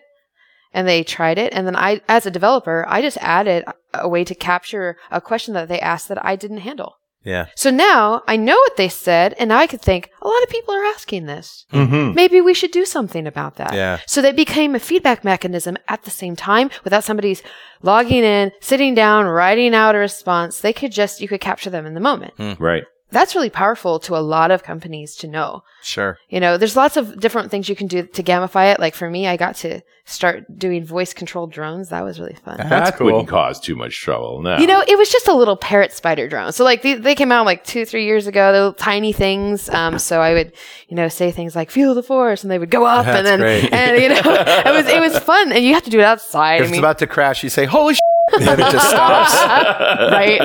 and 0.73 0.87
they 0.87 1.03
tried 1.03 1.39
it. 1.39 1.53
And 1.53 1.67
then 1.67 1.75
I, 1.75 2.01
as 2.09 2.25
a 2.25 2.31
developer, 2.31 2.85
I 2.89 3.03
just 3.03 3.17
added 3.17 3.65
a 3.95 4.09
way 4.09 4.23
to 4.23 4.35
capture 4.35 4.97
a 5.11 5.21
question 5.21 5.55
that 5.55 5.67
they 5.69 5.81
asked 5.81 6.07
that 6.09 6.25
I 6.25 6.37
didn't 6.37 6.59
handle. 6.59 6.98
Yeah. 7.25 7.47
So 7.57 7.71
now 7.71 8.23
I 8.27 8.37
know 8.37 8.57
what 8.57 8.77
they 8.77 8.89
said, 8.89 9.35
and 9.39 9.53
I 9.53 9.67
could 9.67 9.81
think 9.83 10.11
a 10.23 10.29
lot 10.29 10.43
of 10.43 10.49
people 10.49 10.75
are 10.75 10.85
asking 10.85 11.27
this. 11.27 11.67
Mm-hmm. 11.73 12.15
Maybe 12.15 12.41
we 12.41 12.55
should 12.55 12.71
do 12.71 12.85
something 12.85 13.27
about 13.27 13.57
that. 13.57 13.75
Yeah. 13.75 14.01
So 14.07 14.23
they 14.23 14.33
became 14.33 14.75
a 14.75 14.81
feedback 14.81 15.25
mechanism 15.25 15.77
at 15.89 16.05
the 16.05 16.11
same 16.11 16.37
time 16.37 16.71
without 16.85 17.05
somebody's 17.05 17.43
logging 17.83 18.25
in, 18.25 18.53
sitting 18.61 18.95
down, 18.95 19.27
writing 19.27 19.75
out 19.75 19.95
a 19.95 19.99
response. 19.99 20.61
They 20.61 20.73
could 20.73 20.93
just, 20.93 21.21
you 21.21 21.29
could 21.29 21.41
capture 21.41 21.71
them 21.71 21.87
in 21.87 21.95
the 21.95 22.01
moment. 22.01 22.35
Right. 22.61 22.85
That's 23.11 23.35
really 23.35 23.51
powerful 23.51 23.99
to 24.01 24.17
a 24.17 24.21
lot 24.21 24.51
of 24.51 24.63
companies 24.63 25.17
to 25.17 25.29
know. 25.29 25.63
Sure. 25.83 26.19
You 26.29 26.41
know, 26.41 26.59
there's 26.59 26.77
lots 26.77 26.97
of 26.97 27.19
different 27.19 27.51
things 27.51 27.69
you 27.69 27.77
can 27.77 27.87
do 27.87 28.03
to 28.03 28.23
gamify 28.23 28.73
it. 28.73 28.81
Like 28.81 28.95
for 28.95 29.09
me, 29.09 29.27
I 29.27 29.37
got 29.37 29.57
to 29.57 29.81
start 30.05 30.59
doing 30.59 30.85
voice 30.85 31.15
controlled 31.15 31.53
drones. 31.53 31.89
That 31.89 32.05
was 32.05 32.21
really 32.21 32.37
fun. 32.45 32.57
That's 32.59 32.69
that 32.91 32.97
cool. 32.97 33.07
wouldn't 33.07 33.29
cause 33.29 33.61
too 33.61 33.77
much 33.77 34.01
trouble. 34.01 34.43
No. 34.43 34.59
You 34.59 34.67
know, 34.67 34.83
it 34.87 34.99
was 34.99 35.11
just 35.11 35.29
a 35.29 35.35
little 35.35 35.57
parrot 35.57 35.93
spider 35.93 36.29
drone. 36.29 36.53
So 36.53 36.65
like 36.65 36.83
they, 36.83 36.95
they 36.95 37.15
came 37.15 37.33
out 37.33 37.47
like 37.47 37.65
two, 37.65 37.87
three 37.87 38.05
years 38.05 38.27
ago, 38.27 38.53
the 38.53 38.59
little 38.59 38.73
tiny 38.75 39.13
things. 39.13 39.71
Um, 39.71 39.99
so 39.99 40.21
I 40.21 40.35
would, 40.35 40.53
you 40.89 40.97
know, 40.97 41.09
say 41.09 41.31
things 41.31 41.57
like 41.57 41.71
feel 41.71 41.95
the 41.95 42.03
force 42.03 42.43
and 42.43 42.51
they 42.51 42.59
would 42.59 42.71
go 42.71 42.85
up 42.85 43.07
That's 43.07 43.19
and 43.19 43.27
then, 43.27 43.41
great. 43.41 43.73
and 43.73 44.03
you 44.03 44.09
know, 44.11 44.17
it 44.25 44.75
was, 44.75 44.87
it 44.87 45.01
was 45.01 45.19
fun 45.21 45.53
and 45.53 45.65
you 45.65 45.75
have 45.75 45.85
to 45.85 45.91
do 45.91 45.99
it 46.01 46.05
outside. 46.05 46.61
If 46.61 46.67
I 46.67 46.71
it's 46.71 46.79
about 46.79 46.99
to 46.99 47.07
crash, 47.07 47.43
you 47.43 47.49
say, 47.51 47.65
"Holy!" 47.65 47.95
Sh-, 47.95 47.99
and 48.41 48.61
it 48.61 48.71
just 48.71 48.91
stops. 48.91 49.35
right. 50.13 50.41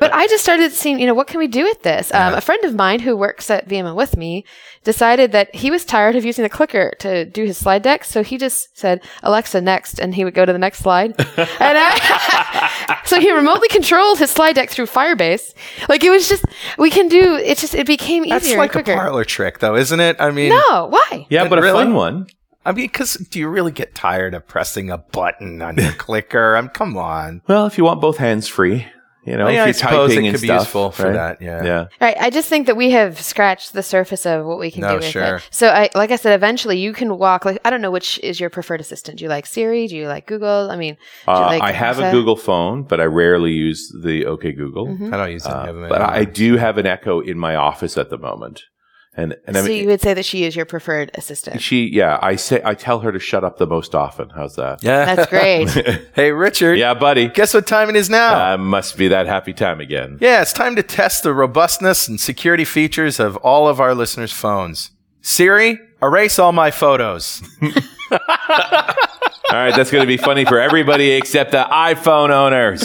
But 0.00 0.12
I 0.12 0.26
just 0.28 0.42
started 0.42 0.72
seeing, 0.72 0.98
you 1.00 1.06
know, 1.06 1.14
what 1.14 1.26
can 1.26 1.38
we 1.38 1.46
do 1.48 1.64
with 1.64 1.82
this? 1.82 2.12
Um, 2.14 2.34
a 2.34 2.40
friend 2.40 2.62
of 2.64 2.74
mine 2.74 3.00
who 3.00 3.16
works 3.16 3.50
at 3.50 3.68
VMware 3.68 3.94
with 3.94 4.16
me 4.16 4.44
decided 4.84 5.32
that 5.32 5.54
he 5.54 5.70
was 5.70 5.84
tired 5.84 6.16
of 6.16 6.24
using 6.24 6.42
the 6.42 6.48
clicker 6.48 6.92
to 7.00 7.24
do 7.24 7.44
his 7.44 7.58
slide 7.58 7.82
deck. 7.82 8.04
So 8.04 8.22
he 8.22 8.38
just 8.38 8.76
said, 8.78 9.02
Alexa, 9.22 9.60
next. 9.60 9.98
And 9.98 10.14
he 10.14 10.24
would 10.24 10.34
go 10.34 10.44
to 10.44 10.52
the 10.52 10.58
next 10.58 10.78
slide. 10.78 11.14
and 11.18 11.26
I, 11.60 13.00
so 13.04 13.20
he 13.20 13.32
remotely 13.32 13.68
controlled 13.68 14.18
his 14.18 14.30
slide 14.30 14.54
deck 14.54 14.70
through 14.70 14.86
Firebase. 14.86 15.54
Like 15.88 16.04
it 16.04 16.10
was 16.10 16.28
just, 16.28 16.44
we 16.78 16.90
can 16.90 17.08
do, 17.08 17.34
it 17.36 17.58
just, 17.58 17.74
it 17.74 17.86
became 17.86 18.24
easier 18.24 18.38
That's 18.38 18.56
like 18.56 18.74
and 18.76 18.88
a 18.88 18.94
parlor 18.94 19.24
trick, 19.24 19.58
though, 19.58 19.74
isn't 19.76 20.00
it? 20.00 20.16
I 20.20 20.30
mean, 20.30 20.50
no, 20.50 20.86
why? 20.86 21.26
yeah, 21.30 21.48
but 21.48 21.58
a 21.58 21.62
Really? 21.62 21.84
fun 21.84 21.94
one. 21.94 22.26
I 22.68 22.72
mean, 22.72 22.84
because 22.86 23.14
do 23.14 23.38
you 23.38 23.48
really 23.48 23.72
get 23.72 23.94
tired 23.94 24.34
of 24.34 24.46
pressing 24.46 24.90
a 24.90 24.98
button 24.98 25.62
on 25.62 25.76
your 25.76 25.92
clicker? 25.98 26.54
I 26.56 26.60
mean, 26.60 26.70
come 26.70 26.96
on. 26.98 27.40
Well, 27.48 27.66
if 27.66 27.78
you 27.78 27.84
want 27.84 28.00
both 28.02 28.18
hands 28.18 28.46
free, 28.46 28.86
you 29.24 29.36
know, 29.36 29.44
Well, 29.46 29.54
yeah, 29.54 29.64
I 29.64 29.68
if 29.68 29.76
you're 29.76 29.88
suppose 29.90 30.10
typing 30.10 30.24
it 30.24 30.28
and 30.28 30.36
could 30.36 30.42
be 30.42 30.52
useful 30.52 30.90
for 30.90 31.04
right? 31.04 31.12
that, 31.14 31.42
yeah. 31.42 31.62
Yeah. 31.64 31.86
Right. 32.00 32.16
I 32.18 32.30
just 32.30 32.48
think 32.48 32.66
that 32.66 32.76
we 32.76 32.90
have 32.92 33.20
scratched 33.20 33.72
the 33.72 33.82
surface 33.82 34.24
of 34.26 34.44
what 34.46 34.58
we 34.58 34.70
can 34.70 34.82
No, 34.82 34.90
do 34.90 34.94
with 34.96 35.04
sure. 35.06 35.36
it. 35.36 35.48
So 35.50 35.68
I, 35.68 35.88
like 35.94 36.10
I 36.10 36.16
said, 36.16 36.34
eventually 36.34 36.78
you 36.78 36.92
can 36.92 37.16
walk, 37.18 37.44
like, 37.44 37.58
I 37.64 37.70
don't 37.70 37.80
know 37.82 37.90
which 37.90 38.18
is 38.22 38.38
your 38.40 38.48
preferred 38.50 38.80
assistant. 38.80 39.18
Do 39.18 39.24
you 39.24 39.28
like 39.30 39.46
Siri? 39.46 39.86
Do 39.86 39.96
you 39.96 40.06
like 40.06 40.26
Google? 40.26 40.70
I 40.70 40.76
mean, 40.76 40.94
do 41.26 41.32
you 41.32 41.38
Uh, 41.38 41.40
like 41.46 41.62
I 41.62 41.72
have 41.72 41.98
a 41.98 42.10
Google 42.10 42.36
phone, 42.36 42.84
but 42.84 43.00
I 43.00 43.04
rarely 43.04 43.52
use 43.52 43.90
the 44.02 44.24
OK 44.26 44.52
Google. 44.52 44.86
Mhm. 44.88 45.12
I 45.12 45.16
don't 45.16 45.32
use 45.32 45.44
it. 45.46 45.52
Uh, 45.52 45.72
but. 45.88 46.00
I 46.02 46.24
do 46.24 46.56
have 46.56 46.76
an 46.78 46.86
Echo 46.86 47.20
in 47.20 47.38
my 47.38 47.54
office 47.54 47.98
at 47.98 48.08
the 48.10 48.18
moment, 48.18 48.62
and 49.18 49.36
and 49.46 49.56
I 49.56 49.60
so 49.62 49.66
mean, 49.68 49.82
you 49.82 49.88
would 49.88 50.00
say 50.00 50.14
that 50.14 50.24
she 50.24 50.44
is 50.44 50.54
your 50.56 50.64
preferred 50.64 51.10
assistant. 51.14 51.60
she 51.60 51.88
yeah, 51.92 52.18
I 52.22 52.36
say 52.36 52.62
I 52.64 52.74
tell 52.74 53.00
her 53.00 53.12
to 53.12 53.18
shut 53.18 53.44
up 53.44 53.58
the 53.58 53.66
most 53.66 53.94
often. 53.94 54.30
How's 54.30 54.54
that? 54.56 54.82
Yeah. 54.82 55.14
That's 55.14 55.28
great. 55.36 55.68
hey, 56.14 56.32
Richard. 56.32 56.78
yeah, 56.78 56.94
buddy. 56.94 57.28
Guess 57.28 57.52
what 57.54 57.66
time 57.66 57.90
it 57.90 57.96
is 57.96 58.08
now? 58.08 58.54
Uh, 58.54 58.56
must 58.56 58.96
be 58.96 59.08
that 59.08 59.26
happy 59.26 59.52
time 59.52 59.80
again. 59.80 60.18
yeah, 60.20 60.40
it's 60.40 60.52
time 60.52 60.76
to 60.76 60.82
test 60.82 61.22
the 61.24 61.34
robustness 61.34 62.08
and 62.08 62.20
security 62.20 62.64
features 62.64 63.20
of 63.20 63.36
all 63.38 63.68
of 63.68 63.80
our 63.80 63.94
listeners' 63.94 64.32
phones. 64.32 64.92
Siri, 65.20 65.78
erase 66.00 66.38
all 66.38 66.52
my 66.52 66.70
photos. 66.70 67.42
All 69.50 69.56
right, 69.56 69.74
that's 69.74 69.90
going 69.90 70.02
to 70.02 70.06
be 70.06 70.18
funny 70.18 70.44
for 70.44 70.60
everybody 70.60 71.10
except 71.12 71.52
the 71.52 71.64
iPhone 71.64 72.28
owners. 72.30 72.82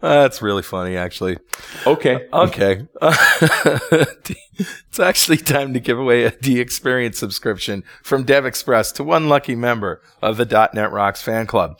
That's 0.00 0.42
really 0.42 0.62
funny, 0.62 0.96
actually. 0.96 1.38
Okay. 1.86 2.28
Uh, 2.32 2.46
okay. 2.48 2.86
it's 4.58 5.00
actually 5.00 5.38
time 5.38 5.72
to 5.72 5.80
give 5.80 5.98
away 5.98 6.24
a 6.24 6.30
DXperience 6.30 7.16
subscription 7.16 7.84
from 8.02 8.24
DevExpress 8.24 8.94
to 8.94 9.04
one 9.04 9.28
lucky 9.28 9.54
member 9.54 10.02
of 10.20 10.36
the 10.36 10.70
.NET 10.74 10.92
Rocks 10.92 11.22
fan 11.22 11.46
club. 11.46 11.78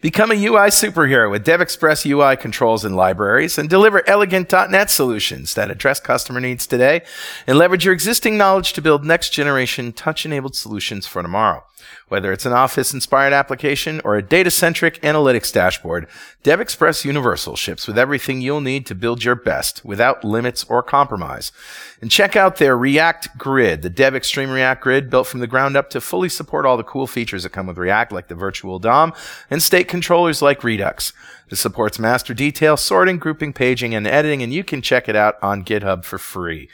Become 0.00 0.30
a 0.30 0.34
UI 0.34 0.68
superhero 0.68 1.30
with 1.30 1.44
DevExpress 1.44 2.06
UI 2.06 2.36
controls 2.36 2.84
and 2.84 2.94
libraries 2.94 3.58
and 3.58 3.68
deliver 3.68 4.08
elegant 4.08 4.52
.NET 4.52 4.90
solutions 4.90 5.54
that 5.54 5.70
address 5.70 5.98
customer 5.98 6.40
needs 6.40 6.66
today 6.66 7.02
and 7.46 7.58
leverage 7.58 7.84
your 7.84 7.94
existing 7.94 8.38
knowledge 8.38 8.72
to 8.74 8.82
build 8.82 9.04
next 9.04 9.30
generation 9.30 9.92
touch-enabled 9.92 10.54
solutions 10.54 11.06
for 11.06 11.22
tomorrow. 11.22 11.64
Whether 12.08 12.32
it's 12.32 12.46
an 12.46 12.52
Office-inspired 12.52 13.32
application 13.32 14.00
or 14.04 14.16
a 14.16 14.22
data-centric 14.22 15.00
analytics 15.02 15.52
dashboard, 15.52 16.06
DevExpress 16.42 17.04
Universal 17.04 17.56
ships 17.56 17.86
with 17.86 17.98
everything 17.98 18.40
you'll 18.40 18.60
need 18.60 18.86
to 18.86 18.94
build 18.94 19.24
your 19.24 19.34
best 19.34 19.84
without 19.84 20.24
limits 20.24 20.64
or 20.64 20.82
compromise. 20.82 21.52
And 22.00 22.10
check 22.10 22.36
out 22.36 22.56
their 22.56 22.76
React 22.76 23.38
Grid, 23.38 23.82
the 23.82 23.90
DevExtreme 23.90 24.52
React 24.52 24.82
Grid 24.82 25.10
built 25.10 25.26
from 25.26 25.40
the 25.40 25.46
ground 25.46 25.76
up 25.76 25.90
to 25.90 26.00
fully 26.00 26.28
support 26.28 26.66
all 26.66 26.76
the 26.76 26.82
cool 26.82 27.06
features 27.06 27.42
that 27.42 27.50
come 27.50 27.66
with 27.66 27.78
React, 27.78 28.12
like 28.12 28.28
the 28.28 28.34
virtual 28.34 28.78
DOM 28.78 29.12
and 29.50 29.62
state 29.62 29.88
controllers 29.88 30.42
like 30.42 30.62
Redux. 30.62 31.12
This 31.50 31.60
supports 31.60 31.98
master 31.98 32.34
detail, 32.34 32.76
sorting, 32.76 33.18
grouping, 33.18 33.52
paging, 33.52 33.94
and 33.94 34.06
editing, 34.06 34.42
and 34.42 34.52
you 34.52 34.64
can 34.64 34.82
check 34.82 35.08
it 35.08 35.16
out 35.16 35.36
on 35.42 35.64
GitHub 35.64 36.04
for 36.04 36.18
free. 36.18 36.68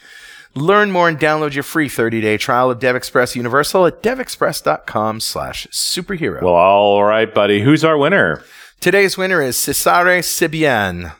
Learn 0.54 0.90
more 0.90 1.08
and 1.08 1.18
download 1.18 1.54
your 1.54 1.62
free 1.62 1.88
30-day 1.88 2.36
trial 2.36 2.70
of 2.70 2.80
DevExpress 2.80 3.36
Universal 3.36 3.86
at 3.86 4.02
devexpress.com 4.02 5.20
slash 5.20 5.66
superhero. 5.68 6.42
Well, 6.42 6.54
all 6.54 7.04
right, 7.04 7.32
buddy. 7.32 7.62
Who's 7.62 7.84
our 7.84 7.96
winner? 7.96 8.42
Today's 8.80 9.16
winner 9.16 9.40
is 9.42 9.56
Cesare 9.56 10.20
Sibian. 10.20 11.12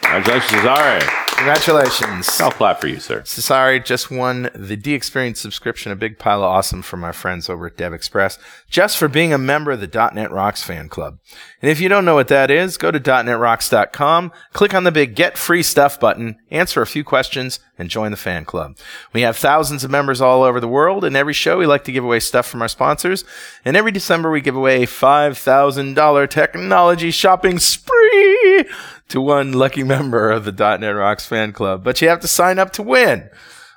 Congratulations, 0.00 0.64
right. 0.64 1.23
Congratulations. 1.36 2.40
I'll 2.40 2.50
clap 2.50 2.80
for 2.80 2.86
you, 2.86 2.98
sir. 3.00 3.22
Cesare 3.24 3.78
just 3.78 4.10
won 4.10 4.44
the 4.54 4.78
DXperience 4.78 5.36
subscription, 5.36 5.92
a 5.92 5.96
big 5.96 6.18
pile 6.18 6.38
of 6.38 6.50
awesome 6.50 6.80
from 6.80 7.04
our 7.04 7.12
friends 7.12 7.50
over 7.50 7.66
at 7.66 7.76
DevExpress, 7.76 8.38
just 8.70 8.96
for 8.96 9.08
being 9.08 9.32
a 9.32 9.36
member 9.36 9.72
of 9.72 9.80
the 9.80 10.10
.NET 10.14 10.30
Rocks 10.30 10.62
fan 10.62 10.88
club. 10.88 11.18
And 11.60 11.70
if 11.70 11.80
you 11.80 11.90
don't 11.90 12.06
know 12.06 12.14
what 12.14 12.28
that 12.28 12.50
is, 12.50 12.78
go 12.78 12.90
to 12.90 12.98
.NETRocks.com, 12.98 14.32
click 14.54 14.72
on 14.72 14.84
the 14.84 14.92
big 14.92 15.14
Get 15.14 15.36
Free 15.36 15.62
Stuff 15.62 16.00
button, 16.00 16.36
answer 16.50 16.80
a 16.80 16.86
few 16.86 17.04
questions, 17.04 17.60
and 17.76 17.90
join 17.90 18.10
the 18.10 18.16
fan 18.16 18.46
club. 18.46 18.78
We 19.12 19.20
have 19.22 19.36
thousands 19.36 19.84
of 19.84 19.90
members 19.90 20.22
all 20.22 20.44
over 20.44 20.60
the 20.60 20.68
world, 20.68 21.04
and 21.04 21.14
every 21.14 21.34
show 21.34 21.58
we 21.58 21.66
like 21.66 21.84
to 21.84 21.92
give 21.92 22.04
away 22.04 22.20
stuff 22.20 22.46
from 22.46 22.62
our 22.62 22.68
sponsors. 22.68 23.24
And 23.66 23.76
every 23.76 23.92
December 23.92 24.30
we 24.30 24.40
give 24.40 24.56
away 24.56 24.84
a 24.84 24.86
$5,000 24.86 26.30
technology 26.30 27.10
shopping 27.10 27.58
spree 27.58 28.64
to 29.08 29.20
one 29.20 29.52
lucky 29.52 29.82
member 29.82 30.30
of 30.30 30.44
the 30.44 30.52
.NET 30.52 30.94
Rocks 30.94 31.26
fan 31.26 31.52
club. 31.52 31.84
But 31.84 32.00
you 32.00 32.08
have 32.08 32.20
to 32.20 32.28
sign 32.28 32.58
up 32.58 32.72
to 32.72 32.82
win. 32.82 33.30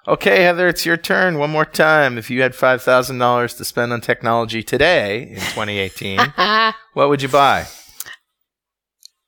Okay, 0.07 0.43
Heather, 0.43 0.69
it's 0.69 0.85
your 0.85 0.95
turn. 0.95 1.37
One 1.37 1.49
more 1.49 1.65
time. 1.65 2.17
If 2.17 2.29
you 2.29 2.41
had 2.41 2.53
$5,000 2.53 3.57
to 3.57 3.65
spend 3.65 3.91
on 3.91 3.99
technology 3.99 4.63
today 4.63 5.23
in 5.23 5.35
2018, 5.35 6.19
what 6.93 7.09
would 7.09 7.21
you 7.21 7.27
buy? 7.27 7.67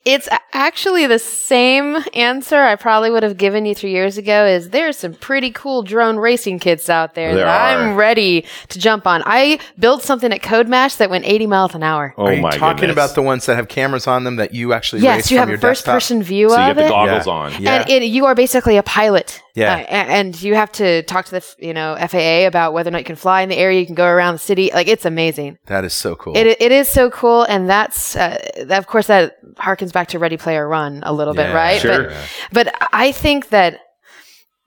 It's 0.05 0.29
actually 0.53 1.07
the 1.07 1.19
same 1.19 1.97
answer 2.13 2.55
I 2.55 2.75
probably 2.77 3.11
would 3.11 3.21
have 3.21 3.35
given 3.37 3.65
you 3.65 3.75
three 3.75 3.91
years 3.91 4.17
ago 4.17 4.45
is 4.45 4.69
there's 4.69 4.97
some 4.97 5.13
pretty 5.13 5.51
cool 5.51 5.83
drone 5.83 6.15
racing 6.17 6.59
kits 6.59 6.89
out 6.89 7.15
there, 7.15 7.35
There 7.35 7.43
that 7.45 7.75
are. 7.77 7.81
I'm 7.89 7.95
ready 7.97 8.45
to 8.69 8.79
jump 8.79 9.05
on. 9.05 9.21
I 9.25 9.59
built 9.77 10.01
something 10.01 10.31
at 10.31 10.41
CodeMash 10.41 10.97
that 10.97 11.09
went 11.09 11.25
80 11.25 11.47
miles 11.47 11.75
an 11.75 11.83
hour. 11.83 12.13
Oh 12.17 12.27
Are 12.27 12.33
you 12.33 12.41
my 12.41 12.51
talking 12.51 12.77
goodness. 12.87 12.93
about 12.93 13.15
the 13.15 13.21
ones 13.21 13.45
that 13.47 13.55
have 13.55 13.67
cameras 13.67 14.07
on 14.07 14.23
them 14.23 14.37
that 14.37 14.53
you 14.53 14.71
actually 14.71 14.99
race 15.01 15.03
yes, 15.03 15.31
you 15.31 15.35
from 15.37 15.39
have 15.41 15.49
your 15.49 15.57
a 15.57 15.61
first 15.61 15.81
desktop? 15.81 15.95
person 15.95 16.23
view 16.23 16.49
so 16.49 16.55
you 16.55 16.61
of 16.71 16.75
get 16.77 16.81
the 16.81 16.85
it. 16.85 16.89
goggles 16.89 17.27
Yeah. 17.27 17.33
on. 17.33 17.61
Yeah. 17.61 17.73
And 17.81 17.89
it, 17.89 18.03
you 18.05 18.25
are 18.25 18.35
basically 18.35 18.77
a 18.77 18.83
pilot 18.83 19.41
Yeah. 19.59 19.73
Uh, 19.75 20.11
and 20.11 20.41
you 20.41 20.55
have 20.55 20.71
to 20.73 21.03
talk 21.03 21.25
to 21.25 21.31
the 21.31 21.55
you 21.59 21.73
know 21.73 21.95
FAA 22.07 22.47
about 22.47 22.73
whether 22.73 22.87
or 22.89 22.91
not 22.91 22.99
you 22.99 23.05
can 23.05 23.15
fly 23.15 23.41
in 23.41 23.49
the 23.49 23.57
area. 23.57 23.79
You 23.79 23.85
can 23.85 23.95
go 23.95 24.07
around 24.07 24.35
the 24.35 24.39
city. 24.39 24.71
Like 24.73 24.87
it's 24.87 25.05
amazing. 25.05 25.57
that 25.67 25.83
is 25.85 25.93
so 25.93 26.15
cool. 26.15 26.35
It 26.37 26.47
it 26.59 26.71
is 26.71 26.87
so 26.89 27.09
cool, 27.09 27.43
and 27.43 27.69
that's 27.69 28.15
uh, 28.15 28.37
that, 28.65 28.77
of 28.79 28.87
course 28.87 29.07
that 29.07 29.37
harkens 29.55 29.91
back 29.93 30.07
to 30.09 30.19
Ready 30.19 30.37
Player 30.37 30.67
One 30.69 31.01
a 31.05 31.13
little 31.13 31.33
bit, 31.33 31.53
right? 31.53 31.79
sure. 31.81 32.09
But 32.51 32.65
but 32.71 32.87
I 32.93 33.11
think 33.11 33.49
that. 33.49 33.79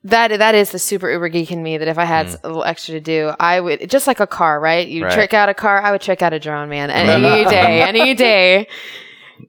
That 0.05 0.37
that 0.41 0.57
is 0.57 0.73
the 0.73 0.81
super 0.81 1.09
uber 1.09 1.29
geek 1.29 1.53
in 1.53 1.63
me. 1.63 1.79
That 1.79 1.87
if 1.87 1.97
I 1.97 2.05
had 2.05 2.27
a 2.43 2.49
little 2.49 2.65
extra 2.65 2.95
to 2.95 3.01
do, 3.01 3.31
I 3.39 3.61
would 3.61 3.89
just 3.89 4.09
like 4.09 4.19
a 4.19 4.27
car, 4.27 4.59
right? 4.59 4.89
You 4.89 5.03
Mm. 5.03 5.05
Right. 5.05 5.13
trick 5.15 5.33
out 5.33 5.49
a 5.49 5.55
car, 5.55 5.81
I 5.81 5.93
would 5.93 6.01
trick 6.01 6.23
out 6.23 6.33
a 6.33 6.41
drone, 6.41 6.69
man. 6.69 6.91
Any 6.91 7.45
day, 7.49 7.83
any 7.83 8.13
day. 8.15 8.67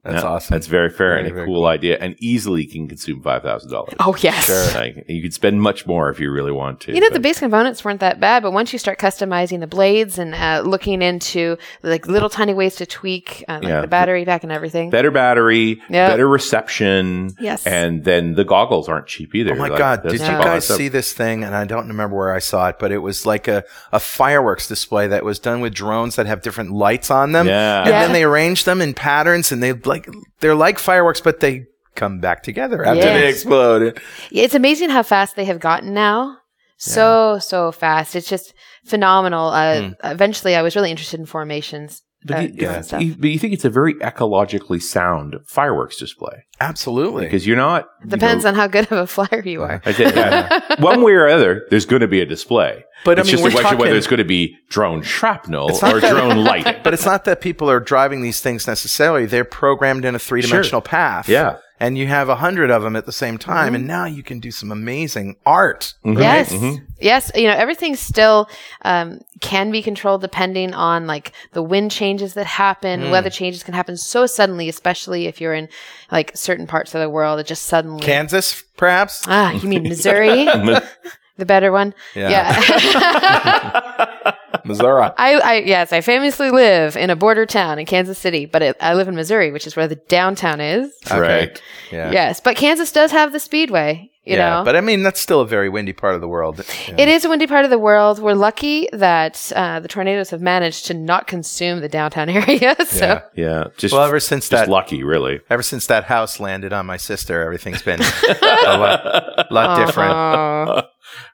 That's 0.02 0.22
Yeah, 0.22 0.28
awesome. 0.28 0.54
That's 0.54 0.66
very 0.66 0.90
fair 0.90 1.16
and 1.16 1.26
a 1.28 1.32
very 1.34 1.46
cool 1.46 1.66
idea, 1.66 1.98
and 2.00 2.16
easily 2.18 2.64
can 2.66 2.88
consume 2.88 3.22
five 3.22 3.42
thousand 3.42 3.70
dollars. 3.70 3.94
Oh 4.00 4.16
yes. 4.20 4.74
Like, 4.74 5.04
you 5.08 5.22
could 5.22 5.34
spend 5.34 5.60
much 5.62 5.86
more 5.86 6.10
if 6.10 6.18
you 6.20 6.30
really 6.30 6.52
want 6.52 6.80
to. 6.82 6.94
You 6.94 7.00
know, 7.00 7.08
the 7.08 7.14
but- 7.14 7.22
base 7.22 7.38
components 7.38 7.84
weren't 7.84 8.00
that 8.00 8.20
bad, 8.20 8.42
but 8.42 8.52
once 8.52 8.72
you 8.72 8.78
start 8.78 8.98
customizing 8.98 9.60
the 9.60 9.66
blades 9.66 10.18
and 10.18 10.34
uh, 10.34 10.62
looking 10.64 11.02
into 11.02 11.56
like 11.82 12.06
little 12.06 12.28
tiny 12.30 12.54
ways 12.54 12.76
to 12.76 12.86
tweak 12.86 13.44
uh, 13.48 13.54
like 13.62 13.64
Yeah. 13.68 13.80
the 13.82 13.86
battery 13.86 14.24
pack 14.24 14.42
and 14.42 14.52
everything. 14.52 14.90
better 14.90 15.10
battery, 15.10 15.80
Yeah. 15.88 16.08
better 16.08 16.28
reception. 16.28 17.34
Yes. 17.40 17.66
and 17.66 18.04
then 18.04 18.34
the 18.34 18.44
goggles 18.44 18.88
aren't 18.88 19.06
cheap 19.06 19.34
either. 19.34 19.52
Oh 19.52 19.56
my 19.56 19.68
Like, 19.68 19.78
God! 19.78 20.02
that's 20.02 20.12
Did 20.14 20.20
you 20.22 20.26
guys 20.38 20.66
see 20.66 20.88
this 20.88 21.12
thing? 21.12 21.44
And 21.44 21.54
I 21.54 21.64
don't 21.64 21.88
remember 21.88 22.16
where 22.16 22.32
I 22.34 22.38
saw 22.38 22.68
it, 22.68 22.78
but 22.78 22.90
it 22.92 22.98
was 22.98 23.26
like 23.26 23.48
a, 23.48 23.64
a 23.92 24.00
fireworks 24.00 24.68
display 24.68 25.06
that 25.08 25.24
was 25.24 25.38
done 25.38 25.60
with 25.60 25.74
drones 25.74 26.16
that 26.16 26.26
have 26.26 26.42
different 26.42 26.72
lights 26.72 27.10
on 27.10 27.32
them. 27.32 27.46
Yeah. 27.46 27.80
And 27.80 27.88
Yeah. 27.90 28.00
then 28.02 28.12
they 28.12 28.24
arrange 28.24 28.64
them 28.64 28.80
in 28.80 28.94
patterns, 28.94 29.52
and 29.52 29.62
they 29.62 29.72
like 29.86 30.08
they're 30.40 30.54
like 30.54 30.78
fireworks, 30.78 31.20
but 31.20 31.40
they 31.40 31.64
come 31.94 32.20
back 32.20 32.42
together 32.42 32.84
after 32.84 33.02
they 33.04 33.22
Yes. 33.26 33.34
explode. 33.34 34.00
It's 34.32 34.54
amazing 34.54 34.90
how 34.90 35.02
fast 35.02 35.36
they 35.36 35.44
have 35.44 35.60
gotten 35.60 35.94
now. 35.94 36.38
So 36.76 37.38
so 37.40 37.72
fast. 37.72 38.14
It's 38.16 38.28
just 38.28 38.52
phenomenal. 38.84 39.48
Uh, 39.48 39.80
Hmm. 39.80 39.90
Eventually, 40.02 40.54
I 40.56 40.62
was 40.62 40.74
really 40.76 40.90
interested 40.90 41.18
in 41.20 41.26
formations. 41.26 42.02
But 42.26 42.36
uh, 42.36 42.40
you, 42.40 42.50
yeah. 42.54 42.80
stuff. 42.80 43.02
you- 43.02 43.14
but 43.18 43.28
you 43.30 43.38
think 43.38 43.52
it's 43.52 43.64
a 43.64 43.70
very 43.70 43.94
ecologically 43.94 44.80
sound 44.80 45.36
fireworks 45.46 45.96
display 45.98 46.44
Absolutely. 46.60 47.24
because 47.26 47.46
you're 47.46 47.56
not 47.56 47.86
you 48.02 48.10
Depends 48.10 48.44
know, 48.44 48.50
on 48.50 48.54
how 48.56 48.66
good 48.66 48.84
of 48.90 48.92
a 48.92 49.06
flyer 49.06 49.42
you 49.44 49.62
are. 49.62 49.82
I 49.84 49.92
think, 49.92 50.14
yeah, 50.16 50.76
one 50.80 51.02
way 51.02 51.12
or 51.12 51.28
other, 51.28 51.66
there's 51.70 51.84
going 51.86 52.00
to 52.00 52.08
be 52.08 52.20
a 52.20 52.26
display. 52.26 52.84
But, 53.04 53.18
I 53.18 53.20
it's 53.20 53.28
mean, 53.28 53.36
just 53.36 53.42
a 53.42 53.44
we're 53.44 53.60
question 53.60 53.78
whether 53.78 53.94
it's 53.96 54.06
going 54.06 54.18
to 54.18 54.24
be 54.24 54.56
drone 54.70 55.02
shrapnel 55.02 55.70
or 55.82 56.00
that- 56.00 56.10
drone 56.10 56.42
light. 56.44 56.82
but 56.84 56.94
it's 56.94 57.04
not 57.04 57.24
that 57.26 57.40
people 57.42 57.70
are 57.70 57.80
driving 57.80 58.22
these 58.22 58.40
things 58.40 58.66
necessarily. 58.66 59.26
They're 59.26 59.44
programmed 59.44 60.04
in 60.06 60.14
a 60.14 60.18
three 60.18 60.40
dimensional 60.40 60.80
path. 60.80 61.28
Yeah. 61.28 61.58
And 61.84 61.98
you 61.98 62.06
have 62.06 62.28
a 62.28 62.36
hundred 62.36 62.70
of 62.70 62.82
them 62.82 62.96
at 62.96 63.04
the 63.06 63.12
same 63.12 63.36
time, 63.38 63.66
Mm-hmm. 63.66 63.74
and 63.74 63.86
now 63.86 64.04
you 64.06 64.22
can 64.22 64.40
do 64.40 64.50
some 64.50 64.72
amazing 64.72 65.36
art. 65.44 65.94
Mhm. 66.04 66.18
Yes. 66.20 66.52
Mhm. 66.52 66.86
Yes. 66.98 67.30
You 67.34 67.48
know, 67.48 67.54
everything 67.54 67.94
still 67.96 68.48
um, 68.84 69.20
can 69.40 69.70
be 69.70 69.82
controlled 69.82 70.22
depending 70.22 70.72
on 70.74 71.06
like 71.06 71.32
the 71.52 71.62
wind 71.62 71.90
changes 71.90 72.34
that 72.34 72.46
happen. 72.46 73.02
Hmm. 73.02 73.10
Weather 73.10 73.30
changes 73.30 73.62
can 73.62 73.74
happen 73.74 73.96
so 73.96 74.24
suddenly, 74.26 74.68
especially 74.68 75.26
if 75.26 75.40
you're 75.40 75.54
in 75.54 75.68
like 76.10 76.32
certain 76.34 76.66
parts 76.66 76.94
of 76.94 77.00
the 77.02 77.10
world. 77.10 77.38
It 77.40 77.46
just 77.46 77.66
suddenly. 77.66 78.02
Kansas, 78.02 78.62
perhaps. 78.76 79.22
ah, 79.26 79.52
you 79.52 79.68
mean 79.68 79.82
Missouri? 79.82 80.46
the 81.36 81.46
better 81.46 81.72
one? 81.72 81.94
Yeah. 82.14 82.30
Yeah. 82.30 84.34
Missouri. 84.64 85.10
I, 85.18 85.34
I, 85.34 85.54
yes, 85.58 85.92
I 85.92 86.00
famously 86.00 86.50
live 86.50 86.96
in 86.96 87.10
a 87.10 87.16
border 87.16 87.44
town 87.44 87.78
in 87.78 87.86
Kansas 87.86 88.18
City, 88.18 88.46
but 88.46 88.62
it, 88.62 88.76
I 88.80 88.94
live 88.94 89.08
in 89.08 89.14
Missouri, 89.14 89.52
which 89.52 89.66
is 89.66 89.76
where 89.76 89.86
the 89.86 89.96
downtown 89.96 90.60
is. 90.60 90.92
Right. 91.10 91.60
Yeah. 91.92 92.10
Yes. 92.12 92.40
But 92.40 92.56
Kansas 92.56 92.90
does 92.90 93.10
have 93.10 93.32
the 93.32 93.40
speedway, 93.40 94.10
you 94.24 94.36
yeah. 94.36 94.58
know? 94.58 94.64
But 94.64 94.74
I 94.74 94.80
mean, 94.80 95.02
that's 95.02 95.20
still 95.20 95.42
a 95.42 95.46
very 95.46 95.68
windy 95.68 95.92
part 95.92 96.14
of 96.14 96.22
the 96.22 96.28
world. 96.28 96.64
Yeah. 96.88 96.94
It 96.96 97.08
is 97.08 97.26
a 97.26 97.28
windy 97.28 97.46
part 97.46 97.64
of 97.66 97.70
the 97.70 97.78
world. 97.78 98.20
We're 98.20 98.32
lucky 98.32 98.88
that 98.92 99.52
uh, 99.54 99.80
the 99.80 99.88
tornadoes 99.88 100.30
have 100.30 100.40
managed 100.40 100.86
to 100.86 100.94
not 100.94 101.26
consume 101.26 101.80
the 101.80 101.88
downtown 101.88 102.28
area. 102.30 102.74
so 102.86 103.06
Yeah. 103.06 103.20
Yeah. 103.34 103.64
Just, 103.76 103.92
Well, 103.92 104.04
ever 104.04 104.20
since 104.20 104.48
just 104.48 104.64
that, 104.64 104.70
lucky, 104.70 105.04
really. 105.04 105.40
ever 105.50 105.62
since 105.62 105.86
that 105.88 106.04
house 106.04 106.40
landed 106.40 106.72
on 106.72 106.86
my 106.86 106.96
sister, 106.96 107.42
everything's 107.42 107.82
been 107.82 108.00
a 108.00 108.78
lot, 108.78 109.52
lot 109.52 109.86
different. 109.86 110.86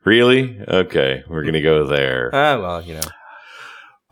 Really? 0.05 0.61
Okay. 0.67 1.23
We're 1.29 1.43
going 1.43 1.55
to 1.55 1.63
go 1.63 1.87
there. 1.87 2.31
Ah, 2.33 2.59
well, 2.61 2.83
you 2.83 2.95
know, 2.95 3.01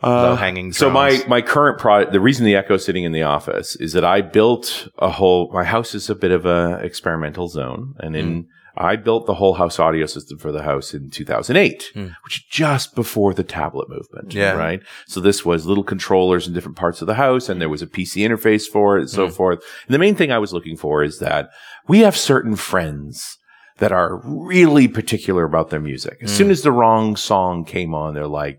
Uh, 0.02 0.22
low-hanging 0.30 0.72
So 0.72 0.88
my 0.90 1.20
my 1.26 1.42
current 1.42 1.78
product, 1.78 2.12
the 2.12 2.20
reason 2.20 2.44
the 2.46 2.54
Echo's 2.54 2.84
sitting 2.84 3.02
in 3.04 3.12
the 3.12 3.22
office 3.24 3.74
is 3.76 3.92
that 3.94 4.04
I 4.04 4.20
built 4.20 4.88
a 4.98 5.10
whole. 5.10 5.50
My 5.52 5.64
house 5.64 5.92
is 5.94 6.08
a 6.08 6.14
bit 6.14 6.30
of 6.30 6.46
a 6.46 6.78
experimental 6.82 7.48
zone, 7.48 7.94
and 7.98 8.14
in 8.14 8.32
Hmm. 8.32 8.40
I 8.80 8.94
built 8.94 9.26
the 9.26 9.34
whole 9.34 9.54
house 9.54 9.80
audio 9.80 10.06
system 10.06 10.38
for 10.38 10.52
the 10.52 10.62
house 10.62 10.94
in 10.94 11.10
2008, 11.10 11.90
Hmm. 11.94 12.10
which 12.24 12.36
is 12.38 12.44
just 12.48 12.94
before 12.94 13.34
the 13.34 13.42
tablet 13.42 13.88
movement. 13.88 14.32
Yeah. 14.34 14.52
Right. 14.52 14.80
So 15.08 15.18
this 15.20 15.44
was 15.44 15.66
little 15.66 15.82
controllers 15.82 16.46
in 16.46 16.54
different 16.54 16.76
parts 16.76 17.00
of 17.00 17.08
the 17.08 17.14
house, 17.14 17.48
and 17.48 17.60
there 17.60 17.68
was 17.68 17.82
a 17.82 17.88
PC 17.88 18.22
interface 18.22 18.66
for 18.68 18.96
it, 18.96 19.00
and 19.00 19.10
so 19.10 19.26
Hmm. 19.26 19.32
forth. 19.32 19.58
And 19.88 19.94
the 19.94 19.98
main 19.98 20.14
thing 20.14 20.30
I 20.30 20.38
was 20.38 20.52
looking 20.52 20.76
for 20.76 21.02
is 21.02 21.18
that 21.18 21.50
we 21.88 22.00
have 22.00 22.16
certain 22.16 22.54
friends 22.54 23.37
that 23.78 23.92
are 23.92 24.20
really 24.24 24.88
particular 24.88 25.44
about 25.44 25.70
their 25.70 25.80
music. 25.80 26.18
As 26.22 26.30
Hmm. 26.30 26.36
soon 26.36 26.50
as 26.50 26.62
the 26.62 26.72
wrong 26.72 27.16
song 27.16 27.64
came 27.64 27.94
on, 27.94 28.14
they're 28.14 28.26
like, 28.26 28.58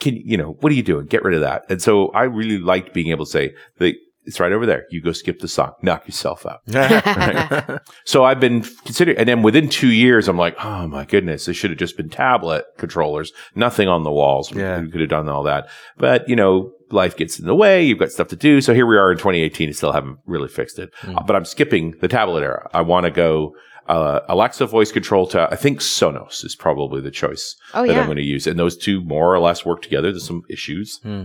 can 0.00 0.14
you 0.16 0.36
know 0.36 0.56
what 0.60 0.70
are 0.70 0.76
you 0.76 0.82
doing? 0.82 1.06
Get 1.06 1.24
rid 1.24 1.34
of 1.34 1.40
that. 1.40 1.62
And 1.68 1.82
so 1.82 2.08
i 2.08 2.22
really 2.22 2.58
liked 2.58 2.94
being 2.94 3.08
able 3.08 3.24
to 3.24 3.30
say 3.30 3.52
the, 3.78 3.94
it's 4.26 4.38
right 4.38 4.52
over 4.52 4.66
there. 4.66 4.84
You 4.90 5.00
go 5.00 5.12
skip 5.12 5.38
the 5.40 5.48
song. 5.48 5.72
Knock 5.82 6.06
yourself 6.06 6.44
out. 6.46 6.60
So 8.04 8.24
i've 8.24 8.40
been 8.40 8.62
considering 8.84 9.16
and 9.18 9.28
then 9.28 9.42
within 9.42 9.68
two 9.68 9.88
years 9.90 10.28
i'm 10.28 10.36
like 10.38 10.54
oh 10.64 10.86
my 10.86 11.04
goodness 11.04 11.46
they 11.46 11.52
should 11.52 11.70
have 11.70 11.78
just 11.78 11.96
been 11.96 12.08
tablet 12.10 12.64
controllers. 12.76 13.32
Nothing 13.54 13.88
on 13.88 14.02
the 14.04 14.12
walls. 14.12 14.52
We, 14.52 14.60
Yeah. 14.62 14.80
we 14.80 14.90
could 14.90 15.00
have 15.00 15.10
done 15.10 15.28
all 15.28 15.42
that. 15.44 15.68
But 15.96 16.28
you 16.28 16.36
know 16.36 16.72
life 16.90 17.16
gets 17.16 17.38
in 17.38 17.46
the 17.46 17.54
way. 17.54 17.82
You've 17.84 17.98
got 17.98 18.10
stuff 18.12 18.28
to 18.28 18.36
do. 18.36 18.60
So 18.62 18.72
here 18.72 18.86
we 18.86 18.96
are 18.96 19.10
in 19.12 19.18
2018 19.18 19.68
and 19.68 19.76
still 19.76 19.92
haven't 19.92 20.18
really 20.26 20.48
fixed 20.48 20.78
it. 20.78 20.90
Mm. 21.02 21.26
But 21.26 21.34
i'm 21.36 21.44
skipping 21.44 21.94
the 22.00 22.08
tablet 22.08 22.42
era. 22.42 22.68
I 22.72 22.82
want 22.82 23.04
to 23.04 23.10
go 23.10 23.54
uh, 23.88 24.20
Alexa 24.28 24.66
voice 24.66 24.92
control 24.92 25.26
to 25.28 25.48
I 25.50 25.56
think 25.56 25.80
Sonos 25.80 26.44
is 26.44 26.54
probably 26.54 27.00
the 27.00 27.10
choice 27.10 27.56
Oh, 27.74 27.86
that 27.86 27.92
yeah. 27.92 28.00
I'm 28.00 28.06
going 28.06 28.16
to 28.18 28.22
use, 28.22 28.46
and 28.46 28.58
those 28.58 28.76
two 28.76 29.02
more 29.04 29.34
or 29.34 29.38
less 29.38 29.64
work 29.64 29.82
together. 29.82 30.10
There's 30.12 30.26
some 30.26 30.42
issues, 30.50 30.98
Hmm. 31.02 31.24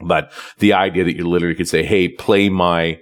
but 0.00 0.32
the 0.58 0.72
idea 0.72 1.04
that 1.04 1.16
you 1.16 1.28
literally 1.28 1.54
could 1.54 1.68
say, 1.68 1.82
"Hey, 1.84 2.08
play 2.08 2.48
my 2.48 2.98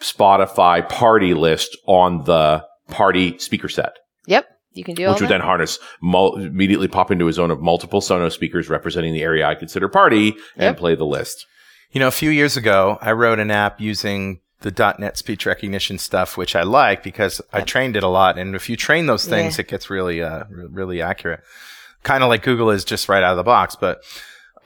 Spotify 0.00 0.86
party 0.88 1.34
list 1.34 1.76
on 1.86 2.24
the 2.24 2.64
party 2.88 3.38
speaker 3.38 3.68
set," 3.68 3.92
Yep. 4.26 4.46
You 4.72 4.82
can 4.82 4.94
do 4.96 5.06
all 5.06 5.12
which 5.12 5.20
would 5.20 5.28
that. 5.30 5.34
then 5.34 5.40
harness 5.46 5.78
mul- 6.02 6.36
immediately 6.36 6.88
pop 6.88 7.10
into 7.12 7.28
a 7.28 7.32
zone 7.32 7.52
of 7.52 7.60
multiple 7.60 8.00
Sonos 8.00 8.32
speakers 8.32 8.68
representing 8.68 9.12
the 9.12 9.22
area 9.22 9.46
I 9.46 9.54
consider 9.54 9.88
party 9.88 10.30
and 10.56 10.72
Yep. 10.74 10.76
play 10.78 10.94
the 10.96 11.06
list. 11.06 11.46
You 11.92 12.00
know, 12.00 12.08
a 12.08 12.18
few 12.22 12.30
years 12.30 12.56
ago, 12.56 12.98
I 13.00 13.12
wrote 13.12 13.38
an 13.38 13.52
app 13.52 13.80
using 13.80 14.40
the 14.64 14.94
.NET 14.98 15.16
speech 15.16 15.46
recognition 15.46 15.98
stuff, 15.98 16.36
which 16.36 16.56
I 16.56 16.62
like 16.62 17.02
because 17.02 17.40
I 17.52 17.60
trained 17.60 17.96
it 17.96 18.02
a 18.02 18.08
lot. 18.08 18.38
And 18.38 18.54
if 18.54 18.68
you 18.68 18.76
train 18.76 19.06
those 19.06 19.24
things, 19.26 19.56
Yeah. 19.56 19.60
it 19.62 19.68
gets 19.68 19.90
really, 19.90 20.22
uh, 20.22 20.44
really 20.50 21.00
accurate. 21.02 21.40
Kind 22.02 22.22
of 22.24 22.28
like 22.28 22.42
Google 22.42 22.70
is 22.70 22.84
just 22.84 23.08
right 23.08 23.22
out 23.22 23.32
of 23.32 23.36
the 23.36 23.42
box. 23.44 23.76
But 23.76 24.02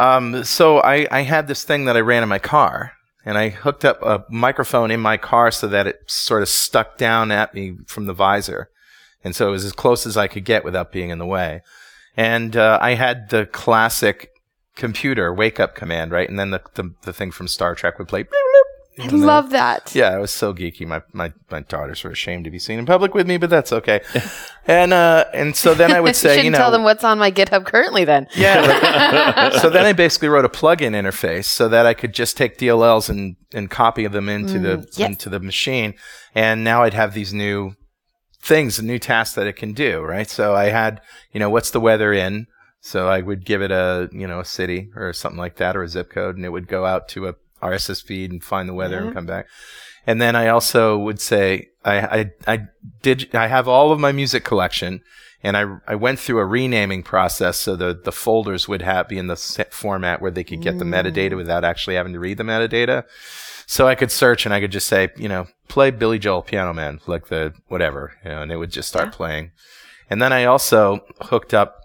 um, 0.00 0.44
so 0.44 0.78
I, 0.78 1.06
I 1.10 1.22
had 1.22 1.48
this 1.48 1.64
thing 1.64 1.84
that 1.86 1.96
I 1.96 2.00
ran 2.00 2.22
in 2.22 2.28
my 2.28 2.38
car, 2.38 2.92
and 3.24 3.36
I 3.36 3.48
hooked 3.48 3.84
up 3.84 4.00
a 4.02 4.24
microphone 4.30 4.90
in 4.90 5.00
my 5.00 5.16
car 5.16 5.50
so 5.50 5.66
that 5.68 5.86
it 5.86 6.00
sort 6.06 6.42
of 6.42 6.48
stuck 6.48 6.96
down 6.96 7.30
at 7.32 7.52
me 7.54 7.76
from 7.86 8.06
the 8.06 8.14
visor, 8.14 8.70
and 9.24 9.34
so 9.34 9.48
it 9.48 9.50
was 9.50 9.64
as 9.64 9.72
close 9.72 10.06
as 10.06 10.16
I 10.16 10.28
could 10.28 10.44
get 10.44 10.64
without 10.64 10.92
being 10.92 11.10
in 11.10 11.18
the 11.18 11.26
way. 11.26 11.62
And 12.16 12.56
uh, 12.56 12.78
I 12.80 12.94
had 12.94 13.30
the 13.30 13.46
classic 13.46 14.30
computer 14.76 15.34
wake 15.34 15.58
up 15.58 15.74
command, 15.74 16.12
right? 16.12 16.28
And 16.28 16.38
then 16.38 16.50
the, 16.50 16.62
the, 16.74 16.94
the 17.02 17.12
thing 17.12 17.32
from 17.32 17.48
Star 17.48 17.74
Trek 17.74 17.98
would 17.98 18.06
play. 18.08 18.24
I 18.98 19.06
love 19.08 19.50
that. 19.50 19.94
Yeah, 19.94 20.16
it 20.16 20.20
was 20.20 20.30
so 20.30 20.54
geeky. 20.54 20.86
My, 20.86 21.02
my, 21.12 21.32
my 21.50 21.60
daughters 21.60 22.02
were 22.04 22.10
ashamed 22.10 22.44
to 22.44 22.50
be 22.50 22.58
seen 22.58 22.78
in 22.78 22.86
public 22.86 23.14
with 23.14 23.26
me, 23.26 23.36
but 23.36 23.50
that's 23.50 23.72
okay. 23.72 24.00
and, 24.66 24.92
uh, 24.92 25.24
and 25.34 25.54
so 25.54 25.74
then 25.74 25.92
I 25.92 26.00
would 26.00 26.16
say, 26.16 26.30
Shouldn't 26.30 26.44
you 26.44 26.50
know, 26.52 26.58
tell 26.58 26.70
them 26.70 26.82
what's 26.82 27.04
on 27.04 27.18
my 27.18 27.30
GitHub 27.30 27.64
currently 27.66 28.04
then. 28.04 28.26
yeah. 28.36 29.50
so 29.60 29.70
then 29.70 29.84
I 29.84 29.92
basically 29.92 30.28
wrote 30.28 30.44
a 30.44 30.48
plugin 30.48 30.92
interface 30.92 31.44
so 31.44 31.68
that 31.68 31.86
I 31.86 31.94
could 31.94 32.14
just 32.14 32.36
take 32.36 32.58
DLLs 32.58 33.08
and, 33.08 33.36
and 33.52 33.70
copy 33.70 34.06
them 34.06 34.28
into 34.28 34.58
the 34.58 34.68
Mm, 34.78 34.98
yes. 34.98 35.08
into 35.08 35.28
the 35.30 35.40
machine, 35.40 35.94
and 36.34 36.62
now 36.62 36.82
I'd 36.82 36.94
have 36.94 37.14
these 37.14 37.32
new 37.32 37.74
things, 38.40 38.80
new 38.82 38.98
tasks 38.98 39.34
that 39.34 39.46
it 39.46 39.54
can 39.54 39.72
do. 39.72 40.00
Right. 40.02 40.28
So 40.28 40.54
I 40.54 40.66
had, 40.66 41.00
you 41.32 41.40
know, 41.40 41.50
what's 41.50 41.70
the 41.70 41.80
weather 41.80 42.12
in? 42.12 42.46
So 42.80 43.08
I 43.08 43.20
would 43.20 43.44
give 43.44 43.60
it 43.62 43.70
a, 43.70 44.08
you 44.12 44.26
know, 44.26 44.40
a 44.40 44.44
city 44.44 44.90
or 44.94 45.12
something 45.12 45.38
like 45.38 45.56
that, 45.56 45.76
or 45.76 45.82
a 45.82 45.88
zip 45.88 46.10
code, 46.10 46.36
and 46.36 46.44
it 46.44 46.50
would 46.50 46.68
go 46.68 46.84
out 46.84 47.08
to 47.10 47.28
a 47.28 47.34
RSS 47.62 48.02
feed 48.02 48.30
and 48.30 48.42
find 48.42 48.68
the 48.68 48.74
weather 48.74 48.98
and 48.98 49.06
mm-hmm. 49.06 49.14
come 49.14 49.26
back. 49.26 49.46
And 50.06 50.20
then 50.20 50.34
I 50.36 50.48
also 50.48 50.96
would 50.96 51.20
say 51.20 51.68
I, 51.84 51.98
I 51.98 52.30
I 52.46 52.68
did 53.02 53.34
I 53.34 53.46
have 53.48 53.68
all 53.68 53.92
of 53.92 54.00
my 54.00 54.12
music 54.12 54.44
collection, 54.44 55.02
and 55.42 55.56
I 55.56 55.66
I 55.86 55.94
went 55.96 56.18
through 56.18 56.38
a 56.38 56.46
renaming 56.46 57.02
process 57.02 57.58
so 57.58 57.76
the 57.76 57.98
the 58.02 58.12
folders 58.12 58.68
would 58.68 58.82
have 58.82 59.08
be 59.08 59.18
in 59.18 59.26
the 59.26 59.36
set 59.36 59.74
format 59.74 60.22
where 60.22 60.30
they 60.30 60.44
could 60.44 60.62
get 60.62 60.78
the 60.78 60.84
metadata 60.84 61.32
mm. 61.32 61.36
without 61.36 61.64
actually 61.64 61.96
having 61.96 62.14
to 62.14 62.20
read 62.20 62.38
the 62.38 62.44
metadata. 62.44 63.04
So 63.66 63.86
I 63.86 63.94
could 63.94 64.10
search 64.10 64.46
and 64.46 64.54
I 64.54 64.60
could 64.60 64.72
just 64.72 64.86
say, 64.86 65.10
you 65.16 65.28
know, 65.28 65.46
play 65.68 65.90
Billy 65.90 66.18
Joel 66.18 66.40
Piano 66.40 66.72
Man, 66.72 67.00
like 67.06 67.28
the 67.28 67.52
whatever, 67.66 68.14
you 68.24 68.30
know, 68.30 68.40
and 68.40 68.50
it 68.50 68.56
would 68.56 68.70
just 68.70 68.88
start 68.88 69.12
playing. 69.12 69.50
And 70.08 70.22
then 70.22 70.32
I 70.32 70.44
also 70.44 71.04
hooked 71.20 71.52
up. 71.52 71.82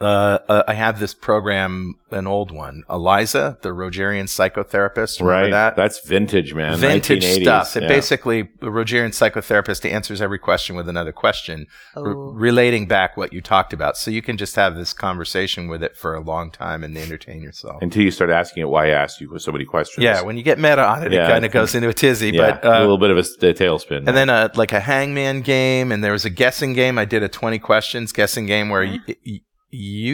Uh, 0.00 0.38
uh, 0.48 0.62
I 0.66 0.74
have 0.74 0.98
this 0.98 1.14
program, 1.14 1.94
an 2.10 2.26
old 2.26 2.50
one, 2.50 2.82
Eliza, 2.90 3.58
the 3.62 3.68
Rogerian 3.70 4.24
psychotherapist. 4.24 5.20
Remember 5.20 5.42
right. 5.44 5.50
that? 5.52 5.76
That's 5.76 6.00
vintage, 6.06 6.52
man. 6.52 6.76
vintage 6.78 7.22
1980s. 7.24 7.42
stuff. 7.42 7.76
It 7.76 7.82
Yeah. 7.84 7.88
basically, 7.88 8.42
the 8.60 8.66
Rogerian 8.66 9.10
psychotherapist 9.10 9.88
answers 9.88 10.20
every 10.20 10.38
question 10.40 10.74
with 10.74 10.88
another 10.88 11.12
question, 11.12 11.66
r- 11.94 12.08
Oh. 12.08 12.32
relating 12.34 12.86
back 12.86 13.16
what 13.16 13.32
you 13.32 13.40
talked 13.40 13.72
about. 13.72 13.96
So 13.96 14.10
you 14.10 14.20
can 14.20 14.36
just 14.36 14.56
have 14.56 14.74
this 14.74 14.92
conversation 14.92 15.68
with 15.68 15.82
it 15.82 15.96
for 15.96 16.14
a 16.14 16.20
long 16.20 16.50
time 16.50 16.82
and 16.82 16.98
entertain 16.98 17.40
yourself. 17.40 17.80
Until 17.80 18.02
you 18.02 18.10
start 18.10 18.30
asking 18.30 18.62
it 18.62 18.68
why 18.68 18.86
I 18.86 18.90
asked 18.90 19.20
you 19.20 19.38
so 19.38 19.52
many 19.52 19.64
questions. 19.64 20.02
yeah, 20.02 20.22
when 20.22 20.36
you 20.36 20.42
get 20.42 20.58
meta 20.58 20.84
on 20.84 21.04
it, 21.04 21.12
Yeah. 21.12 21.26
it 21.26 21.30
kind 21.30 21.44
of 21.44 21.52
goes 21.52 21.72
into 21.76 21.88
a 21.88 21.94
tizzy. 21.94 22.30
Yeah, 22.32 22.58
but 22.60 22.64
uh, 22.66 22.78
a 22.78 22.80
little 22.80 22.98
bit 22.98 23.10
of 23.10 23.16
a 23.18 23.22
tailspin. 23.22 23.98
and 24.08 24.08
then 24.16 24.28
uh, 24.28 24.48
like 24.56 24.72
a 24.72 24.80
hangman 24.80 25.42
game, 25.42 25.92
and 25.92 26.02
there 26.02 26.12
was 26.12 26.24
a 26.24 26.30
guessing 26.30 26.72
game. 26.72 26.98
I 26.98 27.04
did 27.04 27.22
a 27.22 27.28
twenty 27.28 27.60
questions 27.60 28.10
guessing 28.12 28.46
game 28.46 28.68
where 28.70 28.82
y- 28.84 28.98
y- 29.06 29.16
you 29.22 29.40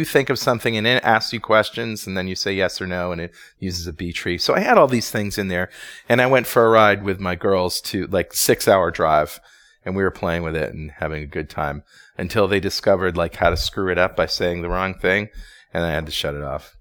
think 0.05 0.31
of 0.31 0.39
something 0.39 0.77
and 0.77 0.87
it 0.87 1.05
asks 1.05 1.33
you 1.33 1.41
questions, 1.41 2.07
and 2.07 2.17
then 2.17 2.29
you 2.29 2.35
say 2.35 2.53
yes 2.53 2.81
or 2.81 2.87
no, 2.87 3.13
and 3.13 3.21
it 3.21 3.33
uses 3.59 3.87
a 3.87 3.93
B 3.93 4.13
tree. 4.13 4.39
So 4.39 4.55
I 4.55 4.61
had 4.61 4.79
all 4.79 4.89
these 4.89 5.11
things 5.11 5.39
in 5.39 5.49
there, 5.49 5.71
and 6.09 6.21
I 6.21 6.27
went 6.27 6.47
for 6.47 6.67
a 6.67 6.71
ride 6.71 7.03
with 7.03 7.21
my 7.21 7.35
girls 7.35 7.81
to 7.83 8.07
like 8.07 8.33
six 8.33 8.69
hour 8.69 8.91
drive, 8.91 9.41
and 9.85 9.97
we 9.97 10.03
were 10.03 10.11
playing 10.11 10.43
with 10.43 10.57
it 10.57 10.75
and 10.75 10.91
having 10.93 11.23
a 11.23 11.27
good 11.27 11.51
time 11.51 11.83
until 12.19 12.49
they 12.49 12.61
discovered 12.61 13.17
like 13.17 13.37
how 13.37 13.51
to 13.51 13.57
screw 13.57 13.91
it 13.91 13.99
up 13.99 14.17
by 14.17 14.27
saying 14.27 14.63
the 14.63 14.69
wrong 14.69 14.95
thing, 14.95 15.29
and 15.73 15.85
I 15.85 15.93
had 15.93 16.07
to 16.07 16.13
shut 16.13 16.35
it 16.35 16.43
off. 16.43 16.77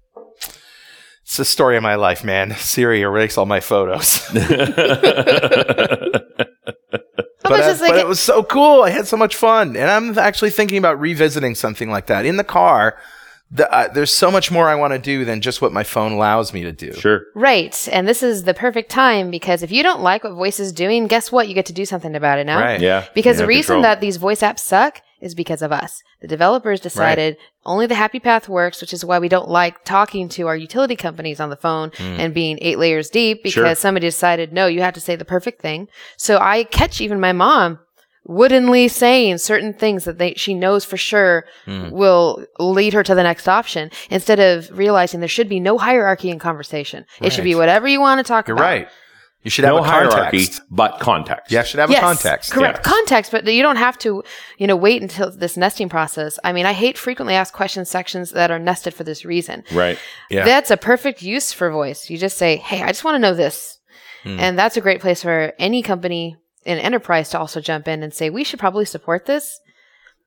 It's 1.22 1.36
the 1.36 1.44
story 1.44 1.76
of 1.76 1.82
my 1.82 1.94
life, 1.94 2.24
man. 2.24 2.50
Siri 2.56 3.02
erased 3.02 3.38
all 3.38 3.46
my 3.46 3.60
photos. 3.60 4.28
How 7.50 7.56
but, 7.56 7.60
much 7.60 7.68
I- 7.68 7.72
is 7.72 7.80
like 7.80 7.90
but 7.90 7.96
a- 7.98 8.00
it 8.00 8.06
was 8.08 8.20
so 8.20 8.42
cool. 8.42 8.82
I 8.82 8.90
had 8.90 9.06
so 9.06 9.16
much 9.16 9.36
fun, 9.36 9.76
and 9.76 9.90
I'm 9.90 10.18
actually 10.18 10.50
thinking 10.50 10.78
about 10.78 11.00
revisiting 11.00 11.54
something 11.54 11.90
like 11.90 12.06
that 12.06 12.24
in 12.24 12.36
the 12.36 12.44
car. 12.44 12.96
The, 13.52 13.68
uh, 13.74 13.92
there's 13.92 14.12
so 14.12 14.30
much 14.30 14.52
more 14.52 14.68
I 14.68 14.76
want 14.76 14.92
to 14.92 14.98
do 15.00 15.24
than 15.24 15.40
just 15.40 15.60
what 15.60 15.72
my 15.72 15.82
phone 15.82 16.12
allows 16.12 16.52
me 16.52 16.62
to 16.62 16.70
do. 16.70 16.92
sure. 16.92 17.22
Right. 17.34 17.88
And 17.90 18.06
this 18.06 18.22
is 18.22 18.44
the 18.44 18.54
perfect 18.54 18.92
time 18.92 19.28
because 19.32 19.64
if 19.64 19.72
you 19.72 19.82
don't 19.82 20.02
like 20.02 20.22
what 20.22 20.34
voice 20.34 20.60
is 20.60 20.70
doing, 20.72 21.08
guess 21.08 21.32
what? 21.32 21.48
You 21.48 21.54
get 21.54 21.66
to 21.66 21.72
do 21.72 21.84
something 21.84 22.14
about 22.14 22.38
it 22.38 22.44
now. 22.46 22.60
Right. 22.60 22.80
Yeah. 22.80 23.06
Because 23.12 23.38
You 23.38 23.42
the 23.42 23.46
reason 23.48 23.62
control. 23.76 23.82
that 23.82 24.00
these 24.00 24.18
voice 24.18 24.40
apps 24.42 24.60
suck 24.60 25.02
is 25.20 25.34
because 25.34 25.62
of 25.62 25.72
us. 25.72 26.02
The 26.20 26.28
developers 26.28 26.80
decided 26.80 27.36
only 27.66 27.86
the 27.86 27.94
happy 27.94 28.20
path 28.20 28.48
works, 28.48 28.80
which 28.80 28.92
is 28.94 29.04
why 29.04 29.18
we 29.18 29.28
don't 29.28 29.48
like 29.48 29.84
talking 29.84 30.28
to 30.30 30.46
our 30.46 30.56
utility 30.56 30.96
companies 30.96 31.40
on 31.40 31.50
the 31.50 31.56
phone 31.56 31.90
and 31.98 32.32
being 32.34 32.58
eight 32.62 32.78
layers 32.78 33.10
deep 33.10 33.42
because. 33.42 33.52
Sure. 33.52 33.74
somebody 33.74 34.06
decided, 34.06 34.52
no, 34.52 34.66
you 34.66 34.80
have 34.80 34.94
to 34.94 35.00
say 35.00 35.16
the 35.16 35.24
perfect 35.24 35.60
thing. 35.60 35.88
So 36.16 36.38
I 36.38 36.64
catch 36.64 37.00
even 37.00 37.20
my 37.20 37.32
mom 37.32 37.78
woodenly 38.24 38.86
saying 38.88 39.38
certain 39.38 39.72
things 39.72 40.04
that 40.04 40.18
they, 40.18 40.34
she 40.34 40.54
knows 40.54 40.84
for 40.84 40.96
sure 40.96 41.44
Hmm. 41.64 41.90
will 41.90 42.44
lead 42.58 42.92
her 42.92 43.02
to 43.02 43.14
the 43.14 43.22
next 43.22 43.48
option 43.48 43.90
instead 44.10 44.38
of 44.38 44.70
realizing 44.76 45.20
there 45.20 45.28
should 45.28 45.48
be 45.48 45.58
no 45.60 45.78
hierarchy 45.78 46.30
in 46.30 46.38
conversation. 46.38 47.06
It 47.20 47.32
should 47.32 47.44
be 47.44 47.54
whatever 47.54 47.88
you 47.88 48.00
want 48.00 48.18
to 48.18 48.24
talk 48.24 48.46
You're 48.48 48.56
about. 48.56 48.64
right. 48.64 48.88
You 49.42 49.50
should 49.50 49.64
have 49.64 49.74
No 49.74 49.80
a 49.80 49.82
hierarchy, 49.84 50.38
context. 50.38 50.62
but 50.70 51.00
context. 51.00 51.50
Yeah, 51.50 51.62
should 51.62 51.80
have 51.80 51.90
yes, 51.90 51.98
a 51.98 52.02
context. 52.02 52.52
Correct. 52.52 52.78
Yeah. 52.78 52.82
Context, 52.82 53.32
but 53.32 53.46
you 53.46 53.62
don't 53.62 53.76
have 53.76 53.96
to, 54.00 54.22
you 54.58 54.66
know, 54.66 54.76
wait 54.76 55.00
until 55.00 55.30
this 55.30 55.56
nesting 55.56 55.88
process. 55.88 56.38
I 56.44 56.52
mean, 56.52 56.66
I 56.66 56.74
hate 56.74 56.98
frequently 56.98 57.34
asked 57.34 57.54
questions 57.54 57.88
sections 57.88 58.32
that 58.32 58.50
are 58.50 58.58
nested 58.58 58.92
for 58.92 59.02
this 59.04 59.24
reason. 59.24 59.64
Right. 59.72 59.98
Yeah. 60.30 60.44
That's 60.44 60.70
a 60.70 60.76
perfect 60.76 61.22
use 61.22 61.52
for 61.54 61.70
voice. 61.70 62.10
You 62.10 62.18
just 62.18 62.36
say, 62.36 62.56
Hey, 62.56 62.82
I 62.82 62.88
just 62.88 63.02
want 63.02 63.14
to 63.14 63.18
know 63.18 63.34
this. 63.34 63.78
Hmm. 64.24 64.38
And 64.38 64.58
that's 64.58 64.76
a 64.76 64.82
great 64.82 65.00
place 65.00 65.22
for 65.22 65.54
any 65.58 65.80
company 65.82 66.36
in 66.66 66.76
enterprise 66.76 67.30
to 67.30 67.38
also 67.38 67.60
jump 67.62 67.88
in 67.88 68.02
and 68.02 68.12
say, 68.12 68.28
we 68.28 68.44
should 68.44 68.60
probably 68.60 68.84
support 68.84 69.24
this 69.24 69.58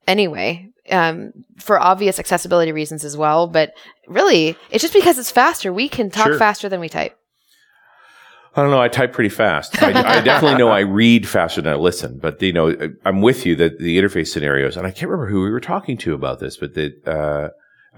anyway, 0.07 0.70
um, 0.89 1.32
for 1.59 1.80
obvious 1.80 2.18
accessibility 2.20 2.72
reasons 2.72 3.05
as 3.05 3.16
well. 3.16 3.45
But 3.47 3.74
really, 4.07 4.57
it's 4.72 4.82
just 4.82 4.93
because 4.95 5.20
it's 5.20 5.30
faster. 5.32 5.72
We 5.72 5.88
can 5.88 6.09
talk 6.09 6.26
Sure. 6.28 6.39
faster 6.39 6.68
than 6.68 6.80
we 6.80 6.89
type. 6.89 7.16
I 8.55 8.61
don't 8.61 8.69
know. 8.71 8.79
I 8.81 8.87
type 8.87 9.13
pretty 9.13 9.29
fast. 9.29 9.81
I, 9.81 9.89
I 9.89 10.21
definitely 10.21 10.57
know 10.59 10.69
I 10.69 10.79
read 11.01 11.27
faster 11.27 11.61
than 11.61 11.73
I 11.73 11.75
listen. 11.75 12.19
But 12.19 12.41
you 12.41 12.53
know, 12.53 12.75
I'm 13.03 13.21
with 13.21 13.45
you 13.45 13.55
that 13.55 13.79
the 13.79 13.97
interface 13.97 14.27
scenarios, 14.27 14.77
and 14.77 14.85
I 14.85 14.91
can't 14.91 15.09
remember 15.09 15.29
who 15.31 15.41
we 15.43 15.49
were 15.49 15.59
talking 15.59 15.97
to 15.97 16.13
about 16.13 16.39
this, 16.39 16.57
but 16.57 16.73
that 16.75 17.07
uh, 17.07 17.49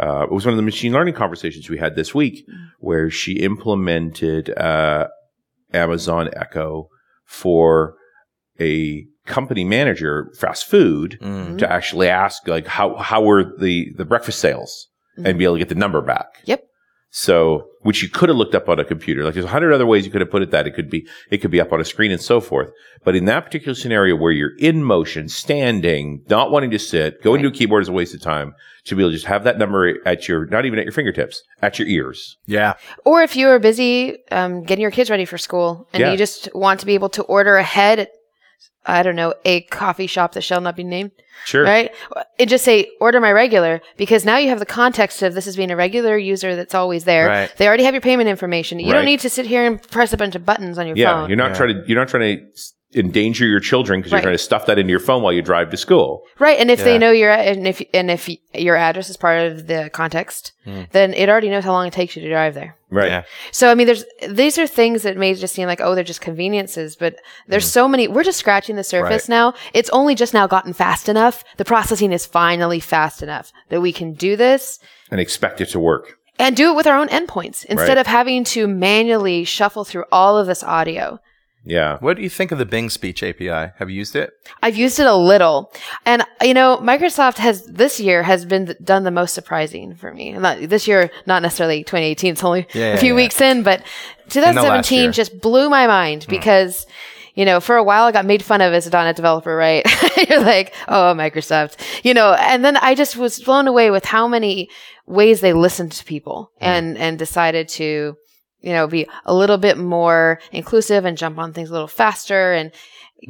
uh, 0.02 0.24
it 0.24 0.32
was 0.32 0.46
one 0.46 0.54
of 0.54 0.58
the 0.58 0.64
machine 0.64 0.94
learning 0.94 1.14
conversations 1.14 1.70
we 1.70 1.78
had 1.78 1.96
this 1.96 2.16
week, 2.16 2.46
where 2.80 3.10
she 3.10 3.34
implemented 3.40 4.50
uh, 4.58 5.08
Amazon 5.74 6.30
Echo 6.36 6.88
for 7.26 7.96
a 8.60 9.06
company 9.26 9.64
manager, 9.66 10.32
fast 10.38 10.66
food, 10.68 11.18
Mm. 11.22 11.58
to 11.58 11.70
actually 11.72 12.08
ask 12.08 12.48
like 12.48 12.68
how 12.68 12.96
how 12.96 13.22
were 13.24 13.44
the 13.58 13.92
the 13.98 14.06
breakfast 14.06 14.40
sales 14.40 14.88
and 15.24 15.38
be 15.38 15.44
able 15.44 15.56
to 15.56 15.60
get 15.60 15.70
the 15.70 15.76
number 15.76 16.02
back. 16.02 16.28
Yep. 16.46 16.64
So, 17.18 17.70
which 17.80 18.04
you 18.04 18.10
could 18.10 18.28
have 18.28 18.38
looked 18.38 18.56
up 18.56 18.68
on 18.68 18.78
a 18.78 18.84
computer. 18.84 19.24
Like 19.24 19.36
there's 19.36 19.46
a 19.46 19.50
hundred 19.50 19.72
other 19.72 19.86
ways 19.86 20.06
you 20.06 20.12
could 20.12 20.20
have 20.20 20.30
put 20.30 20.42
it 20.42 20.52
that 20.52 20.68
it 20.68 20.72
could 20.72 20.90
be, 20.90 21.08
it 21.32 21.38
could 21.38 21.50
be 21.50 21.62
up 21.62 21.72
on 21.72 21.80
a 21.80 21.86
screen 21.86 22.12
and 22.12 22.20
so 22.22 22.42
forth. 22.42 22.74
But 23.06 23.16
in 23.16 23.24
that 23.26 23.46
particular 23.46 23.74
scenario 23.74 24.18
where 24.18 24.34
you're 24.34 24.58
in 24.58 24.84
motion, 24.84 25.30
standing, 25.30 26.24
not 26.30 26.52
wanting 26.52 26.72
to 26.72 26.80
sit, 26.80 27.24
going 27.24 27.42
to 27.44 27.48
a 27.48 27.52
keyboard 27.52 27.84
is 27.84 27.88
a 27.88 27.94
waste 27.94 28.14
of 28.14 28.20
time 28.22 28.54
to 28.84 28.98
be 28.98 29.02
able 29.02 29.12
to 29.12 29.16
just 29.16 29.28
have 29.28 29.46
that 29.46 29.58
number 29.58 30.06
at 30.06 30.28
your, 30.28 30.46
not 30.48 30.66
even 30.66 30.78
at 30.78 30.84
your 30.84 30.92
fingertips, 30.92 31.42
at 31.62 31.80
your 31.80 31.88
ears. 31.88 32.36
Yeah. 32.48 32.74
Or 33.06 33.22
if 33.22 33.38
you 33.38 33.48
are 33.48 33.60
busy 33.60 34.18
um, 34.32 34.64
getting 34.64 34.82
your 34.82 34.92
kids 34.92 35.10
ready 35.10 35.24
for 35.24 35.38
school 35.38 35.88
and 35.94 36.02
Yeah. 36.02 36.12
you 36.12 36.18
just 36.18 36.50
want 36.54 36.82
to 36.82 36.86
be 36.86 36.96
able 36.96 37.10
to 37.10 37.24
order 37.24 37.56
ahead 37.56 38.00
at, 38.00 38.10
I 38.88 39.04
don't 39.04 39.16
know, 39.16 39.34
a 39.46 39.62
coffee 39.62 40.08
shop 40.08 40.34
that 40.34 40.42
shall 40.42 40.62
not 40.62 40.76
be 40.76 40.84
named, 40.84 41.12
Sure. 41.46 41.64
right? 41.64 41.92
And 42.40 42.50
just 42.50 42.64
say, 42.64 42.88
order 43.02 43.20
my 43.20 43.32
regular, 43.32 43.82
because 43.98 44.26
now 44.26 44.38
you 44.38 44.50
have 44.50 44.60
the 44.60 44.66
context 44.66 45.22
of 45.24 45.34
this 45.34 45.48
as 45.48 45.56
being 45.56 45.72
a 45.72 45.76
regular 45.76 46.18
user 46.18 46.56
that's 46.56 46.76
always 46.76 47.04
there. 47.06 47.28
Right. 47.28 47.54
They 47.58 47.68
already 47.68 47.84
have 47.84 47.94
your 47.94 48.02
payment 48.02 48.30
information. 48.30 48.80
You 48.80 48.88
Right. 48.88 48.94
don't 49.00 49.06
need 49.06 49.22
to 49.22 49.30
sit 49.30 49.46
here 49.48 49.66
and 49.66 49.82
press 49.90 50.14
a 50.14 50.18
bunch 50.18 50.36
of 50.36 50.46
buttons 50.46 50.78
on 50.78 50.86
your 50.88 50.96
Yeah. 50.98 51.14
phone. 51.14 51.30
You're 51.30 51.38
not 51.38 51.52
Yeah. 51.52 51.56
trying 51.58 51.70
to, 51.76 51.84
you're 51.88 52.00
not 52.00 52.08
trying 52.10 52.38
to 52.38 52.44
s- 52.54 52.74
endanger 52.96 53.46
your 53.46 53.60
children 53.60 54.00
because 54.00 54.12
Right. 54.12 54.20
you're 54.20 54.24
trying 54.24 54.34
to 54.36 54.44
stuff 54.44 54.66
that 54.68 54.80
into 54.80 54.90
your 54.92 55.00
phone 55.00 55.22
while 55.22 55.34
you 55.34 55.42
drive 55.42 55.70
to 55.72 55.78
school. 55.78 56.24
Right, 56.40 56.58
and 56.60 56.72
if 56.72 56.80
Yeah. 56.80 56.86
they 56.86 56.98
know 56.98 57.12
your 57.12 57.32
and 57.32 57.68
if 57.68 57.82
and 57.94 58.10
if 58.10 58.30
your 58.54 58.76
address 58.76 59.10
is 59.10 59.18
part 59.18 59.40
of 59.52 59.68
the 59.68 59.90
context, 59.94 60.54
hmm. 60.64 60.84
then 60.92 61.14
it 61.14 61.28
already 61.30 61.50
knows 61.50 61.64
how 61.64 61.72
long 61.74 61.88
it 61.88 61.94
takes 61.94 62.16
you 62.16 62.22
to 62.22 62.30
drive 62.30 62.54
there. 62.54 62.76
Right. 62.90 63.10
Yeah. 63.12 63.24
So 63.52 63.70
I 63.70 63.76
mean, 63.76 63.88
there's 63.88 64.06
these 64.30 64.58
are 64.58 64.68
things 64.68 65.04
that 65.04 65.18
may 65.18 65.34
just 65.34 65.54
seem 65.54 65.68
like 65.68 65.82
oh 65.82 65.94
they're 65.96 66.04
just 66.04 66.22
conveniences, 66.22 66.96
but 66.96 67.16
there's 67.48 67.66
hmm. 67.66 67.70
so 67.80 67.88
many. 67.88 68.08
We're 68.08 68.24
just 68.24 68.40
scratching 68.40 68.76
the 68.76 68.84
surface 68.84 69.24
Right. 69.30 69.36
now. 69.36 69.54
It's 69.74 69.90
only 69.90 70.16
just 70.16 70.34
now 70.34 70.48
gotten 70.48 70.74
fast 70.74 71.10
enough. 71.10 71.44
The 71.58 71.66
processing 71.66 72.12
is 72.14 72.26
finally 72.26 72.80
fast 72.80 73.22
enough 73.22 73.52
that 73.70 73.82
we 73.82 73.92
can 73.92 74.14
do 74.14 74.36
this 74.36 74.80
And 75.12 75.20
expect 75.20 75.60
it 75.62 75.70
to 75.70 75.80
work. 75.80 76.18
and 76.40 76.56
do 76.56 76.72
it 76.72 76.76
with 76.76 76.88
our 76.88 76.98
own 76.98 77.08
endpoints 77.10 77.66
instead 77.66 77.90
Right. 77.90 77.98
of 77.98 78.08
having 78.08 78.44
to 78.46 78.68
manually 78.68 79.44
shuffle 79.46 79.84
through 79.86 80.06
all 80.12 80.38
of 80.38 80.48
this 80.48 80.64
audio. 80.64 81.20
Yeah. 81.66 81.98
What 82.00 82.18
do 82.18 82.24
you 82.24 82.30
think 82.30 82.52
of 82.52 82.60
the 82.60 82.66
Bing 82.66 82.90
Speech 82.90 83.24
API? 83.24 83.74
Have 83.78 83.90
you 83.90 83.96
used 83.96 84.16
it? 84.16 84.32
I've 84.62 84.78
used 84.78 85.00
it 85.00 85.08
a 85.08 85.16
little, 85.16 85.74
and 86.06 86.24
you 86.42 86.54
know, 86.54 86.78
Microsoft 86.78 87.40
has 87.40 87.64
this 87.66 88.00
year 88.00 88.24
has 88.24 88.46
been 88.46 88.68
th- 88.68 88.78
done 88.84 89.04
the 89.04 89.12
most 89.12 89.34
surprising 89.34 89.96
for 89.96 90.14
me. 90.14 90.32
Not 90.34 90.70
this 90.70 90.88
year, 90.88 91.10
not 91.26 91.42
necessarily 91.42 91.84
2018. 91.84 92.34
It's 92.34 92.44
only 92.44 92.68
Yeah, 92.74 92.94
a 92.94 92.98
few 92.98 93.14
yeah. 93.14 93.16
weeks 93.16 93.42
in, 93.42 93.64
but 93.64 93.82
2017 94.30 95.04
year. 95.04 95.12
just 95.12 95.42
blew 95.42 95.70
my 95.70 95.88
mind 95.88 96.24
hmm. 96.24 96.30
because. 96.32 96.86
You 97.38 97.44
know, 97.44 97.60
for 97.60 97.76
a 97.76 97.84
while 97.84 98.06
I 98.06 98.14
got 98.14 98.24
made 98.26 98.42
fun 98.42 98.62
of 98.62 98.72
as 98.72 98.88
a 98.88 98.90
.NET 98.90 99.18
developer, 99.18 99.54
right? 99.54 99.86
You're 100.30 100.40
like, 100.40 100.74
oh, 100.88 101.14
Microsoft, 101.18 101.76
you 102.02 102.14
know, 102.14 102.32
and 102.32 102.64
then 102.64 102.78
I 102.78 102.96
just 102.96 103.18
was 103.18 103.42
blown 103.42 103.68
away 103.68 103.92
with 103.92 104.06
how 104.06 104.30
many 104.30 104.70
ways 105.06 105.42
they 105.42 105.52
listened 105.52 105.92
to 105.92 106.06
people 106.06 106.54
hmm. 106.60 106.64
and, 106.64 106.98
and 106.98 107.20
decided 107.20 107.68
to, 107.68 108.16
you 108.66 108.74
know, 108.74 108.88
be 108.88 109.08
a 109.26 109.34
little 109.34 109.58
bit 109.58 109.78
more 109.78 110.40
inclusive 110.52 111.06
and 111.06 111.18
jump 111.18 111.38
on 111.38 111.54
things 111.54 111.70
a 111.70 111.74
little 111.74 111.88
faster 111.88 112.52
and 112.54 112.72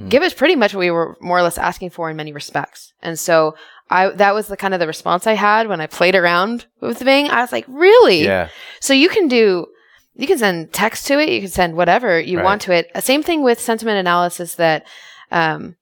give 0.10 0.24
us 0.24 0.34
pretty 0.34 0.56
much 0.56 0.74
what 0.74 0.80
we 0.80 0.90
were 0.92 1.16
more 1.22 1.38
or 1.38 1.42
less 1.44 1.58
asking 1.58 1.90
for 1.90 2.10
in 2.10 2.16
many 2.18 2.32
respects. 2.34 2.94
And 3.02 3.20
so 3.20 3.56
I, 3.90 4.10
that 4.10 4.34
was 4.34 4.48
the 4.48 4.58
kind 4.58 4.74
of 4.74 4.80
the 4.80 4.88
response 4.88 5.28
I 5.28 5.34
had 5.34 5.68
when 5.68 5.82
I 5.82 5.88
played 5.88 6.16
around 6.16 6.66
with 6.82 7.04
Bing. 7.04 7.30
I 7.30 7.42
was 7.42 7.52
like, 7.52 7.66
really? 7.68 8.24
Yeah. 8.24 8.48
So 8.80 8.94
you 8.94 9.10
can 9.10 9.28
do, 9.28 9.68
you 10.16 10.26
can 10.26 10.38
send 10.38 10.72
text 10.74 11.06
to 11.08 11.20
it. 11.20 11.30
You 11.30 11.42
can 11.42 11.50
send 11.50 11.76
whatever 11.76 12.20
you 12.20 12.38
Right. 12.38 12.44
want 12.46 12.62
to 12.64 12.74
it. 12.74 12.90
Same 13.04 13.22
thing 13.22 13.44
with 13.44 13.60
sentiment 13.60 14.00
analysis 14.00 14.56
that, 14.56 14.88
um, 15.32 15.76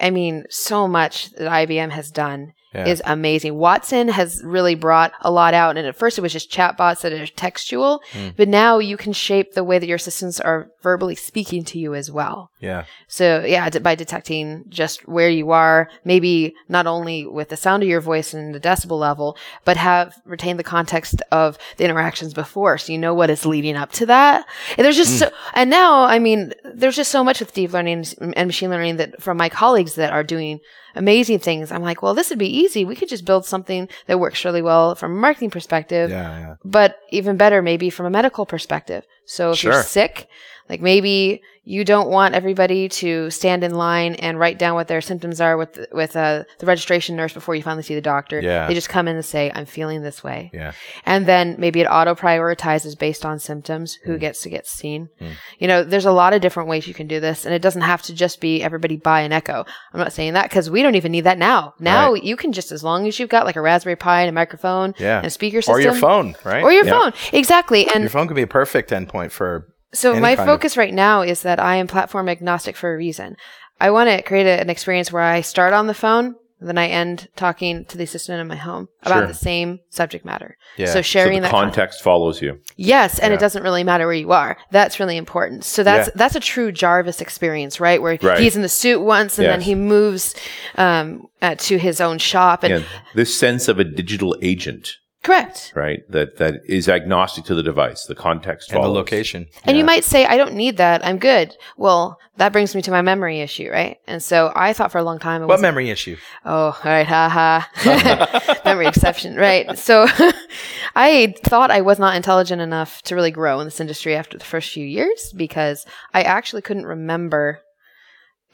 I 0.00 0.10
mean, 0.10 0.44
so 0.50 0.86
much 0.86 1.30
that 1.32 1.50
IBM 1.50 1.90
has 1.90 2.10
done 2.10 2.52
Yeah. 2.78 2.86
is 2.92 3.02
amazing. 3.04 3.54
Watson 3.56 4.08
has 4.08 4.42
really 4.44 4.74
brought 4.74 5.12
a 5.20 5.30
lot 5.30 5.54
out. 5.54 5.76
And 5.76 5.86
at 5.86 5.96
first 5.96 6.18
it 6.18 6.20
was 6.22 6.32
just 6.32 6.50
chatbots 6.50 7.00
that 7.02 7.12
are 7.12 7.26
textual, 7.26 8.02
Hmm. 8.12 8.28
but 8.36 8.48
now 8.48 8.78
you 8.78 8.96
can 8.96 9.12
shape 9.12 9.54
the 9.54 9.64
way 9.64 9.78
that 9.78 9.86
your 9.86 9.96
assistants 9.96 10.40
are 10.40 10.70
verbally 10.88 11.14
speaking 11.14 11.62
to 11.64 11.78
you 11.78 11.94
as 11.94 12.10
well. 12.10 12.50
Yeah. 12.60 12.84
So 13.08 13.44
yeah, 13.54 13.68
d- 13.68 13.78
by 13.88 13.94
detecting 13.94 14.64
just 14.80 15.06
where 15.06 15.28
you 15.40 15.50
are, 15.50 15.90
maybe 16.04 16.54
not 16.68 16.86
only 16.86 17.26
with 17.26 17.48
the 17.50 17.56
sound 17.56 17.82
of 17.82 17.88
your 17.88 18.00
voice 18.00 18.32
and 18.32 18.54
the 18.54 18.60
decibel 18.68 18.98
level, 18.98 19.36
but 19.66 19.76
have 19.76 20.14
retained 20.24 20.58
the 20.58 20.64
context 20.76 21.16
of 21.30 21.58
the 21.76 21.84
interactions 21.84 22.32
before, 22.32 22.78
so 22.78 22.92
you 22.92 22.98
know 22.98 23.14
what 23.14 23.28
is 23.30 23.44
leading 23.44 23.76
up 23.76 23.92
to 23.92 24.06
that. 24.06 24.46
And 24.76 24.84
there's 24.84 24.96
just 24.96 25.14
mm. 25.16 25.18
so, 25.18 25.30
and 25.54 25.68
now, 25.68 26.04
I 26.04 26.18
mean, 26.18 26.52
there's 26.80 26.96
just 26.96 27.10
so 27.12 27.22
much 27.22 27.40
with 27.40 27.52
deep 27.52 27.72
learning 27.72 28.06
and 28.20 28.46
machine 28.46 28.70
learning 28.70 28.96
that 28.96 29.20
from 29.22 29.36
my 29.36 29.48
colleagues 29.50 29.94
that 29.96 30.12
are 30.12 30.24
doing 30.24 30.60
amazing 30.94 31.38
things. 31.38 31.70
I'm 31.70 31.82
like, 31.82 32.02
well, 32.02 32.14
this 32.14 32.30
would 32.30 32.38
be 32.38 32.56
easy. 32.62 32.84
We 32.84 32.96
could 32.96 33.08
just 33.10 33.24
build 33.24 33.44
something 33.44 33.88
that 34.06 34.18
works 34.18 34.44
really 34.44 34.62
well 34.62 34.94
from 34.94 35.12
a 35.12 35.20
marketing 35.26 35.50
perspective 35.50 36.10
Yeah. 36.10 36.38
Yeah. 36.40 36.54
but 36.64 36.98
even 37.10 37.36
better, 37.36 37.60
maybe 37.62 37.90
from 37.90 38.06
a 38.06 38.10
medical 38.10 38.44
perspective. 38.46 39.02
So 39.24 39.50
if 39.52 39.58
Sure. 39.58 39.72
you're 39.72 39.82
sick, 39.82 40.26
like 40.68 40.80
maybe 40.80 41.40
you 41.64 41.84
don't 41.84 42.08
want 42.08 42.34
everybody 42.34 42.88
to 42.88 43.28
stand 43.30 43.62
in 43.62 43.74
line 43.74 44.14
and 44.14 44.38
write 44.38 44.58
down 44.58 44.74
what 44.74 44.88
their 44.88 45.02
symptoms 45.02 45.38
are 45.38 45.58
with 45.58 45.78
with 45.92 46.16
uh, 46.16 46.44
the 46.60 46.66
registration 46.66 47.14
nurse 47.14 47.34
before 47.34 47.54
you 47.54 47.62
finally 47.62 47.82
see 47.82 47.94
the 47.94 48.00
doctor. 48.00 48.40
Yeah. 48.40 48.66
They 48.66 48.72
just 48.72 48.88
come 48.88 49.06
in 49.06 49.16
and 49.16 49.24
say, 49.24 49.52
"I'm 49.54 49.66
feeling 49.66 50.00
this 50.02 50.24
way," 50.24 50.50
Yeah. 50.54 50.72
and 51.04 51.26
then 51.26 51.56
maybe 51.58 51.80
it 51.80 51.84
auto 51.86 52.14
prioritizes 52.14 52.98
based 52.98 53.26
on 53.26 53.38
symptoms 53.38 53.98
who 54.04 54.16
Mm. 54.16 54.20
gets 54.20 54.42
to 54.42 54.48
get 54.48 54.66
seen. 54.66 55.10
You 55.58 55.68
know, 55.68 55.84
there's 55.84 56.06
a 56.06 56.12
lot 56.12 56.32
of 56.32 56.40
different 56.40 56.70
ways 56.70 56.88
you 56.88 56.94
can 56.94 57.06
do 57.06 57.20
this, 57.20 57.44
and 57.44 57.54
it 57.54 57.60
doesn't 57.60 57.82
have 57.82 58.00
to 58.02 58.14
just 58.14 58.40
be 58.40 58.62
everybody 58.62 58.96
buy 58.96 59.20
an 59.20 59.32
Echo. 59.32 59.66
I'm 59.92 60.00
not 60.00 60.12
saying 60.14 60.32
that 60.34 60.44
because 60.48 60.70
we 60.70 60.82
don't 60.82 60.94
even 60.94 61.12
need 61.12 61.24
that 61.24 61.36
now. 61.38 61.74
Now 61.78 62.12
Right. 62.14 62.22
you 62.24 62.36
can 62.36 62.52
just 62.52 62.72
as 62.72 62.82
long 62.82 63.06
as 63.06 63.18
you've 63.18 63.28
got 63.28 63.44
like 63.44 63.56
a 63.56 63.60
Raspberry 63.60 63.96
Pi 63.96 64.22
and 64.22 64.30
a 64.30 64.32
microphone 64.32 64.94
Yeah. 64.98 65.18
and 65.18 65.26
a 65.26 65.30
speaker 65.30 65.60
system 65.60 65.74
Or 65.74 65.80
your 65.80 65.92
phone, 65.94 66.34
right? 66.44 66.62
or 66.64 66.72
your 66.72 66.86
Yeah. 66.86 66.92
phone 66.98 67.12
exactly 67.32 67.86
and 67.92 68.02
your 68.04 68.10
phone 68.10 68.26
could 68.26 68.36
be 68.36 68.42
a 68.42 68.46
perfect 68.46 68.90
endpoint 68.90 69.32
for. 69.32 69.66
So 69.92 70.12
any 70.12 70.20
my 70.20 70.36
kind 70.36 70.48
of- 70.48 70.54
focus 70.54 70.76
right 70.76 70.94
now 70.94 71.22
is 71.22 71.42
that 71.42 71.58
i 71.60 71.76
am 71.76 71.86
platform 71.86 72.28
agnostic 72.28 72.76
for 72.76 72.92
a 72.92 72.96
reason 72.96 73.36
i 73.80 73.90
want 73.90 74.08
to 74.10 74.22
create 74.22 74.46
a, 74.46 74.60
an 74.60 74.70
experience 74.70 75.10
where 75.12 75.22
i 75.22 75.40
start 75.40 75.72
on 75.72 75.86
the 75.86 75.94
phone 75.94 76.34
then 76.60 76.76
i 76.76 76.88
end 76.88 77.28
talking 77.36 77.84
to 77.84 77.96
the 77.96 78.02
assistant 78.02 78.40
in 78.40 78.48
my 78.48 78.56
home 78.56 78.88
about 79.02 79.18
Sure. 79.20 79.26
the 79.28 79.34
same 79.34 79.78
subject 79.90 80.24
matter 80.24 80.56
Yeah. 80.76 80.86
so 80.86 81.02
sharing 81.02 81.34
so 81.38 81.42
the 81.42 81.42
that 81.42 81.50
con- 81.52 81.64
context 81.66 82.02
follows 82.02 82.42
you. 82.42 82.58
yes 82.76 83.18
and 83.20 83.30
Yeah. 83.30 83.36
it 83.36 83.40
doesn't 83.40 83.62
really 83.62 83.84
matter 83.84 84.06
where 84.06 84.14
you 84.16 84.32
are 84.32 84.56
that's 84.72 84.98
really 84.98 85.16
important 85.16 85.64
so 85.64 85.84
that's 85.84 86.08
Yeah. 86.08 86.12
that's 86.16 86.34
a 86.36 86.40
true 86.40 86.72
jarvis 86.72 87.20
experience 87.20 87.78
right 87.78 88.02
where 88.02 88.18
Right. 88.20 88.40
he's 88.40 88.56
in 88.56 88.62
the 88.62 88.68
suit 88.68 89.00
once 89.00 89.38
and 89.38 89.46
then 89.46 89.60
he 89.60 89.74
moves 89.76 90.34
um, 90.76 91.28
uh, 91.40 91.54
to 91.56 91.78
his 91.78 92.00
own 92.00 92.18
shop 92.18 92.64
and 92.64 92.74
Yeah, 92.82 92.88
this 93.14 93.32
sense 93.38 93.68
of 93.68 93.78
a 93.78 93.84
digital 93.84 94.36
agent, 94.42 94.96
correct 95.22 95.72
right? 95.74 96.00
That 96.10 96.36
that 96.38 96.62
is 96.66 96.88
agnostic 96.88 97.44
to 97.46 97.54
the 97.54 97.62
device. 97.62 98.04
The 98.04 98.14
context 98.14 98.72
And 98.72 98.82
the 98.82 98.88
location. 98.88 99.46
And 99.64 99.76
Yeah. 99.76 99.80
you 99.80 99.84
might 99.84 100.04
say, 100.04 100.24
I 100.26 100.36
don't 100.36 100.54
need 100.54 100.76
that. 100.78 101.04
I'm 101.04 101.18
good. 101.18 101.56
Well, 101.76 102.18
that 102.36 102.52
brings 102.52 102.74
me 102.74 102.82
to 102.82 102.90
my 102.92 103.02
memory 103.02 103.40
issue, 103.40 103.68
right? 103.70 103.98
And 104.06 104.22
so 104.22 104.52
I 104.54 104.72
thought 104.72 104.92
for 104.92 104.98
a 104.98 105.02
long 105.02 105.18
time 105.18 105.42
it 105.42 105.46
What 105.46 105.54
was, 105.54 105.62
memory 105.62 105.90
issue? 105.90 106.16
oh, 106.44 106.66
all 106.68 106.74
right, 106.84 107.06
haha. 107.06 107.60
Ha. 107.74 108.60
memory 108.64 108.86
exception, 108.86 109.34
right? 109.36 109.76
So 109.78 110.06
I 110.94 111.34
thought 111.44 111.70
I 111.70 111.80
was 111.80 111.98
not 111.98 112.16
intelligent 112.16 112.60
enough 112.62 113.02
to 113.02 113.14
really 113.14 113.30
grow 113.32 113.60
in 113.60 113.66
this 113.66 113.80
industry 113.80 114.14
after 114.14 114.38
the 114.38 114.44
first 114.44 114.70
few 114.72 114.86
years 114.86 115.32
because 115.36 115.84
I 116.14 116.22
actually 116.22 116.62
couldn't 116.62 116.86
remember 116.86 117.60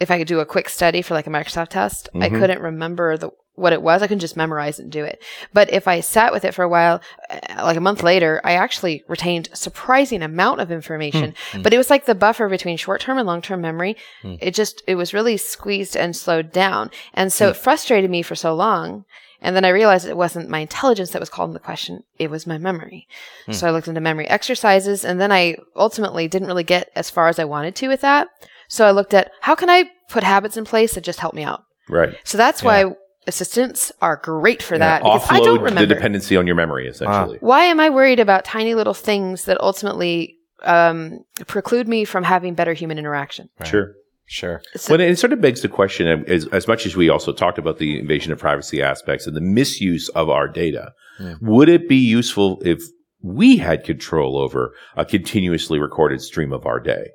if 0.01 0.11
I 0.11 0.19
could 0.19 0.27
do 0.29 0.41
a 0.41 0.47
quick 0.47 0.69
study 0.69 1.03
for 1.03 1.15
like 1.15 1.27
a 1.27 1.31
Microsoft 1.31 1.69
test. 1.69 2.09
I 2.15 2.29
Mhm. 2.29 2.39
couldn't 2.41 2.61
remember 2.61 3.17
the 3.17 3.31
what 3.55 3.73
it 3.73 3.83
was. 3.83 4.03
I 4.03 4.07
couldn't 4.07 4.21
just 4.21 4.37
memorize 4.37 4.79
and 4.79 4.91
do 4.91 5.05
it. 5.05 5.23
But 5.53 5.73
if 5.73 5.87
I 5.87 6.01
sat 6.01 6.33
with 6.33 6.45
it 6.45 6.55
for 6.55 6.63
a 6.63 6.69
while, 6.69 7.01
uh, 7.31 7.65
like 7.65 7.77
a 7.77 7.81
month 7.81 8.03
later, 8.03 8.41
I 8.45 8.55
actually 8.55 9.05
retained 9.09 9.49
a 9.53 9.57
surprising 9.57 10.23
amount 10.23 10.61
of 10.61 10.73
information. 10.73 11.35
Hmm, 11.51 11.57
hmm. 11.59 11.63
But 11.63 11.73
it 11.73 11.79
was 11.79 11.91
like 11.91 12.07
the 12.07 12.15
buffer 12.15 12.49
between 12.49 12.77
short 12.77 13.01
term 13.01 13.19
and 13.19 13.27
long 13.27 13.43
term 13.43 13.61
memory. 13.61 13.97
Hmm. 14.23 14.37
It 14.41 14.55
just, 14.55 14.83
it 14.87 14.97
was 14.97 15.15
really 15.15 15.37
squeezed 15.37 15.97
and 15.97 16.17
slowed 16.17 16.53
down. 16.53 16.91
And 17.13 17.33
so 17.33 17.51
it 17.51 17.57
frustrated 17.57 18.11
me 18.11 18.23
for 18.23 18.35
so 18.35 18.55
long. 18.55 19.05
And 19.41 19.55
then 19.55 19.65
I 19.65 19.69
realized 19.69 20.07
it 20.07 20.17
wasn't 20.17 20.49
my 20.49 20.61
intelligence 20.61 21.11
that 21.11 21.21
was 21.21 21.29
called 21.29 21.51
into 21.51 21.61
question. 21.61 22.03
It 22.19 22.31
was 22.31 22.47
my 22.47 22.57
memory. 22.57 23.07
So 23.51 23.69
I 23.69 23.73
looked 23.73 23.89
into 23.89 24.01
memory 24.01 24.27
exercises 24.27 25.05
and 25.05 25.21
then 25.21 25.31
I 25.31 25.57
ultimately 25.77 26.29
didn't 26.29 26.49
really 26.49 26.65
get 26.65 26.91
as 26.97 27.11
far 27.11 27.29
as 27.29 27.39
I 27.39 27.45
wanted 27.45 27.77
to 27.77 27.89
with 27.89 28.01
that. 28.01 28.29
So 28.69 28.87
I 28.87 28.91
looked 28.91 29.13
at 29.13 29.31
how 29.43 29.55
can 29.55 29.69
I 29.69 29.91
put 30.09 30.23
habits 30.23 30.57
in 30.57 30.65
place 30.65 30.95
that 30.95 31.05
just 31.05 31.21
help 31.21 31.35
me 31.35 31.45
out? 31.45 31.63
Right. 31.91 32.15
So 32.25 32.39
that's 32.39 32.63
why 32.63 32.95
assistants 33.27 33.93
are 34.03 34.17
great 34.17 34.63
for 34.63 34.79
that 34.79 35.03
Yeah, 35.05 35.15
because 35.15 35.29
I 35.31 35.39
don't 35.41 35.61
offload 35.61 35.79
the 35.79 35.87
dependency 35.87 36.37
on 36.37 36.47
your 36.47 36.57
memory, 36.57 36.87
essentially. 36.89 37.39
Why 37.41 37.65
am 37.65 37.81
I 37.81 37.91
worried 37.91 38.21
about 38.21 38.45
tiny 38.45 38.75
little 38.75 38.95
things 38.95 39.45
that 39.45 39.61
ultimately 39.61 40.37
um, 40.63 41.21
preclude 41.47 41.89
me 41.89 42.05
from 42.05 42.25
having 42.25 42.55
better 42.55 42.73
human 42.73 42.99
interaction? 42.99 43.49
Sure. 43.65 43.95
Sure. 44.27 44.63
So- 44.77 44.95
Well, 44.95 45.01
it 45.01 45.17
sort 45.19 45.33
of 45.35 45.41
begs 45.41 45.61
the 45.61 45.69
question, 45.69 46.25
as, 46.27 46.47
as 46.49 46.67
much 46.67 46.87
as 46.87 46.97
we 46.97 47.09
also 47.11 47.33
talked 47.33 47.59
about 47.59 47.79
the 47.79 47.99
invasion 47.99 48.33
of 48.33 48.39
privacy 48.39 48.81
aspects 48.83 49.27
and 49.27 49.37
the 49.37 49.41
misuse 49.43 50.09
of 50.11 50.29
our 50.31 50.49
data, 50.49 50.93
would 51.41 51.69
it 51.69 51.89
be 51.89 51.97
useful 51.97 52.61
if 52.65 52.83
we 53.23 53.57
had 53.59 53.85
control 53.85 54.39
over 54.39 54.75
a 54.97 55.05
continuously 55.05 55.79
recorded 55.79 56.21
stream 56.21 56.53
of 56.53 56.67
our 56.67 56.81
day 56.81 57.09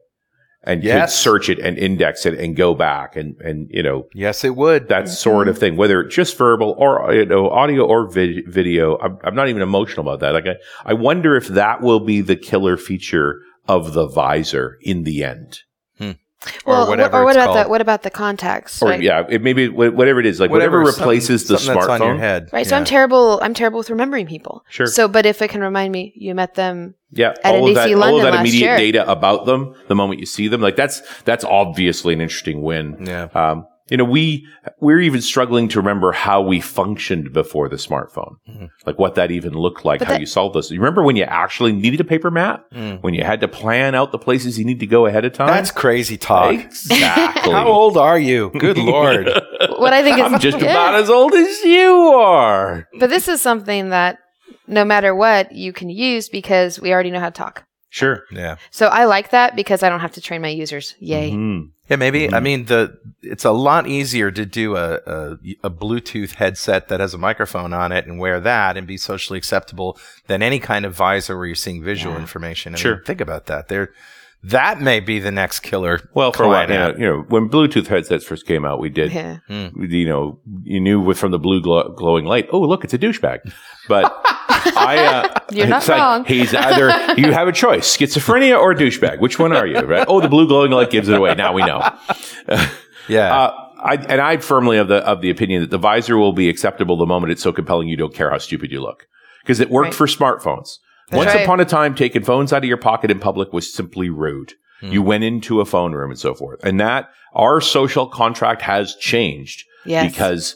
and 0.69 0.83
Yes. 0.83 1.01
could 1.01 1.13
search 1.15 1.49
it 1.49 1.59
and 1.59 1.77
index 1.77 2.25
it 2.25 2.35
and 2.35 2.55
go 2.55 2.73
back 2.75 3.15
and, 3.15 3.35
and 3.41 3.67
you 3.71 3.81
know, 3.81 4.07
Yes, 4.13 4.43
it 4.43 4.55
would. 4.55 4.89
that 4.89 5.05
mm-hmm. 5.05 5.13
sort 5.13 5.47
of 5.47 5.57
thing, 5.57 5.75
whether 5.77 6.01
it's 6.01 6.15
just 6.15 6.37
verbal 6.37 6.75
or 6.77 7.13
you 7.13 7.25
know, 7.25 7.49
audio 7.49 7.85
or 7.85 8.09
vid- 8.09 8.47
video. 8.47 8.97
I'm, 8.99 9.17
I'm 9.23 9.35
not 9.35 9.49
even 9.49 9.61
emotional 9.61 10.07
about 10.07 10.19
that. 10.21 10.33
Like, 10.33 10.47
I, 10.47 10.91
I 10.91 10.93
wonder 10.93 11.35
if 11.35 11.47
that 11.47 11.81
will 11.81 11.99
be 11.99 12.21
the 12.21 12.35
killer 12.35 12.77
feature 12.77 13.41
of 13.67 13.93
the 13.93 14.07
visor 14.07 14.77
in 14.81 15.03
the 15.03 15.23
end. 15.23 15.61
Well, 16.65 16.85
or 16.85 16.89
whatever 16.89 17.17
or 17.17 17.23
what 17.25 17.35
it's 17.35 17.43
about 17.43 17.53
called. 17.53 17.65
the 17.65 17.69
what 17.69 17.81
about 17.81 18.03
the 18.03 18.09
contacts? 18.09 18.81
Or 18.81 18.89
right? 18.89 19.01
yeah, 19.01 19.25
it 19.29 19.41
maybe 19.41 19.67
whatever 19.67 20.19
it 20.19 20.25
is, 20.25 20.39
like 20.39 20.51
whatever, 20.51 20.85
something- 20.85 21.01
replaces 21.01 21.47
the 21.47 21.57
something 21.57 21.75
that's 21.81 21.89
on 21.89 21.99
your 22.01 22.15
smartphone. 22.15 22.19
head. 22.19 22.49
Right. 22.53 22.65
So 22.65 22.75
I'm 22.77 22.85
terrible. 22.85 23.39
I'm 23.41 23.53
terrible 23.53 23.77
with 23.79 23.89
remembering 23.89 24.25
people. 24.27 24.63
Sure. 24.69 24.87
So, 24.87 25.07
but 25.07 25.25
if 25.25 25.41
it 25.41 25.49
can 25.49 25.61
remind 25.61 25.91
me, 25.91 26.13
you 26.15 26.33
met 26.35 26.55
them. 26.55 26.95
Yeah, 27.11 27.33
At 27.43 27.55
all 27.55 27.67
of 27.67 27.71
NDC 27.71 27.75
that, 27.75 27.87
all 27.87 27.93
of 27.93 27.99
London 27.99 28.31
that 28.31 28.39
immediate 28.41 28.67
year. 28.67 28.77
data 28.77 29.11
about 29.11 29.45
them 29.45 29.73
the 29.87 29.95
moment 29.95 30.19
you 30.19 30.25
see 30.27 30.47
them, 30.47 30.61
like 30.61 30.75
that's 30.75 31.01
that's 31.23 31.43
obviously 31.43 32.13
an 32.13 32.21
interesting 32.21 32.61
win. 32.61 32.97
Yeah. 33.05 33.27
Um, 33.33 33.65
you 33.89 33.97
know, 33.97 34.03
we 34.03 34.47
we're 34.79 34.99
even 34.99 35.21
struggling 35.21 35.67
to 35.69 35.79
remember 35.79 36.11
how 36.11 36.41
we 36.41 36.59
functioned 36.59 37.33
before 37.33 37.69
the 37.69 37.75
smartphone, 37.75 38.35
mm-hmm. 38.47 38.65
like 38.85 38.99
what 38.99 39.15
that 39.15 39.31
even 39.31 39.53
looked 39.53 39.85
like, 39.85 39.99
But 39.99 40.07
how 40.07 40.13
that- 40.13 40.19
you 40.19 40.25
solved 40.25 40.55
this. 40.55 40.71
You 40.71 40.79
remember 40.79 41.03
when 41.03 41.15
you 41.15 41.23
actually 41.23 41.71
needed 41.71 41.99
a 41.99 42.03
paper 42.03 42.31
map, 42.31 42.65
mm. 42.73 43.01
when 43.01 43.13
you 43.13 43.23
had 43.23 43.41
to 43.41 43.47
plan 43.47 43.95
out 43.95 44.11
the 44.11 44.19
places 44.19 44.57
you 44.59 44.65
need 44.65 44.79
to 44.79 44.87
go 44.87 45.05
ahead 45.05 45.25
of 45.25 45.33
time. 45.33 45.47
That's 45.47 45.71
crazy 45.71 46.17
talk. 46.17 46.53
exactly. 46.53 47.53
How 47.53 47.67
old 47.67 47.97
are 47.97 48.19
you? 48.19 48.51
Good 48.57 48.77
lord. 48.93 49.27
What 49.77 49.93
I 49.93 50.03
think 50.03 50.17
is 50.17 50.31
I'm 50.31 50.39
just 50.39 50.59
Yeah. 50.61 50.71
about 50.71 50.95
as 50.95 51.09
old 51.09 51.33
as 51.33 51.63
you 51.63 51.93
are. 52.13 52.87
But 52.99 53.09
this 53.09 53.27
is 53.27 53.41
something 53.41 53.89
that 53.89 54.19
no 54.67 54.85
matter 54.85 55.15
what 55.15 55.51
you 55.51 55.73
can 55.73 55.89
use 55.89 56.29
because 56.29 56.79
we 56.79 56.93
already 56.93 57.11
know 57.11 57.19
how 57.19 57.29
to 57.29 57.31
talk. 57.31 57.65
Sure. 57.91 58.23
yeah. 58.31 58.57
So 58.71 58.87
I 58.87 59.05
like 59.05 59.31
that 59.31 59.55
because 59.55 59.81
I 59.83 59.89
don't 59.89 59.99
have 60.01 60.11
to 60.13 60.21
train 60.21 60.41
my 60.41 60.49
users. 60.49 60.95
Yay. 60.99 61.31
Mhm. 61.31 61.69
Yeah, 61.89 61.95
maybe. 61.95 62.21
Mm-hmm. 62.27 62.35
I 62.35 62.39
mean, 62.39 62.65
the 62.65 62.97
it's 63.23 63.45
a 63.45 63.51
lot 63.51 63.87
easier 63.87 64.29
to 64.29 64.45
do 64.45 64.75
a, 64.75 64.99
a 65.07 65.37
a 65.63 65.69
Bluetooth 65.71 66.35
headset 66.35 66.87
that 66.89 66.99
has 66.99 67.15
a 67.15 67.17
microphone 67.17 67.73
on 67.73 67.91
it 67.91 68.05
and 68.05 68.19
wear 68.19 68.39
that 68.39 68.77
and 68.77 68.85
be 68.85 68.95
socially 68.97 69.37
acceptable 69.39 69.97
than 70.27 70.43
any 70.43 70.59
kind 70.59 70.85
of 70.85 70.93
visor 70.93 71.35
where 71.35 71.47
you're 71.47 71.55
seeing 71.55 71.81
visual 71.83 72.13
Yeah. 72.13 72.21
information. 72.21 72.73
I 72.73 72.75
mean, 72.75 72.81
Sure. 72.81 73.03
think 73.05 73.21
about 73.21 73.47
that. 73.47 73.69
There, 73.69 73.91
that 74.43 74.79
may 74.81 74.99
be 74.99 75.19
the 75.19 75.31
next 75.31 75.59
killer. 75.61 75.99
Well, 76.13 76.31
for 76.31 76.43
a 76.43 76.47
while, 76.47 76.65
client 76.65 76.71
you 76.71 76.77
know, 76.77 76.89
app. 76.89 76.97
you 76.99 77.05
know, 77.05 77.25
when 77.29 77.49
Bluetooth 77.49 77.87
headsets 77.87 78.23
first 78.25 78.45
came 78.45 78.63
out, 78.65 78.79
we 78.79 78.89
did 78.89 79.11
Yeah. 79.11 79.39
you 79.49 80.05
know, 80.07 80.39
you 80.63 80.79
knew 80.79 80.99
with- 81.01 81.17
from 81.19 81.31
the 81.31 81.39
blue 81.39 81.61
glow- 81.61 81.89
glowing 81.95 82.25
light, 82.25 82.47
oh, 82.51 82.61
look, 82.61 82.83
it's 82.83 82.93
a 82.93 82.97
douchebag. 82.97 83.39
But 83.87 84.05
I, 84.25 84.97
uh, 85.05 85.39
You're 85.51 85.67
not 85.67 85.79
it's 85.81 85.89
like, 85.89 85.99
wrong. 85.99 86.25
he's 86.25 86.53
either, 86.53 86.89
you 87.19 87.31
have 87.31 87.47
a 87.47 87.51
choice, 87.51 87.97
schizophrenia 87.97 88.57
or 88.59 88.73
douchebag. 88.73 89.19
Which 89.19 89.39
one 89.39 89.51
are 89.53 89.65
you? 89.67 89.79
Right? 89.79 90.05
Oh, 90.07 90.21
the 90.21 90.29
blue 90.29 90.47
glowing 90.47 90.71
light 90.71 90.89
gives 90.89 91.09
it 91.09 91.17
away. 91.17 91.35
Now 91.35 91.53
we 91.53 91.63
know. 91.63 91.81
yeah, 93.07 93.33
Uh, 93.35 93.53
I, 93.81 93.95
and 93.95 94.21
I 94.21 94.37
firmly 94.37 94.77
of 94.77 94.87
the, 94.89 94.97
of 95.07 95.21
the 95.21 95.29
opinion 95.29 95.61
that 95.61 95.69
the 95.71 95.77
visor 95.77 96.17
will 96.17 96.33
be 96.33 96.49
acceptable 96.49 96.97
the 96.97 97.05
moment 97.05 97.31
it's 97.31 97.41
so 97.41 97.51
compelling 97.53 97.87
you 97.87 97.95
don't 97.97 98.13
care 98.13 98.29
how 98.29 98.37
stupid 98.37 98.71
you 98.71 98.81
look. 98.81 99.07
Because 99.41 99.59
it 99.59 99.69
worked 99.69 99.85
Right. 99.87 99.93
for 99.95 100.05
smartphones. 100.07 100.77
Once 101.11 101.33
right. 101.33 101.43
upon 101.43 101.59
a 101.59 101.65
time, 101.65 101.95
taking 101.95 102.23
phones 102.23 102.53
out 102.53 102.63
of 102.63 102.67
your 102.67 102.77
pocket 102.77 103.09
in 103.11 103.19
public 103.19 103.51
was 103.53 103.73
simply 103.73 104.09
rude. 104.09 104.53
Hmm. 104.81 104.91
You 104.91 105.01
went 105.01 105.23
into 105.23 105.61
a 105.61 105.65
phone 105.65 105.93
room 105.93 106.11
and 106.11 106.19
so 106.19 106.33
forth. 106.33 106.59
And 106.63 106.79
that 106.79 107.09
our 107.33 107.61
social 107.61 108.07
contract 108.07 108.61
has 108.63 108.95
changed 108.95 109.63
Yes. 109.85 110.11
because 110.11 110.55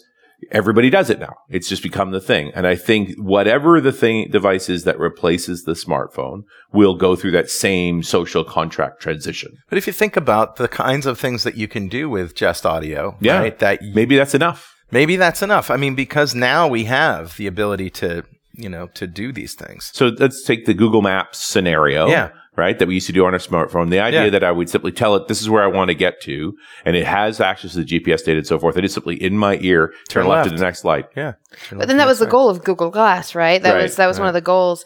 everybody 0.51 0.89
does 0.89 1.09
it 1.09 1.19
now. 1.19 1.33
It's 1.49 1.69
just 1.69 1.81
become 1.83 2.11
the 2.11 2.19
thing. 2.19 2.51
And 2.53 2.67
I 2.67 2.75
think 2.75 3.15
whatever 3.17 3.79
the 3.79 3.91
thing 3.93 4.29
device 4.29 4.67
is 4.69 4.83
that 4.83 4.99
replaces 4.99 5.63
the 5.63 5.71
smartphone 5.73 6.43
will 6.73 6.95
go 6.95 7.15
through 7.15 7.31
that 7.31 7.49
same 7.49 8.03
social 8.03 8.43
contract 8.43 9.01
transition. 9.01 9.55
but 9.69 9.77
if 9.77 9.87
you 9.87 9.93
think 9.93 10.17
about 10.17 10.57
the 10.57 10.67
kinds 10.67 11.05
of 11.05 11.17
things 11.19 11.43
that 11.43 11.55
you 11.55 11.67
can 11.67 11.87
do 11.87 12.09
with 12.09 12.35
just 12.35 12.65
audio, 12.65 13.15
Yeah. 13.21 13.39
right? 13.39 13.57
That 13.59 13.79
y- 13.81 13.91
Maybe 13.95 14.17
that's 14.17 14.35
enough. 14.35 14.75
maybe 14.91 15.15
that's 15.15 15.41
enough. 15.41 15.71
I 15.71 15.77
mean, 15.77 15.95
because 15.95 16.35
now 16.35 16.67
we 16.67 16.83
have 16.85 17.37
the 17.37 17.47
ability 17.47 17.89
to, 17.91 18.23
you 18.53 18.69
know, 18.69 18.87
to 18.93 19.07
do 19.07 19.31
these 19.31 19.53
things. 19.53 19.91
So 19.93 20.07
let's 20.19 20.43
take 20.43 20.65
the 20.65 20.73
Google 20.73 21.01
Maps 21.01 21.39
scenario. 21.39 22.07
Yeah. 22.07 22.29
right? 22.55 22.77
That 22.77 22.87
we 22.87 22.93
used 22.93 23.07
to 23.07 23.13
do 23.13 23.25
on 23.25 23.33
our 23.33 23.39
smartphone. 23.39 23.89
The 23.89 23.99
idea 23.99 24.25
Yeah. 24.25 24.29
that 24.29 24.43
I 24.43 24.51
would 24.51 24.69
simply 24.69 24.91
tell 24.91 25.15
it, 25.15 25.27
this 25.27 25.41
is 25.41 25.49
where 25.49 25.63
I 25.63 25.67
want 25.67 25.87
to 25.89 25.95
get 25.95 26.21
to, 26.21 26.53
and 26.85 26.95
it 26.95 27.03
has 27.03 27.41
access 27.41 27.71
to 27.73 27.83
the 27.83 27.85
GPS 27.99 28.23
data 28.23 28.37
and 28.37 28.45
so 28.45 28.59
forth. 28.59 28.77
It 28.77 28.85
is 28.85 28.93
simply 28.93 29.15
in 29.15 29.35
my 29.39 29.57
ear, 29.61 29.87
turn, 30.07 30.21
Turn 30.25 30.27
left, 30.27 30.49
to 30.51 30.55
the 30.55 30.61
next 30.61 30.85
light. 30.85 31.07
Yeah. 31.17 31.33
But 31.71 31.87
then 31.87 31.97
that 31.97 32.05
was 32.05 32.19
the 32.19 32.27
goal 32.27 32.49
of 32.49 32.63
Google 32.63 32.91
Glass, 32.91 33.33
right? 33.33 33.59
That 33.63 33.73
Right, 33.73 33.81
was 33.81 33.95
that 33.95 34.05
was 34.05 34.19
one 34.19 34.27
of 34.27 34.35
the 34.35 34.41
goals. 34.41 34.85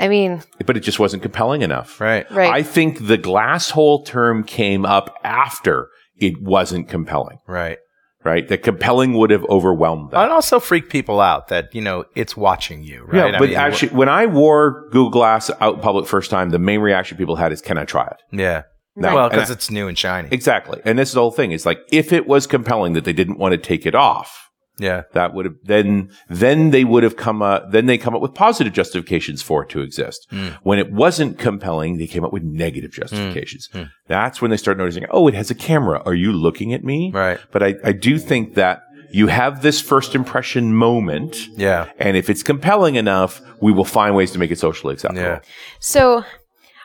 I 0.00 0.08
mean, 0.08 0.42
But 0.66 0.76
it 0.76 0.80
just 0.80 0.98
wasn't 0.98 1.22
compelling 1.22 1.62
enough. 1.62 2.00
Right. 2.00 2.28
right. 2.32 2.52
I 2.52 2.64
think 2.64 3.06
the 3.06 3.16
glass 3.16 3.70
hole 3.70 4.02
term 4.02 4.42
came 4.42 4.84
up 4.84 5.16
after 5.22 5.88
it 6.18 6.42
wasn't 6.42 6.88
compelling, 6.88 7.38
Right. 7.46 7.78
Right? 8.26 8.46
That 8.48 8.62
compelling 8.62 9.14
would 9.14 9.30
have 9.30 9.44
overwhelmed 9.44 10.10
them. 10.10 10.20
I'd 10.20 10.30
also 10.30 10.60
freak 10.60 10.90
people 10.90 11.20
out 11.20 11.48
that, 11.48 11.74
you 11.74 11.80
know, 11.80 12.04
it's 12.14 12.36
watching 12.36 12.82
you, 12.82 13.04
right? 13.04 13.30
Yeah, 13.30 13.36
I 13.36 13.38
but 13.38 13.48
mean, 13.48 13.56
actually, 13.56 13.94
when 13.96 14.08
I 14.08 14.26
wore 14.26 14.88
Google 14.90 15.10
Glass 15.10 15.50
out 15.60 15.76
in 15.76 15.80
public 15.80 16.06
first 16.06 16.30
time, 16.30 16.50
the 16.50 16.58
main 16.58 16.80
reaction 16.80 17.16
people 17.16 17.36
had 17.36 17.52
is, 17.52 17.62
"Can 17.62 17.78
I 17.78 17.84
try 17.84 18.06
it?" 18.06 18.22
yeah. 18.32 18.62
No. 18.98 19.14
Well, 19.14 19.28
because 19.28 19.50
it's 19.50 19.70
new 19.70 19.88
and 19.88 19.98
shiny. 19.98 20.28
Exactly, 20.32 20.80
and 20.84 20.98
this 20.98 21.10
is 21.10 21.14
the 21.14 21.20
whole 21.20 21.30
thing. 21.30 21.52
It's 21.52 21.66
like 21.66 21.80
if 21.92 22.12
it 22.14 22.26
was 22.26 22.46
compelling 22.46 22.94
that 22.94 23.04
they 23.04 23.12
didn't 23.12 23.38
want 23.38 23.52
to 23.52 23.58
take 23.58 23.84
it 23.84 23.94
off, 23.94 24.45
yeah. 24.78 25.02
that 25.12 25.34
would 25.34 25.44
have 25.44 25.54
then 25.64 26.10
then 26.28 26.70
they 26.70 26.84
would 26.84 27.02
have 27.02 27.16
come 27.16 27.42
up 27.42 27.70
then 27.70 27.86
they 27.86 27.98
come 27.98 28.14
up 28.14 28.20
with 28.20 28.34
positive 28.34 28.72
justifications 28.72 29.42
for 29.42 29.62
it 29.62 29.68
to 29.70 29.80
exist. 29.80 30.26
Hmm. 30.30 30.48
When 30.62 30.78
it 30.78 30.92
wasn't 30.92 31.38
compelling, 31.38 31.98
they 31.98 32.06
came 32.06 32.24
up 32.24 32.32
with 32.32 32.42
negative 32.42 32.92
hmm. 32.94 33.02
justifications. 33.02 33.68
Hmm. 33.72 33.84
That's 34.06 34.40
when 34.40 34.50
they 34.50 34.56
start 34.56 34.78
noticing, 34.78 35.06
oh, 35.10 35.28
it 35.28 35.34
has 35.34 35.50
a 35.50 35.54
camera. 35.54 36.02
Are 36.04 36.14
you 36.14 36.32
looking 36.32 36.72
at 36.72 36.84
me? 36.84 37.10
Right. 37.12 37.40
But 37.50 37.62
I, 37.62 37.74
I 37.84 37.92
do 37.92 38.18
think 38.18 38.54
that 38.54 38.82
you 39.10 39.28
have 39.28 39.62
this 39.62 39.80
first 39.80 40.14
impression 40.14 40.74
moment. 40.74 41.48
Yeah. 41.56 41.90
And 41.98 42.16
if 42.16 42.28
it's 42.28 42.42
compelling 42.42 42.96
enough, 42.96 43.40
we 43.60 43.72
will 43.72 43.84
find 43.84 44.14
ways 44.14 44.32
to 44.32 44.38
make 44.38 44.50
it 44.50 44.58
socially 44.58 44.94
acceptable. 44.94 45.22
Yeah. 45.22 45.40
So 45.80 46.24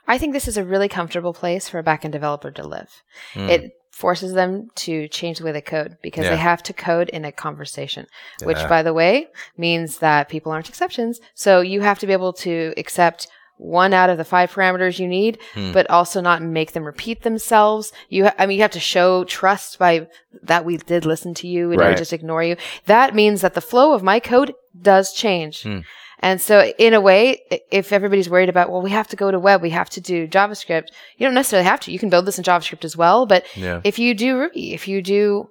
I 0.08 0.18
think 0.18 0.34
this 0.34 0.48
is 0.48 0.58
a 0.58 0.64
really 0.64 0.88
comfortable 0.88 1.34
place 1.34 1.68
for 1.68 1.80
a 1.80 1.84
backend 1.84 2.12
developer 2.12 2.52
to 2.52 2.68
live. 2.68 2.90
Hmm. 3.34 3.50
It 3.50 3.72
forces 3.92 4.34
them 4.34 4.70
to 4.76 5.08
change 5.10 5.38
the 5.40 5.46
way 5.46 5.52
they 5.52 5.62
code 5.62 5.98
because 6.02 6.24
Yeah. 6.26 6.32
they 6.32 6.38
have 6.38 6.64
to 6.64 6.74
code 6.74 7.10
in 7.10 7.26
a 7.26 7.32
conversation, 7.32 8.08
which 8.44 8.58
Yeah. 8.58 8.68
by 8.68 8.84
the 8.84 8.94
way 8.94 9.28
means 9.58 10.00
that 10.00 10.30
people 10.30 10.52
aren't 10.52 10.70
exceptions. 10.70 11.20
So 11.36 11.62
you 11.62 11.82
have 11.82 12.00
to 12.00 12.08
be 12.08 12.14
able 12.14 12.34
to 12.34 12.74
accept 12.78 13.28
one 13.58 13.94
out 13.94 14.10
of 14.10 14.18
the 14.18 14.24
five 14.26 14.52
parameters 14.52 14.98
you 14.98 15.08
need, 15.08 15.38
hmm. 15.54 15.72
but 15.72 15.88
also 15.90 16.20
not 16.20 16.42
make 16.42 16.72
them 16.72 16.84
repeat 16.84 17.22
themselves. 17.22 17.94
You, 18.10 18.24
ha- 18.26 18.34
I 18.40 18.48
mean, 18.48 18.56
you 18.58 18.64
have 18.64 18.72
to 18.72 18.80
show 18.80 19.24
trust 19.26 19.78
by 19.78 20.08
that 20.42 20.66
we 20.66 20.78
did 20.78 21.06
listen 21.06 21.36
to 21.36 21.48
you 21.48 21.70
and 21.72 21.80
Right. 21.80 21.90
not 21.90 21.98
just 22.00 22.12
ignore 22.14 22.42
you. 22.44 22.56
That 22.88 23.14
means 23.14 23.42
that 23.42 23.54
the 23.54 23.62
flow 23.62 23.94
of 23.94 24.02
my 24.02 24.20
code 24.20 24.56
does 24.82 25.14
change. 25.14 25.62
Hmm. 25.62 25.80
And 26.24 26.40
so, 26.40 26.72
in 26.78 26.94
a 26.94 27.02
way, 27.02 27.42
if 27.72 27.92
everybody's 27.92 28.30
worried 28.30 28.50
about, 28.50 28.70
well, 28.70 28.82
we 28.82 28.92
have 28.92 29.08
to 29.08 29.16
go 29.16 29.32
to 29.32 29.40
web, 29.40 29.62
we 29.62 29.72
have 29.72 29.90
to 29.92 30.02
do 30.02 30.28
JavaScript, 30.28 30.88
you 31.18 31.26
don't 31.26 31.34
necessarily 31.34 31.68
have 31.68 31.80
to. 31.82 31.92
You 31.92 31.98
can 32.00 32.10
build 32.10 32.26
this 32.26 32.38
in 32.38 32.44
JavaScript 32.44 32.86
as 32.86 32.96
well. 32.96 33.26
But 33.26 33.46
Yeah. 33.56 33.82
if 33.84 33.98
you 33.98 34.14
do 34.14 34.38
Ruby, 34.38 34.74
if 34.74 34.88
you 34.88 35.02
do, 35.02 35.50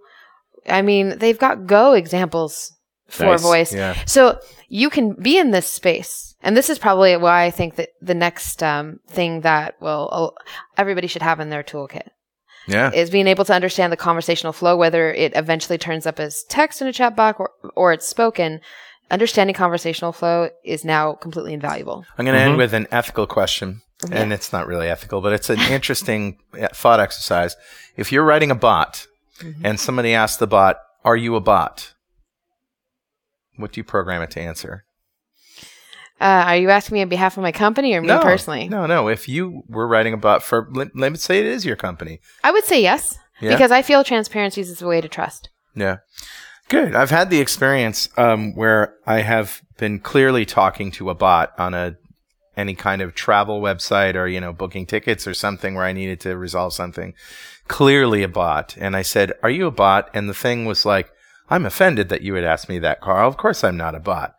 I 0.69 0.83
mean, 0.83 1.19
they've 1.19 1.39
got 1.39 1.67
Go 1.67 1.95
examples 1.95 2.73
for 3.09 3.25
Nice. 3.25 3.43
voice. 3.43 3.75
Yeah. 3.75 3.97
So 4.07 4.39
you 4.69 4.91
can 4.91 5.15
be 5.15 5.39
in 5.39 5.51
this 5.51 5.67
space. 5.67 6.37
And 6.43 6.57
this 6.57 6.71
is 6.71 6.79
probably 6.79 7.17
why 7.17 7.43
I 7.43 7.51
think 7.51 7.75
that 7.75 7.91
the 8.01 8.15
next 8.15 8.63
um, 8.63 9.01
thing 9.09 9.41
that 9.41 9.75
will 9.81 10.35
everybody 10.79 11.07
should 11.09 11.23
have 11.23 11.41
in 11.41 11.51
their 11.51 11.63
toolkit 11.65 12.09
Yeah. 12.69 12.91
is 12.95 13.11
being 13.11 13.27
able 13.27 13.45
to 13.47 13.53
understand 13.53 13.93
the 13.93 13.97
conversational 13.97 14.53
flow, 14.53 14.77
whether 14.77 15.13
it 15.13 15.33
eventually 15.35 15.77
turns 15.79 16.07
up 16.07 16.21
as 16.21 16.45
text 16.49 16.81
in 16.81 16.87
a 16.87 16.93
chat 16.93 17.17
box 17.17 17.39
or, 17.41 17.51
or 17.75 17.93
it's 17.93 18.07
spoken. 18.07 18.61
Understanding 19.11 19.55
conversational 19.55 20.13
flow 20.13 20.51
is 20.65 20.85
now 20.85 21.15
completely 21.15 21.53
invaluable. 21.53 22.05
I'm 22.17 22.25
going 22.25 22.37
to 22.37 22.41
end 22.43 22.57
with 22.57 22.73
an 22.75 22.87
ethical 22.91 23.27
question. 23.27 23.83
And 24.11 24.33
it's 24.33 24.51
not 24.53 24.67
really 24.67 24.89
ethical, 24.89 25.21
but 25.21 25.35
it's 25.35 25.51
an 25.51 25.61
interesting 25.71 26.39
uh, 26.59 26.69
thought 26.73 27.01
exercise. 27.01 27.55
If 27.97 28.11
you're 28.13 28.25
writing 28.25 28.51
a 28.51 28.55
bot 28.55 29.07
and 29.63 29.79
somebody 29.79 30.15
asks 30.15 30.39
the 30.39 30.47
bot, 30.47 30.79
Are 31.05 31.17
you 31.17 31.37
a 31.37 31.41
bot? 31.41 31.93
What 33.57 33.73
do 33.73 33.81
you 33.81 33.85
program 33.85 34.23
it 34.23 34.31
to 34.33 34.41
answer? 34.41 34.85
Uh, 36.21 36.45
are 36.47 36.57
you 36.57 36.71
asking 36.71 36.95
me 36.95 37.03
on 37.03 37.09
behalf 37.09 37.37
of 37.37 37.43
my 37.43 37.53
company 37.53 37.95
or 37.95 38.03
me 38.03 38.09
personally? 38.09 38.69
No, 38.69 38.87
no. 38.87 39.09
If 39.09 39.29
you 39.29 39.63
were 39.69 39.87
writing 39.87 40.13
a 40.15 40.19
bot 40.19 40.43
for, 40.43 40.69
let, 40.73 40.95
let's 40.95 41.23
say 41.23 41.41
it 41.41 41.47
is 41.47 41.65
your 41.67 41.77
company. 41.77 42.21
I 42.45 42.53
would 42.53 42.65
say 42.65 42.81
yes 42.83 43.19
Yeah. 43.41 43.51
because 43.51 43.71
I 43.71 43.83
feel 43.83 44.05
transparency 44.05 44.61
is 44.61 44.81
a 44.81 44.87
way 44.87 45.01
to 45.01 45.09
trust. 45.09 45.51
Yeah. 45.75 45.99
Good. 46.71 46.95
I've 46.95 47.11
had 47.11 47.31
the 47.31 47.41
experience 47.41 48.09
um, 48.17 48.55
where 48.55 48.95
I 49.05 49.23
have 49.23 49.61
been 49.77 49.99
clearly 49.99 50.47
talking 50.47 50.93
to 50.93 51.11
a 51.11 51.17
bot 51.17 51.53
on 51.59 51.75
a 51.75 51.97
any 52.57 52.77
kind 52.77 53.03
of 53.03 53.13
travel 53.13 53.61
website 53.61 54.15
or 54.15 54.29
you 54.29 54.41
know 54.41 54.53
booking 54.53 54.87
tickets 54.87 55.27
or 55.27 55.35
something 55.35 55.75
where 55.75 55.85
I 55.85 55.93
needed 55.93 56.21
to 56.21 56.37
resolve 56.37 56.73
something. 56.73 57.15
Clearly 57.67 58.23
a 58.23 58.29
bot, 58.29 58.77
and 58.79 58.95
I 58.95 59.03
said, 59.03 59.33
"Are 59.43 59.51
you 59.51 59.67
a 59.67 59.73
bot?" 59.73 60.11
And 60.15 60.29
the 60.29 60.35
thing 60.35 60.65
was 60.65 60.87
like, 60.87 61.11
"I'm 61.49 61.67
offended 61.67 62.09
that 62.09 62.23
you 62.23 62.35
would 62.35 62.45
ask 62.45 62.69
me 62.69 62.79
that, 62.79 63.01
Carl. 63.01 63.27
Of 63.27 63.37
course 63.37 63.65
I'm 63.65 63.77
not 63.77 63.97
a 63.97 64.01
bot." 64.01 64.37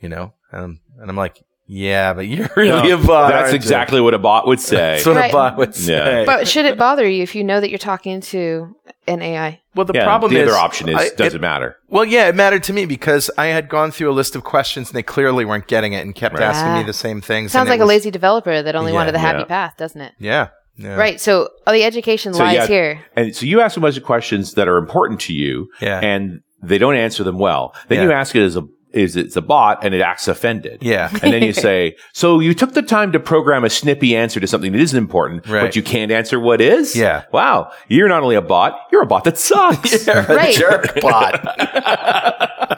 You 0.00 0.08
know, 0.08 0.34
um, 0.50 0.80
and 0.98 1.08
I'm 1.08 1.16
like, 1.16 1.44
"Yeah, 1.66 2.12
but 2.14 2.26
you're 2.26 2.48
really 2.56 2.90
a 2.90 2.96
bot." 2.96 3.30
That's 3.30 3.44
aren't 3.46 3.54
exactly 3.54 4.00
what 4.00 4.14
a 4.14 4.18
bot 4.18 4.46
would 4.46 4.60
say. 4.60 4.76
That's 4.76 5.06
what 5.06 5.16
Right. 5.16 5.30
a 5.30 5.32
bot 5.32 5.56
would 5.56 5.74
say. 5.74 6.22
But 6.26 6.46
should 6.48 6.64
it 6.66 6.78
bother 6.78 7.08
you 7.08 7.22
if 7.22 7.34
you 7.34 7.44
know 7.44 7.60
that 7.60 7.70
you're 7.70 7.78
talking 7.78 8.20
to 8.22 8.74
an 9.06 9.22
AI? 9.22 9.60
well, 9.74 9.84
the 9.84 9.92
yeah, 9.94 10.04
problem 10.04 10.32
the 10.32 10.40
is 10.40 10.48
other 10.48 10.58
option 10.58 10.88
is 10.88 10.96
I- 10.96 11.04
it- 11.04 11.16
doesn't 11.16 11.40
matter. 11.40 11.76
Well, 11.88 12.04
yeah, 12.04 12.28
it 12.28 12.34
mattered 12.34 12.62
to 12.64 12.72
me 12.72 12.86
because 12.86 13.30
I 13.36 13.46
had 13.46 13.68
gone 13.68 13.90
through 13.90 14.10
a 14.10 14.14
list 14.14 14.34
of 14.34 14.42
questions 14.44 14.88
and 14.88 14.96
they 14.96 15.02
clearly 15.02 15.44
weren't 15.44 15.66
getting 15.66 15.92
it 15.92 16.04
and 16.04 16.14
kept 16.14 16.34
Right. 16.34 16.42
asking 16.44 16.72
me 16.74 16.80
Ah. 16.80 16.86
the 16.86 16.92
same 16.92 17.20
things. 17.20 17.52
Sounds 17.52 17.62
and 17.62 17.68
it 17.68 17.72
like 17.72 17.80
a 17.80 17.84
lazy 17.84 18.10
developer 18.10 18.62
that 18.62 18.74
only 18.74 18.92
Yeah, 18.92 18.96
wanted 18.98 19.12
the 19.14 19.18
happy 19.18 19.40
yeah. 19.40 19.44
path, 19.44 19.74
doesn't 19.76 20.00
it? 20.00 20.12
Yeah. 20.18 20.48
yeah. 20.78 20.94
Right. 20.96 21.20
So 21.20 21.50
oh, 21.66 21.72
the 21.72 21.84
education 21.84 22.32
So, 22.32 22.42
lies 22.42 22.54
yeah, 22.54 22.66
here. 22.66 23.00
And 23.16 23.36
so 23.36 23.44
you 23.46 23.60
ask 23.60 23.76
a 23.76 23.80
bunch 23.80 23.96
of 23.98 24.02
questions 24.02 24.54
that 24.54 24.66
are 24.66 24.78
important 24.78 25.20
to 25.20 25.32
you, 25.34 25.68
Yeah. 25.80 26.00
and 26.02 26.40
they 26.62 26.78
don't 26.78 26.96
answer 26.96 27.22
them 27.22 27.38
well. 27.38 27.74
Then 27.88 27.98
Yeah. 27.98 28.04
you 28.04 28.12
ask 28.12 28.34
it 28.34 28.42
as 28.42 28.56
a 28.56 28.62
is 28.96 29.14
it's 29.16 29.36
a 29.36 29.42
bot 29.42 29.84
and 29.84 29.94
it 29.94 30.00
acts 30.00 30.26
offended. 30.28 30.82
Yeah. 30.82 31.10
And 31.22 31.32
then 31.32 31.42
you 31.42 31.52
say, 31.52 31.96
so 32.12 32.40
you 32.40 32.54
took 32.54 32.72
the 32.74 32.82
time 32.82 33.12
to 33.12 33.20
program 33.20 33.64
a 33.64 33.70
snippy 33.70 34.16
answer 34.16 34.40
to 34.40 34.46
something 34.46 34.72
that 34.72 34.80
isn't 34.80 34.98
important, 34.98 35.46
Right. 35.46 35.60
but 35.62 35.76
you 35.76 35.82
can't 35.82 36.10
answer 36.10 36.40
what 36.40 36.60
is? 36.60 36.96
Yeah. 36.96 37.24
Wow. 37.32 37.70
You're 37.88 38.08
not 38.08 38.22
only 38.22 38.36
a 38.36 38.42
bot, 38.42 38.78
you're 38.90 39.02
a 39.02 39.06
bot 39.06 39.24
that 39.24 39.38
sucks. 39.38 40.06
Right. 40.16 40.54
Jerk 40.56 41.00
bot. 41.00 41.44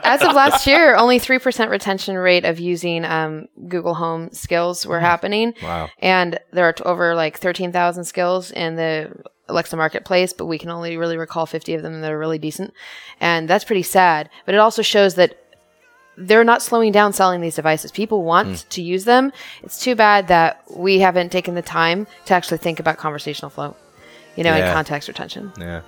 As 0.03 0.21
of 0.21 0.33
last 0.33 0.67
year, 0.67 0.95
only 0.95 1.19
3% 1.19 1.69
retention 1.69 2.15
rate 2.17 2.45
of 2.45 2.59
using 2.59 3.05
um, 3.05 3.47
Google 3.67 3.93
Home 3.95 4.31
skills 4.31 4.85
were 4.85 4.99
happening. 4.99 5.53
Wow. 5.61 5.89
And 5.99 6.39
there 6.51 6.65
are 6.65 6.73
t- 6.73 6.83
over 6.83 7.15
like 7.15 7.37
13,000 7.39 8.03
skills 8.05 8.51
in 8.51 8.75
the 8.75 9.11
Alexa 9.47 9.75
marketplace, 9.77 10.33
but 10.33 10.45
we 10.45 10.57
can 10.57 10.69
only 10.69 10.97
really 10.97 11.17
recall 11.17 11.45
50 11.45 11.73
of 11.75 11.81
them 11.81 12.01
that 12.01 12.11
are 12.11 12.19
really 12.19 12.37
decent. 12.37 12.73
And 13.19 13.47
that's 13.49 13.63
pretty 13.65 13.83
sad. 13.83 14.29
But 14.45 14.55
it 14.55 14.59
also 14.59 14.81
shows 14.81 15.15
that 15.15 15.37
they're 16.19 16.43
not 16.43 16.61
slowing 16.61 16.91
down 16.91 17.13
selling 17.13 17.39
these 17.41 17.55
devices. 17.55 17.91
People 17.91 18.23
want 18.23 18.69
to 18.71 18.81
use 18.81 19.05
them. 19.05 19.31
It's 19.63 19.81
too 19.81 19.95
bad 19.95 20.27
that 20.27 20.61
we 20.75 20.99
haven't 20.99 21.31
taken 21.31 21.55
the 21.55 21.61
time 21.61 22.07
to 22.25 22.33
actually 22.33 22.57
think 22.57 22.79
about 22.79 22.97
conversational 22.97 23.49
flow, 23.49 23.75
you 24.35 24.43
know, 24.43 24.55
Yeah. 24.55 24.65
and 24.65 24.73
context 24.73 25.07
retention. 25.07 25.53
Yeah. 25.57 25.81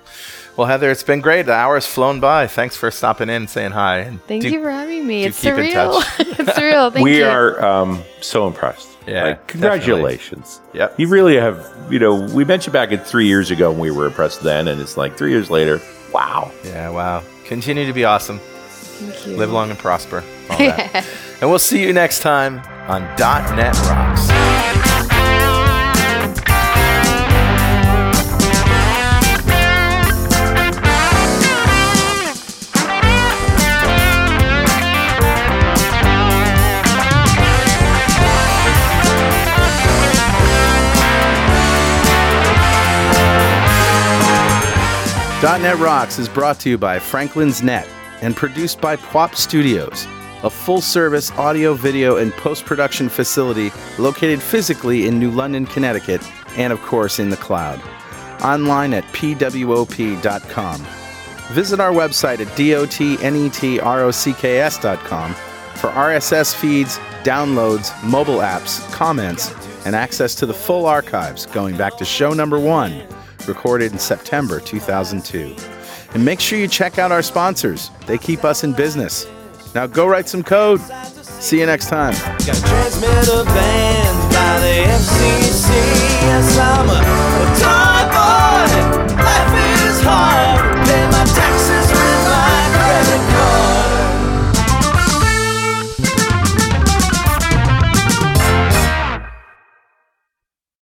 Well, 0.56 0.66
Heather, 0.66 0.90
it's 0.90 1.02
been 1.02 1.20
great. 1.20 1.46
The 1.46 1.52
hour's 1.54 1.86
flown 1.86 2.18
by. 2.20 2.46
Thanks 2.46 2.76
for 2.76 2.90
stopping 2.90 3.28
in 3.28 3.34
and 3.36 3.50
saying 3.50 3.72
hi. 3.72 3.98
And 3.98 4.22
Thank 4.24 4.42
do- 4.42 4.50
you 4.50 4.62
for 4.62 4.70
having 4.70 5.06
me. 5.06 5.24
It's 5.24 5.40
keep 5.40 5.54
in 5.54 5.66
surreal. 5.66 6.02
it's 6.18 6.50
surreal. 6.58 6.92
Thank 6.92 7.04
we 7.04 7.18
you. 7.18 7.26
are 7.26 7.62
um, 7.64 8.02
so 8.20 8.46
impressed. 8.46 8.88
Yeah, 9.06 9.24
Like, 9.24 9.46
congratulations. 9.48 10.60
Yep. 10.74 10.98
You 10.98 11.08
really 11.08 11.36
have, 11.36 11.66
you 11.90 11.98
know, 11.98 12.14
we 12.34 12.44
mentioned 12.44 12.72
back 12.72 12.92
at 12.92 13.06
three 13.06 13.26
years 13.26 13.50
ago 13.50 13.70
and 13.70 13.80
we 13.80 13.90
were 13.90 14.06
impressed 14.06 14.42
then, 14.42 14.68
and 14.68 14.80
it's 14.80 14.96
like 14.96 15.16
three 15.16 15.30
years 15.30 15.50
later, 15.50 15.80
wow. 16.12 16.52
Yeah, 16.64 16.88
wow. 16.90 17.22
Continue 17.46 17.86
to 17.86 17.92
be 17.92 18.04
awesome. 18.04 18.40
Thank 19.02 19.26
you. 19.26 19.36
Live 19.36 19.50
long 19.50 19.70
and 19.70 19.78
prosper. 19.78 20.24
All 20.50 20.58
that. 20.58 21.06
and 21.40 21.50
we'll 21.50 21.58
see 21.58 21.82
you 21.82 21.92
next 21.92 22.20
time 22.20 22.58
on 22.88 23.02
.NET 23.16 23.74
Rocks. 23.74 24.28
.NET 45.42 45.78
Rocks 45.78 46.20
is 46.20 46.28
brought 46.28 46.60
to 46.60 46.70
you 46.70 46.78
by 46.78 47.00
Franklins.Net 47.00 47.88
and 48.22 48.34
produced 48.34 48.80
by 48.80 48.96
Pwop 48.96 49.34
Studios, 49.34 50.06
a 50.42 50.50
full-service 50.50 51.30
audio, 51.32 51.74
video, 51.74 52.16
and 52.16 52.32
post-production 52.32 53.08
facility 53.08 53.70
located 53.98 54.40
physically 54.40 55.06
in 55.06 55.18
New 55.18 55.30
London, 55.30 55.66
Connecticut, 55.66 56.22
and 56.56 56.72
of 56.72 56.80
course 56.82 57.18
in 57.18 57.28
the 57.28 57.36
cloud. 57.36 57.80
Online 58.42 58.94
at 58.94 59.04
pwop.com. 59.12 60.80
Visit 61.52 61.80
our 61.80 61.92
website 61.92 62.40
at 62.40 62.46
dotnetrocks.com 62.56 65.34
for 65.74 65.90
RSS 65.90 66.54
feeds, 66.54 66.98
downloads, 67.24 68.08
mobile 68.08 68.38
apps, 68.38 68.90
comments, 68.92 69.52
and 69.84 69.96
access 69.96 70.34
to 70.36 70.46
the 70.46 70.54
full 70.54 70.86
archives 70.86 71.46
going 71.46 71.76
back 71.76 71.96
to 71.98 72.04
show 72.04 72.32
number 72.32 72.58
one, 72.58 73.02
recorded 73.46 73.92
in 73.92 73.98
September 73.98 74.60
2002. 74.60 75.54
And 76.14 76.24
make 76.24 76.40
sure 76.40 76.58
you 76.58 76.68
check 76.68 76.98
out 76.98 77.10
our 77.10 77.22
sponsors, 77.22 77.90
they 78.06 78.18
keep 78.18 78.44
us 78.44 78.64
in 78.64 78.72
business. 78.72 79.26
Now 79.74 79.86
go 79.86 80.06
write 80.06 80.28
some 80.28 80.42
code. 80.42 80.80
See 80.80 81.60
you 81.60 81.66
next 81.66 81.88
time. 81.88 82.14
Got 82.46 82.60